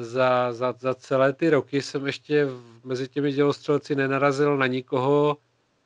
[0.01, 2.47] za, za, za celé ty roky jsem ještě
[2.85, 5.39] mezi těmi dělostřelci nenarazil na nikoho,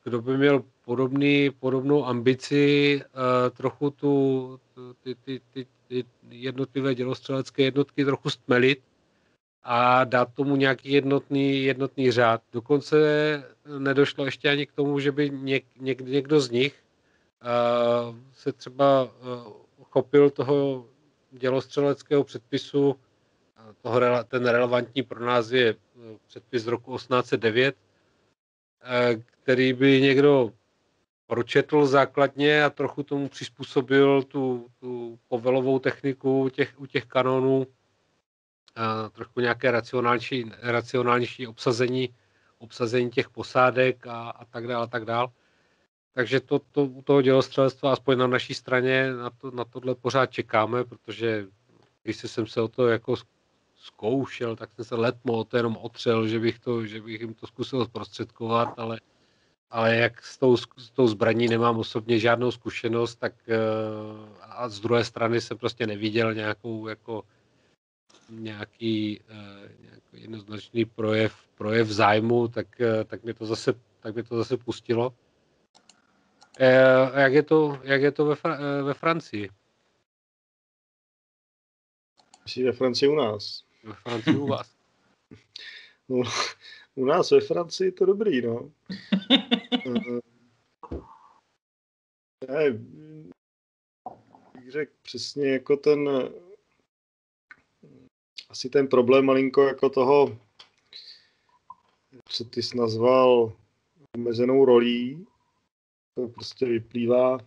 [0.04, 4.60] kdo by měl podobný, podobnou ambici uh, trochu tu,
[5.02, 8.80] ty, ty, ty, ty jednotlivé dělostřelecké jednotky trochu stmelit
[9.62, 12.42] a dát tomu nějaký jednotný, jednotný řád.
[12.52, 12.96] Dokonce
[13.78, 16.74] nedošlo ještě ani k tomu, že by něk, něk, někdo z nich
[17.42, 19.10] uh, se třeba uh,
[19.82, 20.86] chopil toho
[21.32, 22.96] dělostřeleckého předpisu
[23.82, 25.76] toho, ten relevantní pro nás je eh,
[26.26, 27.89] předpis z roku 1809, eh,
[29.42, 30.52] který by někdo
[31.26, 37.66] pročetl základně a trochu tomu přizpůsobil tu, tu povelovou techniku těch, u těch kanonů,
[38.76, 42.14] a trochu nějaké racionálnější, racionálnější obsazení,
[42.58, 45.28] obsazení těch posádek a, a tak dále, a tak dále.
[46.12, 50.26] Takže to, to, u toho dělostřelectva, aspoň na naší straně, na, to, na tohle pořád
[50.26, 51.46] čekáme, protože
[52.02, 53.16] když jsem se o to jako
[53.80, 57.34] zkoušel, tak jsem se letmo o to jenom otřel, že bych, to, že bych jim
[57.34, 59.00] to zkusil zprostředkovat, ale,
[59.70, 63.58] ale jak s tou, s tou zbraní nemám osobně žádnou zkušenost, tak eh,
[64.40, 67.22] a z druhé strany jsem prostě neviděl nějakou jako
[68.30, 74.22] nějaký, eh, nějaký jednoznačný projev, projev zájmu, tak, eh, tak, mi to zase, tak mi
[74.22, 75.14] to zase pustilo.
[77.14, 78.34] Jak je to, jak je to ve,
[78.82, 79.50] ve Francii?
[82.64, 83.69] ve Francii u nás.
[83.84, 84.76] Ve Francii u vás.
[86.08, 86.22] No,
[86.94, 88.70] u nás ve Francii je to dobrý, no.
[92.48, 92.70] ne,
[94.54, 96.08] bych řekl přesně jako ten
[98.48, 100.38] asi ten problém malinko jako toho,
[102.24, 103.52] co ty jsi nazval
[104.14, 105.26] omezenou rolí,
[106.14, 107.38] to prostě vyplývá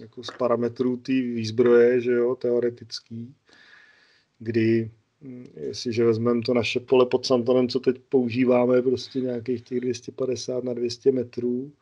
[0.00, 3.34] jako z parametrů té výzbroje, že jo, teoretický
[4.38, 4.90] kdy
[5.22, 10.64] hm, jestliže vezmeme to naše pole pod Santonem, co teď používáme, prostě nějakých těch 250
[10.64, 11.72] na 200 metrů,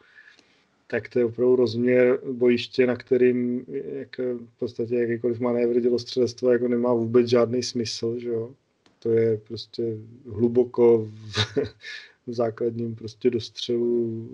[0.87, 6.69] tak to je opravdu rozměr bojiště, na kterým jak, v podstatě jakýkoliv manévr dělostřelectva jako
[6.69, 8.55] nemá vůbec žádný smysl, že jo.
[8.99, 9.97] To je prostě
[10.33, 11.59] hluboko v,
[12.27, 14.29] v základním prostě dostřelu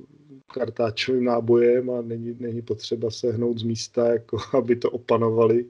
[0.54, 5.66] kartáčovým nábojem a není, není potřeba se hnout z místa, jako aby to opanovali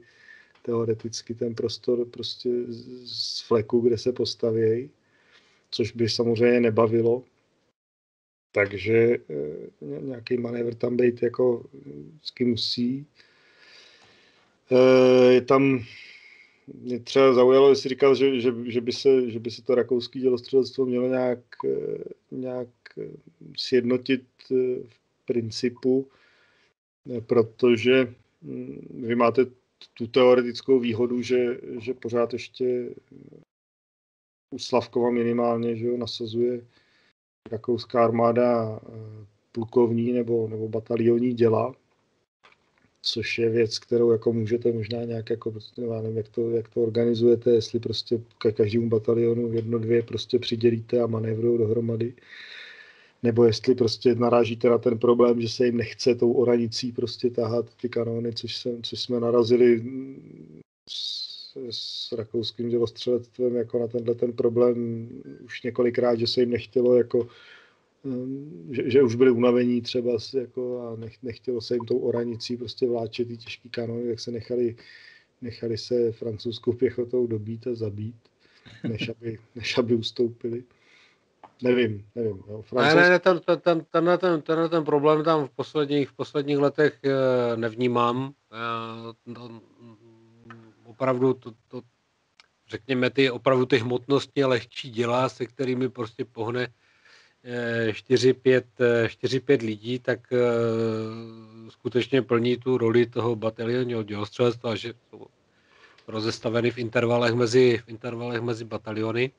[0.61, 2.49] teoreticky ten prostor prostě
[3.03, 4.89] z fleku, kde se postavějí,
[5.71, 7.23] což by samozřejmě nebavilo.
[8.51, 13.05] Takže eh, nějaký manévr tam být jako vždycky musí.
[14.71, 15.83] Eh, je tam,
[16.73, 20.19] mě třeba zaujalo, jestli říkal, že, že, že, by se, že by se to rakouské
[20.19, 22.67] dělostřelectvo mělo nějak, eh, nějak
[23.57, 24.23] sjednotit
[24.87, 26.07] v principu,
[27.27, 29.45] protože hm, vy máte
[29.93, 32.95] tu teoretickou výhodu, že, že pořád ještě
[34.53, 36.61] u Slavkova minimálně že jo, nasazuje
[37.51, 41.75] rakouská armáda eh, plukovní nebo, nebo batalionní děla,
[43.01, 46.81] což je věc, kterou jako můžete možná nějak jako, prostě, nevím, jak to, jak to
[46.81, 52.13] organizujete, jestli prostě ke každému batalionu jedno, dvě prostě přidělíte a manévrují dohromady
[53.23, 57.75] nebo jestli prostě narážíte na ten problém, že se jim nechce tou oranicí prostě tahat
[57.75, 59.83] ty kanóny, což, jsem, což jsme narazili
[60.89, 65.09] s, s rakouským dělostřelectvem jako na tenhle ten problém
[65.43, 67.27] už několikrát, že se jim nechtělo jako
[68.71, 72.87] že, že už byli unavení třeba jako a nech, nechtělo se jim tou oranicí prostě
[72.87, 74.75] vláčet ty těžký kanony, tak se nechali,
[75.41, 78.15] nechali se francouzskou pěchotou dobít a zabít,
[78.89, 80.63] než aby, než aby ustoupili.
[81.63, 82.43] Nevím, nevím.
[82.47, 82.61] Jo.
[82.61, 82.95] Francouz...
[82.95, 86.57] Ne, ne, ten, ten, ten, ten, ten, ten, ten problém tam v posledních, v posledních
[86.57, 88.33] letech eh, nevnímám.
[88.53, 89.61] Eh, to,
[90.85, 91.81] opravdu to, to,
[92.69, 96.67] řekněme, ty opravdu ty hmotnosti a lehčí děla, se kterými prostě pohne
[97.91, 98.63] 4-5
[99.49, 100.19] eh, lidí, tak
[101.69, 105.25] skutečně plní tu roli toho batalionního dělostřelstva, že jsou
[106.07, 109.31] rozestaveny v intervalech mezi, v intervalech mezi bataliony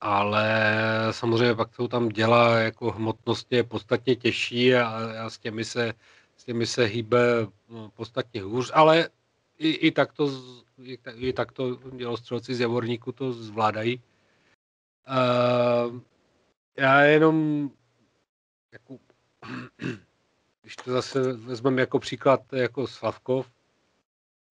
[0.00, 0.48] ale
[1.10, 4.88] samozřejmě pak jsou tam děla jako hmotnosti je podstatně těžší a,
[5.24, 5.92] a s, těmi se,
[6.36, 9.08] s těmi se hýbe no, podstatně hůř, ale
[9.58, 10.30] i, i tak to,
[10.82, 14.02] i, i tak to dělostřelci z Javorníku to zvládají.
[15.08, 16.00] Uh,
[16.76, 17.70] já jenom
[18.72, 18.98] jako,
[20.62, 23.50] když to zase vezmeme jako příklad jako Slavkov,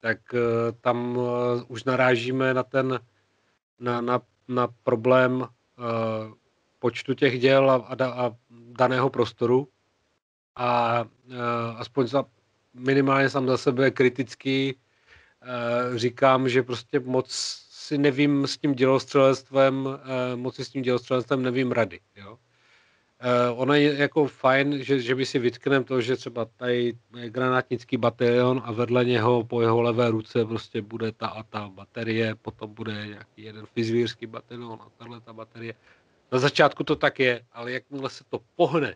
[0.01, 0.41] tak uh,
[0.81, 1.27] tam uh,
[1.69, 3.01] už narážíme na ten
[3.81, 5.47] na, na na problém uh,
[6.79, 9.69] počtu těch děl a, a, a daného prostoru
[10.57, 11.35] a uh,
[11.77, 12.25] aspoň za,
[12.75, 17.27] minimálně sám za sebe kriticky uh, říkám, že prostě moc
[17.71, 19.89] si nevím s tím dělostřelectvem,
[20.35, 22.01] moc si s tím dělostřelectvem nevím rady.
[22.17, 22.39] Jo?
[23.23, 27.31] Uh, ono je jako fajn, že, že by si vytkneme to, že třeba tady je
[27.31, 32.35] granátnický batalion a vedle něho po jeho levé ruce prostě bude ta a ta baterie,
[32.35, 35.75] potom bude nějaký jeden fizvírský batalion a tahle ta baterie.
[36.33, 38.95] Na začátku to tak je, ale jakmile se to pohne,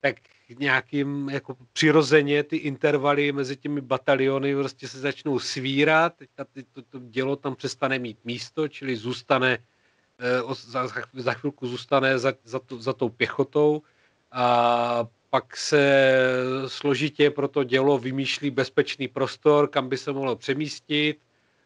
[0.00, 0.16] tak
[0.58, 6.98] nějakým jako přirozeně ty intervaly mezi těmi bataliony prostě se začnou svírat, teďka to, to
[6.98, 9.58] dělo tam přestane mít místo, čili zůstane
[10.54, 13.82] za, za chvilku zůstane za, za, to, za tou pěchotou
[14.32, 16.14] a pak se
[16.66, 21.18] složitě pro to dělo vymýšlí bezpečný prostor, kam by se mohlo přemístit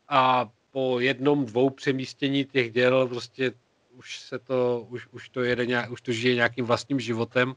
[0.08, 3.52] a po jednom, dvou přemístění těch děl prostě
[3.96, 7.54] už se to, už, už to jede nějak, už to žije nějakým vlastním životem,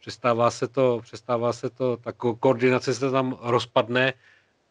[0.00, 4.14] přestává se to, přestává se to, ta koordinace se tam rozpadne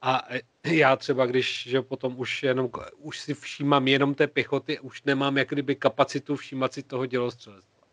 [0.02, 0.28] a
[0.76, 5.38] já třeba, když že potom už jenom, už si všímám jenom té pěchoty, už nemám
[5.38, 7.88] jak kdyby kapacitu všímat si toho dělostřelectva.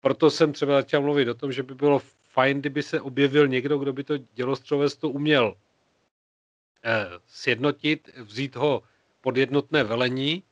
[0.00, 3.78] Proto jsem třeba začal mluvit o tom, že by bylo fajn, kdyby se objevil někdo,
[3.78, 5.54] kdo by to dělostřelectvo uměl
[6.84, 8.82] eh, sjednotit, vzít ho
[9.20, 10.42] pod jednotné velení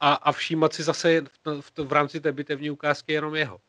[0.00, 3.60] a, a všímat si zase v, v, v rámci té bitevní ukázky jenom jeho.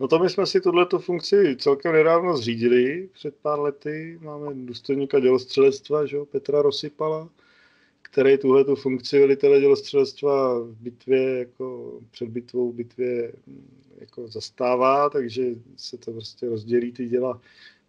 [0.00, 4.18] No to my jsme si tuto funkci celkem nedávno zřídili, před pár lety.
[4.22, 6.16] Máme důstojníka dělostřelectva, že?
[6.30, 7.28] Petra Rosypala,
[8.02, 14.28] který tuhle tu funkci velitele dělostřelectva v bitvě, jako před bitvou v bitvě mm, jako
[14.28, 15.42] zastává, takže
[15.76, 17.40] se to prostě rozdělí ty děla.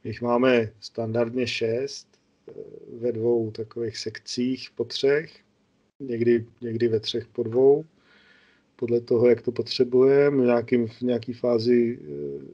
[0.03, 2.07] My jich máme standardně šest
[2.47, 2.53] eh,
[2.99, 5.39] ve dvou takových sekcích po třech,
[5.99, 7.85] někdy, někdy ve třech po dvou
[8.79, 10.43] podle toho, jak to potřebujeme.
[10.43, 12.45] V, nějakým, v nějaký fázi eh,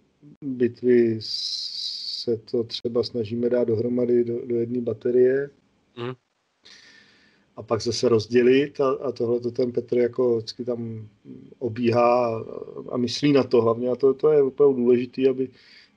[0.42, 5.50] bitvy se to třeba snažíme dát dohromady do, do jedné baterie.
[5.98, 6.14] Mm.
[7.56, 11.08] A pak zase rozdělit a, a tohle to ten Petr jako vždycky tam
[11.60, 12.44] obíhá a,
[12.92, 13.90] a myslí na to hlavně.
[13.90, 15.50] A to, to je opravdu důležité, aby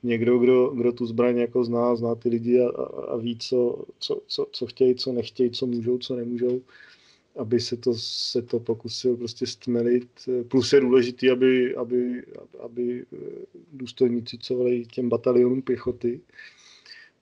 [0.03, 3.85] někdo, kdo, kdo tu zbraň jako zná, zná ty lidi a, a, a ví, co,
[3.98, 6.61] co, co, co chtějí, co nechtějí, co můžou, co nemůžou,
[7.36, 10.28] aby se to, se to pokusil prostě stmelit.
[10.48, 12.24] Plus je důležitý, aby, aby,
[12.60, 13.16] aby eh,
[13.72, 16.20] důstojníci, co volají těm batalionům pěchoty,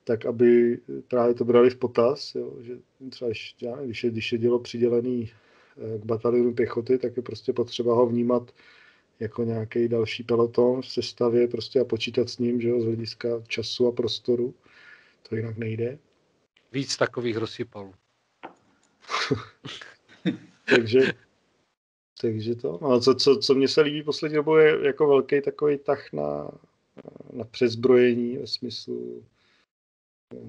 [0.04, 0.78] tak aby
[1.08, 2.78] právě to brali v potaz, jo, že
[3.10, 3.30] třeba
[3.84, 5.30] když je, když je dělo přidělený
[5.76, 8.54] eh, k batalionu pěchoty, tak je prostě potřeba ho vnímat
[9.20, 13.28] jako nějaký další peloton v sestavě prostě a počítat s ním, že jo, z hlediska
[13.48, 14.54] času a prostoru.
[15.28, 15.98] To jinak nejde.
[16.72, 17.94] Víc takových rozsypalů.
[20.74, 21.00] takže,
[22.20, 22.78] takže to.
[22.82, 26.12] No a co, co, co mně se líbí poslední dobou je jako velký takový tah
[26.12, 26.50] na,
[27.32, 29.24] na přezbrojení ve smyslu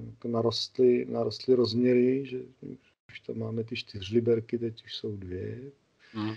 [0.06, 2.38] jako narostly, narostly rozměry, že
[3.12, 5.72] už tam máme ty čtyřliberky, teď už jsou dvě.
[6.14, 6.34] Mm.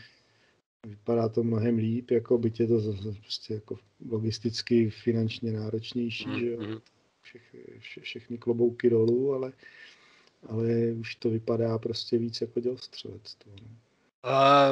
[0.88, 2.82] Vypadá to mnohem líp, jako byť je to
[3.22, 3.80] prostě jako
[4.10, 6.40] logisticky finančně náročnější, mm.
[6.40, 6.60] že jo.
[6.62, 6.80] Hmm.
[7.22, 9.54] Všech, vše, všechny klobouky dolů, ale
[10.48, 13.52] ale už to vypadá prostě víc jako dělstřelectvo.
[13.62, 13.68] No.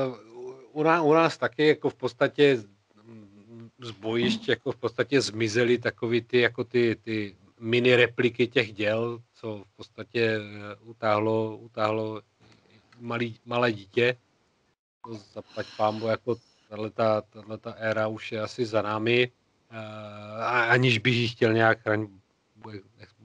[0.08, 0.18] Uh,
[0.72, 2.64] u, nás, u nás taky jako v podstatě
[3.82, 9.22] z bojišť jako v podstatě zmizely takový ty, jako ty, ty mini repliky těch děl,
[9.34, 12.22] co v podstatě eh, utáhlo, utáhlo
[13.00, 14.18] malý, malé dítě.
[15.06, 16.36] To zaplať pámbo, jako
[16.70, 16.90] tahle
[17.58, 19.32] ta éra už je asi za námi,
[20.68, 21.80] aniž bych ji chtěl nějak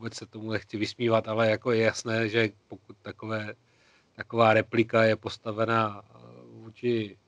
[0.03, 3.55] vůbec se tomu nechci vysmívat, ale jako je jasné, že pokud takové,
[4.13, 6.03] taková replika je postavená
[6.45, 7.19] vůči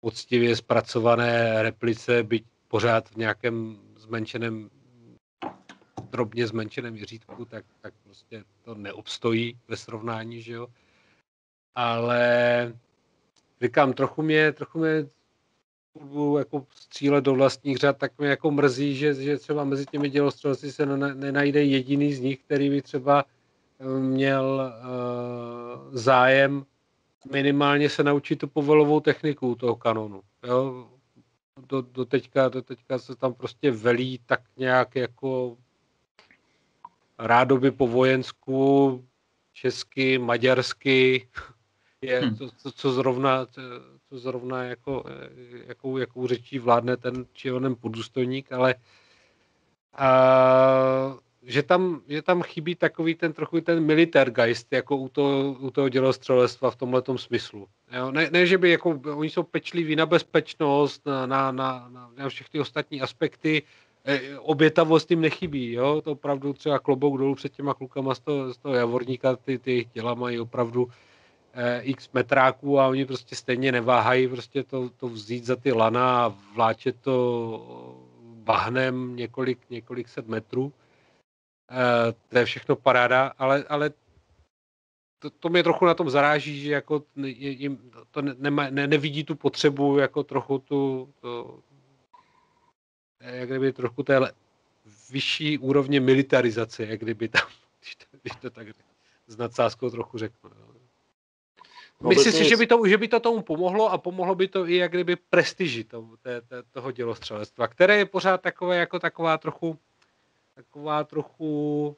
[0.00, 4.70] poctivě zpracované replice, byť pořád v nějakém zmenšeném
[6.10, 10.68] drobně zmenšeném měřítku, tak, tak prostě to neobstojí ve srovnání, že jo.
[11.74, 12.72] Ale
[13.62, 15.06] říkám, trochu mě, trochu mě
[16.38, 20.72] jako střílet do vlastních řad, tak mě jako mrzí, že, že třeba mezi těmi dělostřelci
[20.72, 23.24] se nenajde jediný z nich, který by třeba
[23.80, 26.64] eh, měl uh, zájem
[27.30, 30.22] minimálně se naučit tu povelovou techniku toho kanonu.
[30.46, 30.88] Jo?
[31.68, 35.56] Do, do, teďka, do teďka se tam prostě velí tak nějak jako
[37.18, 39.04] rádoby po vojensku,
[39.52, 41.28] česky, maďarsky,
[42.02, 42.36] je hmm.
[42.36, 43.46] to, to, co zrovna,
[44.18, 45.04] zrovna jako,
[45.66, 48.74] jakou, jakou řečí vládne ten či onen podůstojník, ale
[49.94, 55.70] a, že tam, že tam chybí takový ten trochu ten militärgeist, jako u toho, u
[55.70, 57.68] toho dělostřelectva v tomhle smyslu.
[57.92, 58.10] Jo?
[58.10, 62.60] Ne, ne, že by jako, oni jsou pečliví na bezpečnost, na, na, na, na všechny
[62.60, 63.62] ostatní aspekty,
[64.04, 68.54] e, obětavost jim nechybí, jo, to opravdu třeba klobouk dolů před těma klukama z toho,
[68.54, 71.11] z toho Javorníka, ty, ty těla mají opravdu eh,
[71.80, 76.34] x metráků a oni prostě stejně neváhají prostě to, to vzít za ty lana a
[76.54, 80.72] vláčet to bahnem několik, několik set metrů.
[81.70, 83.90] Eh, to je všechno paráda, ale, ale
[85.18, 89.34] to, to mě trochu na tom zaráží, že jako jim to ne, ne, nevidí tu
[89.34, 91.58] potřebu jako trochu tu, to,
[93.20, 94.20] jak kdyby trochu té
[95.10, 97.48] vyšší úrovně militarizace, jak kdyby tam,
[97.80, 98.66] když to, když to tak
[99.26, 100.50] s nadsázkou trochu řeknu.
[100.50, 100.71] No,
[102.08, 104.76] Myslím si, že by, to, že by to tomu pomohlo a pomohlo by to i
[104.76, 106.08] jak kdyby prestiži toho,
[106.72, 109.78] toho dělostřelectva, které je pořád takové jako taková trochu
[110.54, 111.96] taková trochu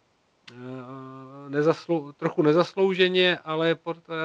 [0.52, 0.56] uh,
[1.48, 3.76] nezaslou, trochu nezaslouženě, ale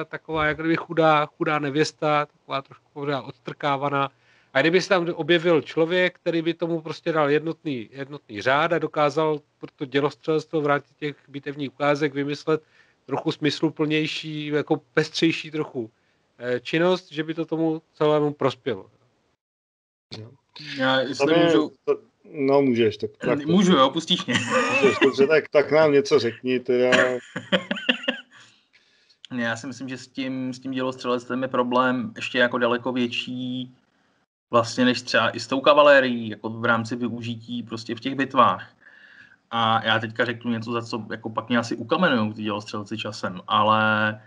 [0.08, 4.10] taková jak kdyby chudá, chudá nevěsta, taková trošku pořád odstrkávaná.
[4.52, 8.78] A kdyby se tam objevil člověk, který by tomu prostě dal jednotný, jednotný řád a
[8.78, 12.62] dokázal pro to dělostřelstvo v rámci těch bitevních ukázek vymyslet
[13.10, 15.90] trochu smysluplnější, jako pestřejší trochu
[16.38, 18.90] eh, činnost, že by to tomu celému prospělo.
[20.78, 21.72] Já jestli můžu...
[22.24, 24.34] No můžeš, tak, tak Můžu, jo, pustíš mě.
[24.34, 26.90] Můžeš, dobře, tak, tak nám něco řekni, teda.
[29.38, 33.74] Já si myslím, že s tím, s tím dělostřelectvem je problém ještě jako daleko větší
[34.50, 38.74] vlastně než třeba i s tou kavalérií, jako v rámci využití prostě v těch bitvách.
[39.50, 43.40] A já teďka řeknu něco, za co jako pak mě asi ukamenují ty dělostřelci časem,
[43.46, 44.20] ale...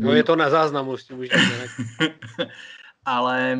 [0.00, 1.28] No je to na záznamu, s tím už
[3.04, 3.58] ale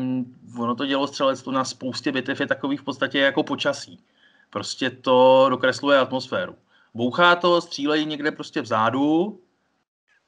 [0.59, 3.99] ono to dělostřelectvo na spoustě bitev je takový v podstatě jako počasí.
[4.49, 6.55] Prostě to dokresluje atmosféru.
[6.93, 9.39] Bouchá to, střílejí někde prostě vzadu,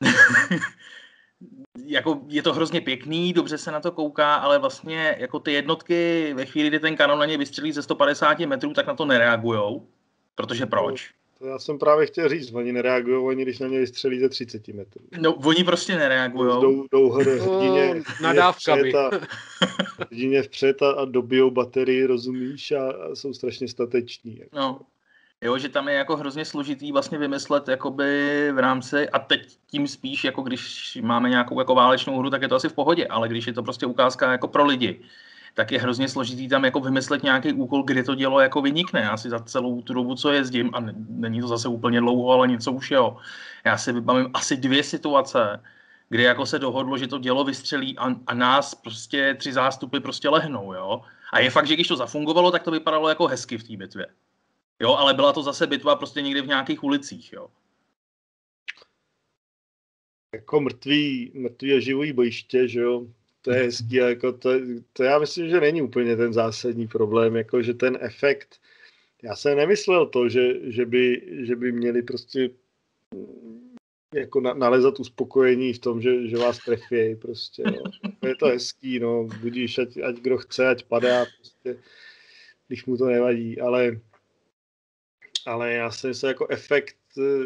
[1.85, 6.33] jako je to hrozně pěkný, dobře se na to kouká, ale vlastně jako ty jednotky
[6.33, 9.87] ve chvíli, kdy ten kanon na ně vystřelí ze 150 metrů, tak na to nereagujou.
[10.47, 11.09] Protože proč?
[11.39, 14.67] To já jsem právě chtěl říct, oni nereagují, oni když na ně vystřelí ze 30
[14.67, 15.01] metrů.
[15.19, 16.61] No, oni prostě nereagují.
[16.61, 18.93] Jdou, jdou hrdině, no, nadávkami.
[19.99, 24.39] Hrdině vpřed a, a dobijou baterii, rozumíš, a, a jsou strašně stateční.
[24.39, 24.57] Jako.
[24.59, 24.79] No,
[25.43, 29.87] Jo, že tam je jako hrozně složitý vlastně vymyslet jakoby v rámci, a teď tím
[29.87, 33.29] spíš, jako když máme nějakou jako válečnou hru, tak je to asi v pohodě, ale
[33.29, 35.01] když je to prostě ukázka jako pro lidi,
[35.53, 39.01] tak je hrozně složitý tam jako vymyslet nějaký úkol, kdy to dělo jako vynikne.
[39.01, 40.79] Já si za celou tu dobu, co jezdím, a
[41.09, 43.17] není to zase úplně dlouho, ale něco už jo,
[43.65, 45.63] já si vybavím asi dvě situace,
[46.09, 50.29] kdy jako se dohodlo, že to dělo vystřelí a, a nás prostě tři zástupy prostě
[50.29, 51.01] lehnou, jo.
[51.33, 54.07] A je fakt, že když to zafungovalo, tak to vypadalo jako hezky v té bitvě.
[54.81, 57.47] Jo, ale byla to zase bitva prostě někde v nějakých ulicích, jo.
[60.35, 63.07] Jako mrtvý, mrtvý a živý bojiště, že jo,
[63.41, 64.49] to je hezký, jako to,
[64.93, 68.59] to, já myslím, že není úplně ten zásadní problém, jako že ten efekt,
[69.23, 72.49] já jsem nemyslel to, že, že, by, že by měli prostě
[74.15, 77.83] jako na, nalezat uspokojení v tom, že, že vás trefějí prostě, jo.
[78.27, 81.83] Je to hezký, no, budíš, ať, ať kdo chce, ať padá, prostě,
[82.67, 83.99] když mu to nevadí, ale
[85.45, 87.45] ale já jsem se jako efekt eh,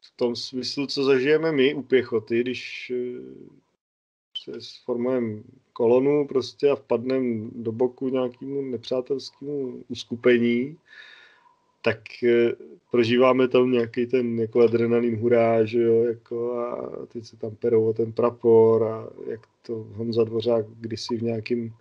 [0.00, 3.63] v tom smyslu, co zažijeme my u pěchoty, když eh,
[4.58, 5.42] sformujeme
[5.72, 10.76] kolonu prostě a vpadneme do boku nějakému nepřátelskému uskupení,
[11.82, 12.52] tak eh,
[12.90, 17.92] prožíváme tam nějaký ten jako adrenalin hurá, že jo, jako a teď se tam perou
[17.92, 21.74] ten prapor a jak to Honza Dvořák kdysi v nějakým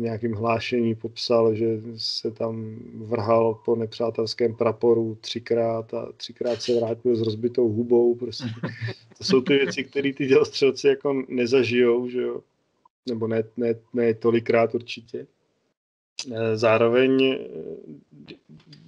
[0.00, 1.66] nějakým hlášení popsal, že
[1.96, 8.14] se tam vrhal po nepřátelském praporu třikrát a třikrát se vrátil s rozbitou hubou.
[8.14, 8.44] Prostě.
[9.18, 12.40] To jsou ty věci, které ty dělostřelci jako nezažijou, že jo?
[13.08, 15.26] nebo ne, ne, ne tolikrát určitě.
[16.32, 18.34] Eh, zároveň, eh,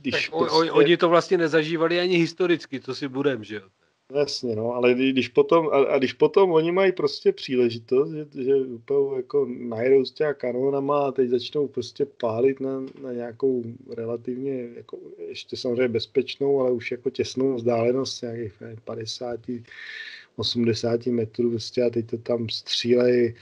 [0.00, 0.28] když...
[0.28, 0.72] Tak prostě...
[0.72, 3.68] Oni to vlastně nezažívali ani historicky, to si budem, že jo?
[4.14, 8.56] Jasně, no, ale když potom, a, a když potom oni mají prostě příležitost, že, že
[8.56, 13.62] úplně jako najedou s těma kanonama a teď začnou prostě pálit na, na nějakou
[13.96, 14.98] relativně, jako
[15.28, 18.52] ještě samozřejmě bezpečnou, ale už jako těsnou vzdálenost nějakých
[18.84, 19.40] 50,
[20.36, 23.34] 80 metrů prostě a teď to tam střílejí,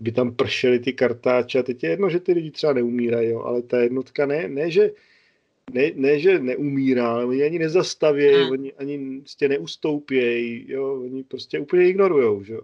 [0.00, 3.40] by tam pršely ty kartáče a teď je jedno, že ty lidi třeba neumírají, jo,
[3.40, 4.90] ale ta jednotka ne, ne, že
[5.72, 8.50] ne, ne, že neumírá, ale oni ani nezastavějí, hmm.
[8.50, 12.62] oni ani prostě neustoupějí, jo, oni prostě úplně ignorujou, že jo.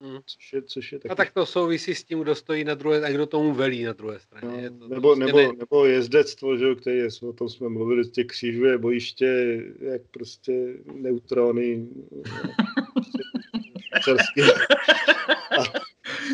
[0.00, 0.18] Hmm.
[0.26, 1.12] Což je, což je taky...
[1.12, 3.92] A tak to souvisí s tím, kdo stojí na druhé, a kdo tomu velí na
[3.92, 4.48] druhé straně.
[4.48, 5.48] No, je to, nebo, prostě nebo, ne...
[5.58, 10.74] nebo jezdectvo, že jo, který je, o tom jsme mluvili, prostě křižuje bojiště, jak prostě
[10.94, 11.88] neutrony,
[14.04, 14.42] prostě,
[15.58, 15.87] a,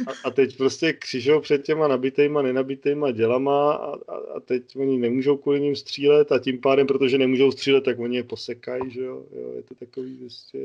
[0.07, 4.99] a, a teď prostě křižou před těma nabitejma, nenabitejma dělama a, a, a teď oni
[4.99, 9.01] nemůžou kvůli ním střílet a tím pádem, protože nemůžou střílet, tak oni je posekají, že
[9.01, 10.59] jo, jo je to takový prostě,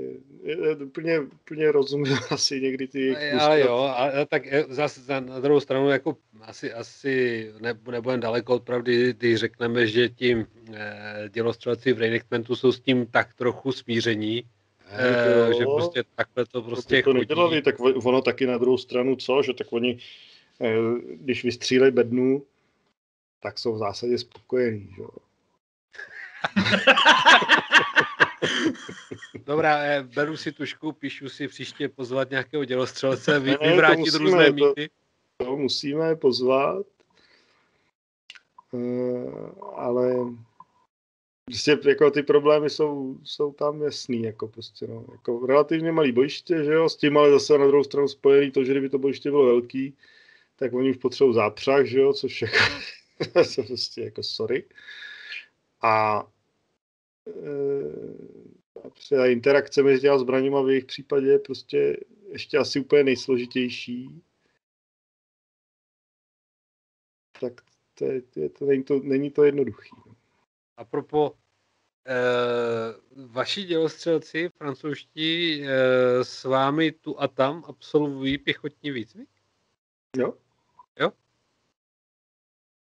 [0.43, 5.21] je, je, úplně, úplně rozumím asi někdy ty jejich Ale jo, a, tak e, zase
[5.21, 10.45] na druhou stranu jako asi, asi ne, nebudeme daleko od pravdy, když řekneme, že tím
[10.73, 14.43] eh, dělostřelci v reenactmentu jsou s tím tak trochu smíření,
[14.91, 19.41] E, že prostě takhle to prostě to nedělali, tak ono taky na druhou stranu co,
[19.41, 19.99] že tak oni,
[20.61, 20.75] e,
[21.15, 22.43] když vystřílejí bednu,
[23.39, 25.03] tak jsou v zásadě spokojení, že
[29.45, 34.19] Dobrá, eh, beru si tušku, píšu si příště pozvat nějakého dělostřelce, vy, ne, vyvrátit musíme,
[34.19, 34.89] různé mýty.
[35.37, 36.85] To, to musíme pozvat,
[38.71, 40.15] uh, ale
[41.49, 46.63] prostě jako ty problémy jsou, jsou tam jasný, jako prostě no, jako relativně malý bojiště,
[46.63, 49.29] že jo, s tím ale zase na druhou stranu spojený to, že kdyby to bojiště
[49.29, 49.97] bylo velký,
[50.55, 52.57] tak oni už potřebují zápřah, že jo, což jako,
[53.67, 54.65] prostě jako sorry.
[55.81, 56.27] A
[59.11, 61.97] e, a interakce mezi těma zbraněma v jejich případě je prostě
[62.31, 64.21] ještě asi úplně nejsložitější.
[67.41, 67.61] Tak
[67.95, 69.89] to, je, to, je, to, není, to není to jednoduchý.
[70.07, 70.18] No.
[70.79, 71.35] Apropo
[72.07, 79.29] eh, vaši dělostřelci francouzští eh, s vámi tu a tam absolvují pěchotní výcvik?
[80.17, 80.33] Jo.
[80.99, 81.11] Jo?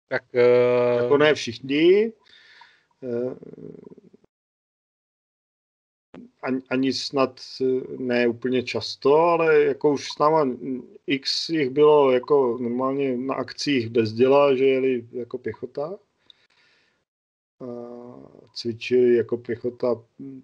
[0.08, 0.36] Tak...
[0.36, 2.14] Eh, jako ne všichni.
[3.04, 3.36] Eh,
[6.42, 7.42] ani, ani snad
[7.98, 10.48] ne úplně často, ale jako už s náma
[11.08, 16.00] x jich bylo jako normálně na akcích bez děla, že jeli jako pěchota
[18.54, 19.96] cvičili jako pěchota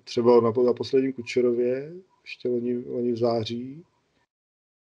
[0.04, 1.94] třeba na, na posledním Kučerově,
[2.24, 3.86] ještě oni, oni v září,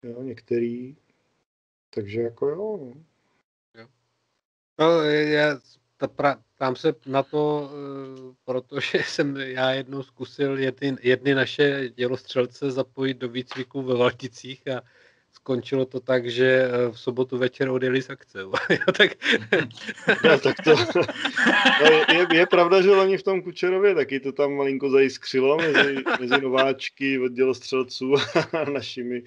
[0.02, 0.96] jo, některý,
[1.90, 2.56] takže jako jo.
[2.56, 3.88] No, jo.
[4.78, 5.58] no já
[6.06, 12.70] pra, tam se na to, eh, protože jsem já jednou zkusil jedny, jedny naše dělostřelce
[12.70, 14.82] zapojit do výcviku ve Valticích a
[15.40, 18.38] skončilo to tak, že eh, v sobotu večer odjeli z akce.
[18.98, 19.16] tak...
[20.24, 20.76] no, tak to,
[21.80, 26.04] no, je, je, pravda, že oni v tom Kučerově taky to tam malinko zajiskřilo mezi,
[26.20, 28.14] mezi nováčky od dělostřelců
[28.52, 29.22] a našimi,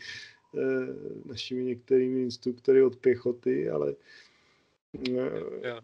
[0.57, 0.87] eh,
[1.25, 3.95] našimi některými instruktory od pěchoty, ale
[5.17, 5.81] eh,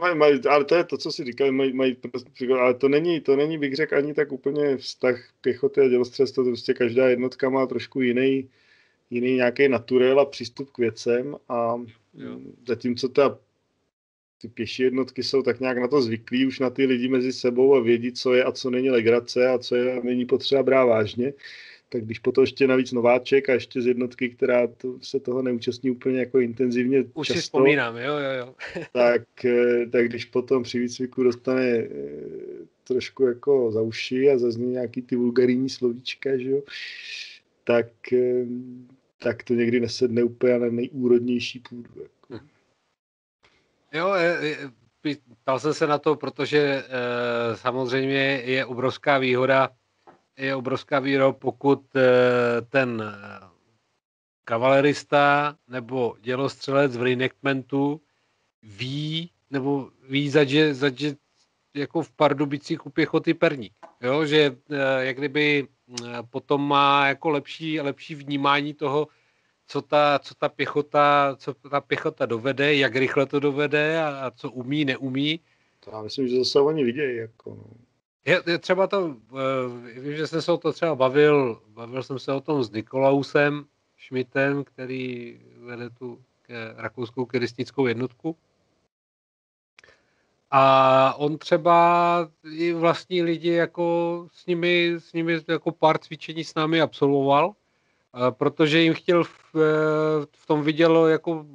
[0.00, 1.96] Maj, maj, ale to je to, co si říkali, maj, maj,
[2.60, 6.50] ale to není, to není, bych řekl, ani tak úplně vztah pěchoty a dělostřelstva, to
[6.50, 8.48] prostě každá jednotka má trošku jiný,
[9.10, 11.74] jiný nějaký naturel a přístup k věcem a
[12.14, 12.40] jo.
[12.66, 13.38] zatímco ta
[14.42, 17.74] ty pěší jednotky jsou tak nějak na to zvyklí už na ty lidi mezi sebou
[17.74, 20.84] a vědí, co je a co není legrace a co je a není potřeba brát
[20.84, 21.32] vážně,
[21.88, 25.90] tak když potom ještě navíc nováček a ještě z jednotky, která to, se toho neúčastní
[25.90, 28.54] úplně jako intenzivně Už často, si vzpomínám, jo, jo, jo.
[28.92, 31.88] tak, eh, tak když potom při výcviku dostane eh,
[32.84, 36.62] trošku jako za uši a zazní nějaký ty vulgarijní slovíčka, že jo,
[37.64, 38.46] tak eh,
[39.18, 41.90] tak to někdy nesedne úplně na nejúrodnější půdu.
[42.02, 42.34] Jako.
[42.34, 42.48] Hm.
[43.92, 44.14] Jo,
[45.42, 46.84] ptal jsem se na to, protože e,
[47.56, 49.70] samozřejmě je obrovská výhoda,
[50.36, 52.02] je obrovská výhoda, pokud e,
[52.68, 53.02] ten
[54.44, 58.00] kavalerista nebo dělostřelec v reenactmentu
[58.62, 61.16] ví, nebo ví, že, že
[61.74, 63.72] jako v Pardubicích u pěchoty perník.
[64.00, 65.68] Jo, že e, jak kdyby
[66.30, 69.08] potom má jako lepší, lepší vnímání toho,
[69.66, 74.30] co ta, co ta pěchota, co ta pěchota dovede, jak rychle to dovede a, a
[74.30, 75.40] co umí, neumí.
[75.80, 77.16] To já myslím, že zase oni vidějí.
[77.16, 77.64] Jako, no.
[78.24, 79.16] je, je, třeba to, uh,
[79.98, 83.64] vím, že jsem se o to třeba bavil, bavil jsem se o tom s Nikolausem
[84.06, 86.22] Schmidtem, který vede tu
[86.76, 88.36] rakouskou keristickou jednotku.
[90.58, 96.54] A on třeba i vlastní lidi jako s nimi, s nimi jako pár cvičení s
[96.54, 97.52] námi absolvoval,
[98.30, 99.54] protože jim chtěl v,
[100.36, 101.46] v tom vidělo jako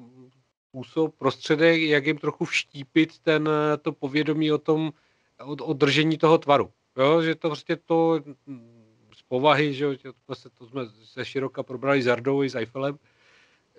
[0.69, 3.49] způsob, prostředek, jak jim trochu vštípit ten,
[3.81, 4.91] to povědomí o tom,
[5.43, 6.71] o, o držení toho tvaru.
[6.97, 8.19] Jo, že to prostě to
[9.15, 12.99] z povahy, že to, prostě to jsme se široka probrali s Ardou i s Eiffelem,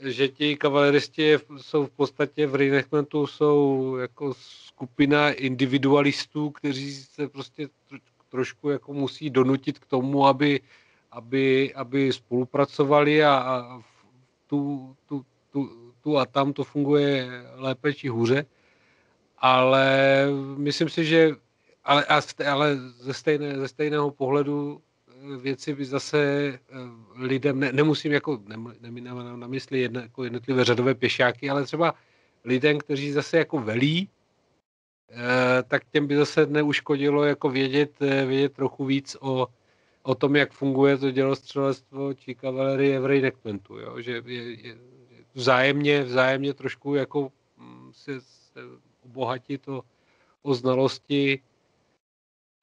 [0.04, 7.68] že ti kavaleristi jsou v podstatě v reenactmentu jsou jako skupina individualistů, kteří se prostě
[8.28, 10.60] trošku jako musí donutit k tomu, aby,
[11.10, 13.82] aby, aby spolupracovali a, a
[14.46, 15.70] tu, tu, tu,
[16.02, 18.46] tu a tam to funguje lépe či hůře.
[19.38, 20.26] Ale
[20.56, 21.36] myslím si, že
[21.84, 22.06] ale,
[22.50, 24.82] ale ze, stejné, ze stejného pohledu
[25.40, 26.58] věci by zase eh,
[27.16, 28.42] lidem, ne, nemusím jako,
[28.80, 31.94] nemám na mysli jedno, jako jednotlivé řadové pěšáky, ale třeba
[32.44, 34.08] lidem, kteří zase jako velí,
[35.10, 39.46] eh, tak těm by zase neuškodilo jako vědět, eh, vědět trochu víc o,
[40.02, 44.00] o tom, jak funguje to dělostřelectvo či kavalerie v reenactmentu, jo?
[44.00, 44.76] že je, je,
[45.34, 48.60] vzájemně, vzájemně trošku jako mm, se, se
[49.04, 49.82] obohatit o,
[50.42, 51.40] o znalosti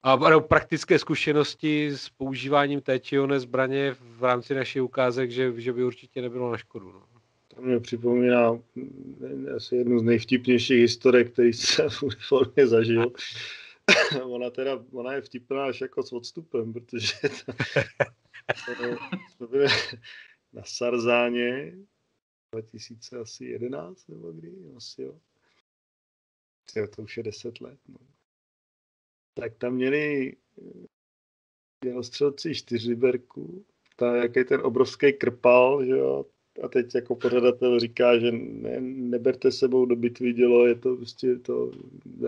[0.02, 5.60] a ano, praktické zkušenosti s používáním té či oné zbraně v rámci našich ukázek, že,
[5.60, 6.92] že by určitě nebylo na škodu.
[6.92, 7.02] No.
[7.48, 13.12] To mě připomíná mm, asi jednu z nejvtipnějších historek, který jsem v uniformě zažil.
[14.24, 17.12] ona teda, ona je vtipná až jako s odstupem, protože
[18.66, 18.72] to,
[19.30, 19.66] jsme byli
[20.52, 21.72] na Sarzáně
[22.52, 25.18] 2011 nebo kdy, asi jo.
[26.96, 27.78] To už je 10 let.
[27.88, 27.96] No
[29.34, 30.36] tak tam měli
[31.84, 33.64] dělostřelci čtyřliberku,
[33.96, 36.26] ta, jaký ten obrovský krpal, že jo,
[36.62, 41.36] a teď jako pořadatel říká, že ne, neberte sebou do bitvy dělo, je to prostě
[41.36, 41.70] to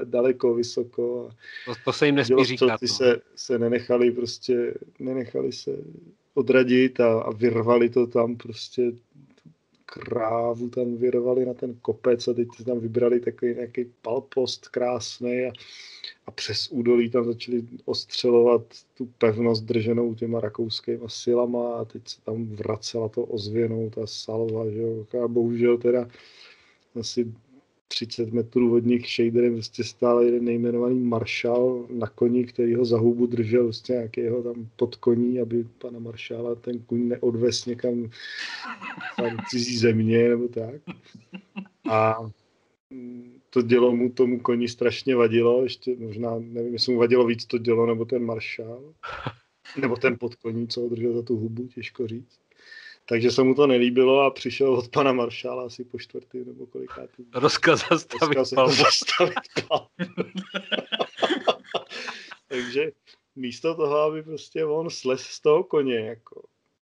[0.04, 1.28] daleko, vysoko.
[1.28, 2.82] A to, to se jim nesmí říkat.
[2.82, 2.88] No.
[2.88, 5.70] Se, se nenechali prostě, nenechali se
[6.34, 8.92] odradit a, a vyrvali to tam prostě
[9.92, 15.52] krávu tam vyrvali na ten kopec a teď tam vybrali takový nějaký palpost krásný a,
[16.26, 18.62] a přes údolí tam začali ostřelovat
[18.94, 24.70] tu pevnost drženou těma rakouskými silama a teď se tam vracela to ozvěnou, ta salva,
[24.70, 26.08] že jo, a bohužel teda
[27.00, 27.32] asi
[27.92, 32.98] 30 metrů od nich shaderem prostě stál jeden nejmenovaný maršál na koni, který ho za
[32.98, 38.10] hubu držel prostě nějakého tam pod koní, aby pana maršála ten kuň neodves někam
[39.16, 40.74] tam cizí země nebo tak.
[41.90, 42.16] A
[43.50, 47.58] to dělo mu tomu koni strašně vadilo, ještě možná, nevím, jestli mu vadilo víc to
[47.58, 48.94] dělo, nebo ten maršál,
[49.80, 52.41] nebo ten podkoní, co ho držel za tu hubu, těžko říct.
[53.12, 57.24] Takže se mu to nelíbilo a přišel od pana maršála asi po čtvrtý nebo kolikátý.
[57.34, 58.74] Rozkaz zastavit Rozkaz palbu.
[58.84, 59.86] zastavit palbu.
[62.48, 62.92] Takže
[63.36, 66.42] místo toho, aby prostě on slez z toho koně, jako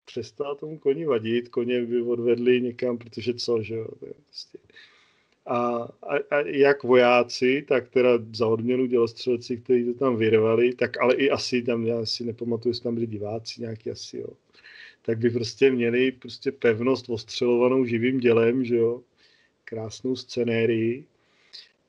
[0.06, 4.58] přestal tomu koni vadit, koně by odvedli někam, protože co, že jo, prostě.
[5.46, 5.58] A,
[6.02, 11.16] a, a, jak vojáci, tak teda za odměnu dělostřelci, kteří to tam vyrvali, tak ale
[11.16, 14.28] i asi tam, já si nepamatuju, jestli tam byli diváci nějaký asi, jo
[15.08, 19.02] tak by prostě měli prostě pevnost ostřelovanou živým dělem, že jo,
[19.66, 21.06] krásnou scenérii,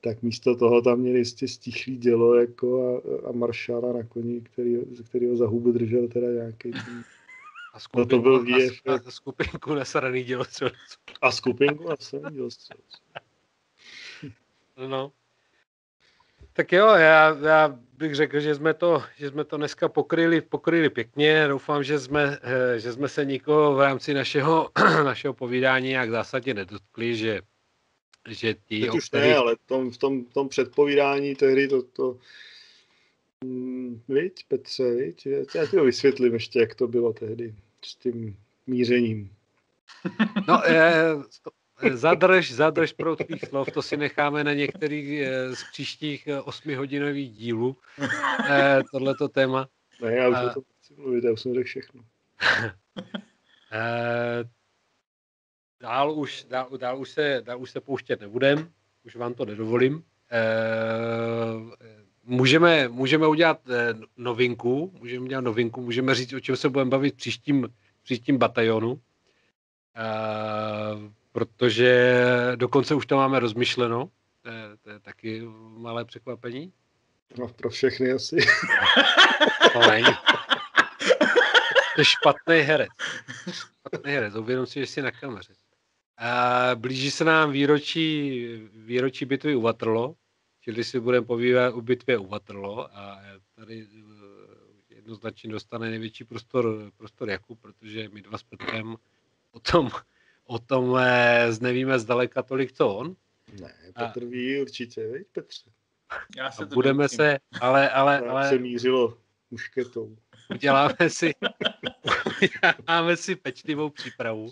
[0.01, 4.77] tak místo toho tam měli jistě stichlý dělo jako a, a maršála na koni, který,
[5.09, 6.71] kterýho za hubu držel teda nějaký.
[7.73, 8.87] A skupinku, no to byl VF.
[8.87, 10.75] A, a skupinku nasraný dělostřelců.
[11.21, 12.97] A skupinku nasraný dělostřelců.
[14.87, 15.11] No.
[16.59, 20.89] Tak jo, já, já bych řekl, že jsme to, že jsme to dneska pokryli, pokryli
[20.89, 21.47] pěkně.
[21.47, 24.71] Doufám, že jsme, eh, že jsme se nikoho v rámci našeho,
[25.03, 27.41] našeho povídání nějak zásadně nedotkli, že,
[28.29, 28.81] že ti...
[28.81, 29.27] Teď už který...
[29.27, 32.17] ne, ale tom, v tom, tom předpovídání tehdy to, to
[33.43, 35.27] mm, viď, Petře, viď?
[35.55, 37.55] Já ti to vysvětlím ještě, jak to bylo tehdy
[37.85, 38.37] s tím
[38.67, 39.31] mířením.
[40.47, 40.93] No, je,
[41.93, 47.31] Zadrž, zadrž pro tvých slov, to si necháme na některých eh, z příštích eh, osmihodinových
[47.31, 47.77] dílů,
[48.49, 49.67] eh, tohleto téma.
[50.01, 50.49] Ne, já už a...
[50.53, 52.01] to chci mluvit, já už jsem řekl všechno.
[55.81, 58.71] dál, už, dál, dál, už se, dál už se pouštět nebudem,
[59.05, 60.03] už vám to nedovolím.
[62.23, 63.61] Můžeme, můžeme udělat
[64.17, 67.67] novinku, můžeme udělat novinku, můžeme říct, o čem se budeme bavit v příštím,
[68.03, 69.01] příštím batalionu.
[71.39, 72.21] Protože
[72.55, 74.09] dokonce už to máme rozmyšleno.
[74.41, 75.41] To je, to je taky
[75.77, 76.73] malé překvapení.
[77.37, 78.37] No, pro všechny asi.
[79.73, 80.13] To není.
[81.95, 82.89] To je špatný herec.
[83.51, 85.53] Špatný herec, uvědom si, že jsi na kameře.
[86.17, 90.15] A blíží se nám výročí, výročí bitvy u Waterloo,
[90.61, 93.21] čili si budeme povídat o bitvě u Waterloo a
[93.55, 98.95] tady eh, jednoznačně dostane největší prostor, prostor Jakub, protože my dva s Petrem
[99.51, 99.89] o tom,
[100.49, 100.97] o tom
[101.61, 103.15] nevíme zdaleka tolik, co on.
[103.61, 104.27] Ne, Petr a...
[104.27, 105.69] ví určitě, veď Petře.
[106.37, 107.17] Já se a budeme nevím.
[107.17, 108.49] se, ale, ale, ale...
[108.49, 109.17] se mířilo
[109.51, 110.17] mušketou.
[110.49, 111.33] Uděláme si,
[112.41, 114.51] uděláme si pečlivou přípravu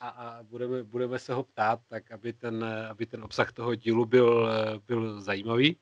[0.00, 4.04] a, a budeme, budeme se ho ptát, tak aby ten, aby ten obsah toho dílu
[4.04, 4.48] byl,
[4.86, 5.76] byl zajímavý.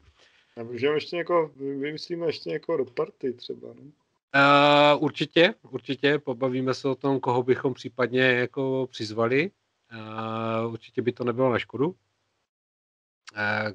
[0.56, 3.90] A můžeme ještě jako, vymyslíme ještě někoho do party třeba, ne?
[4.34, 9.50] Uh, určitě, určitě, pobavíme se o tom, koho bychom případně jako přizvali.
[9.92, 11.88] Uh, určitě by to nebylo na škodu.
[11.88, 11.94] Uh,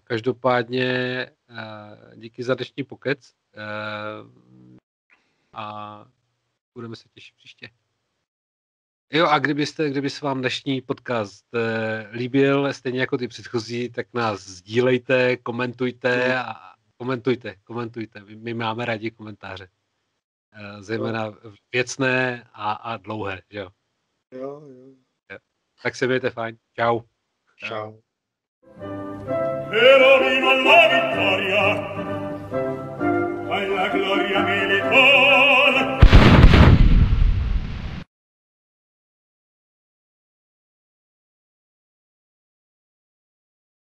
[0.03, 4.29] každopádně uh, díky za dnešní pokec uh,
[5.53, 6.05] a
[6.75, 7.69] budeme se těšit příště.
[9.13, 14.07] Jo a kdybyste, kdyby se vám dnešní podcast eh, líbil, stejně jako ty předchozí, tak
[14.13, 16.55] nás sdílejte, komentujte a
[16.97, 18.23] komentujte, komentujte.
[18.23, 19.67] My, my máme rádi komentáře.
[20.53, 21.33] Eh, zejména
[21.73, 23.69] věcné a, a dlouhé, že jo?
[24.31, 25.37] Jo, jo.
[25.83, 26.57] Tak se mějte fajn.
[26.79, 27.01] Čau.
[27.57, 27.99] Čau.
[30.63, 31.63] La vittoria,
[33.49, 35.50] alla gloria militare.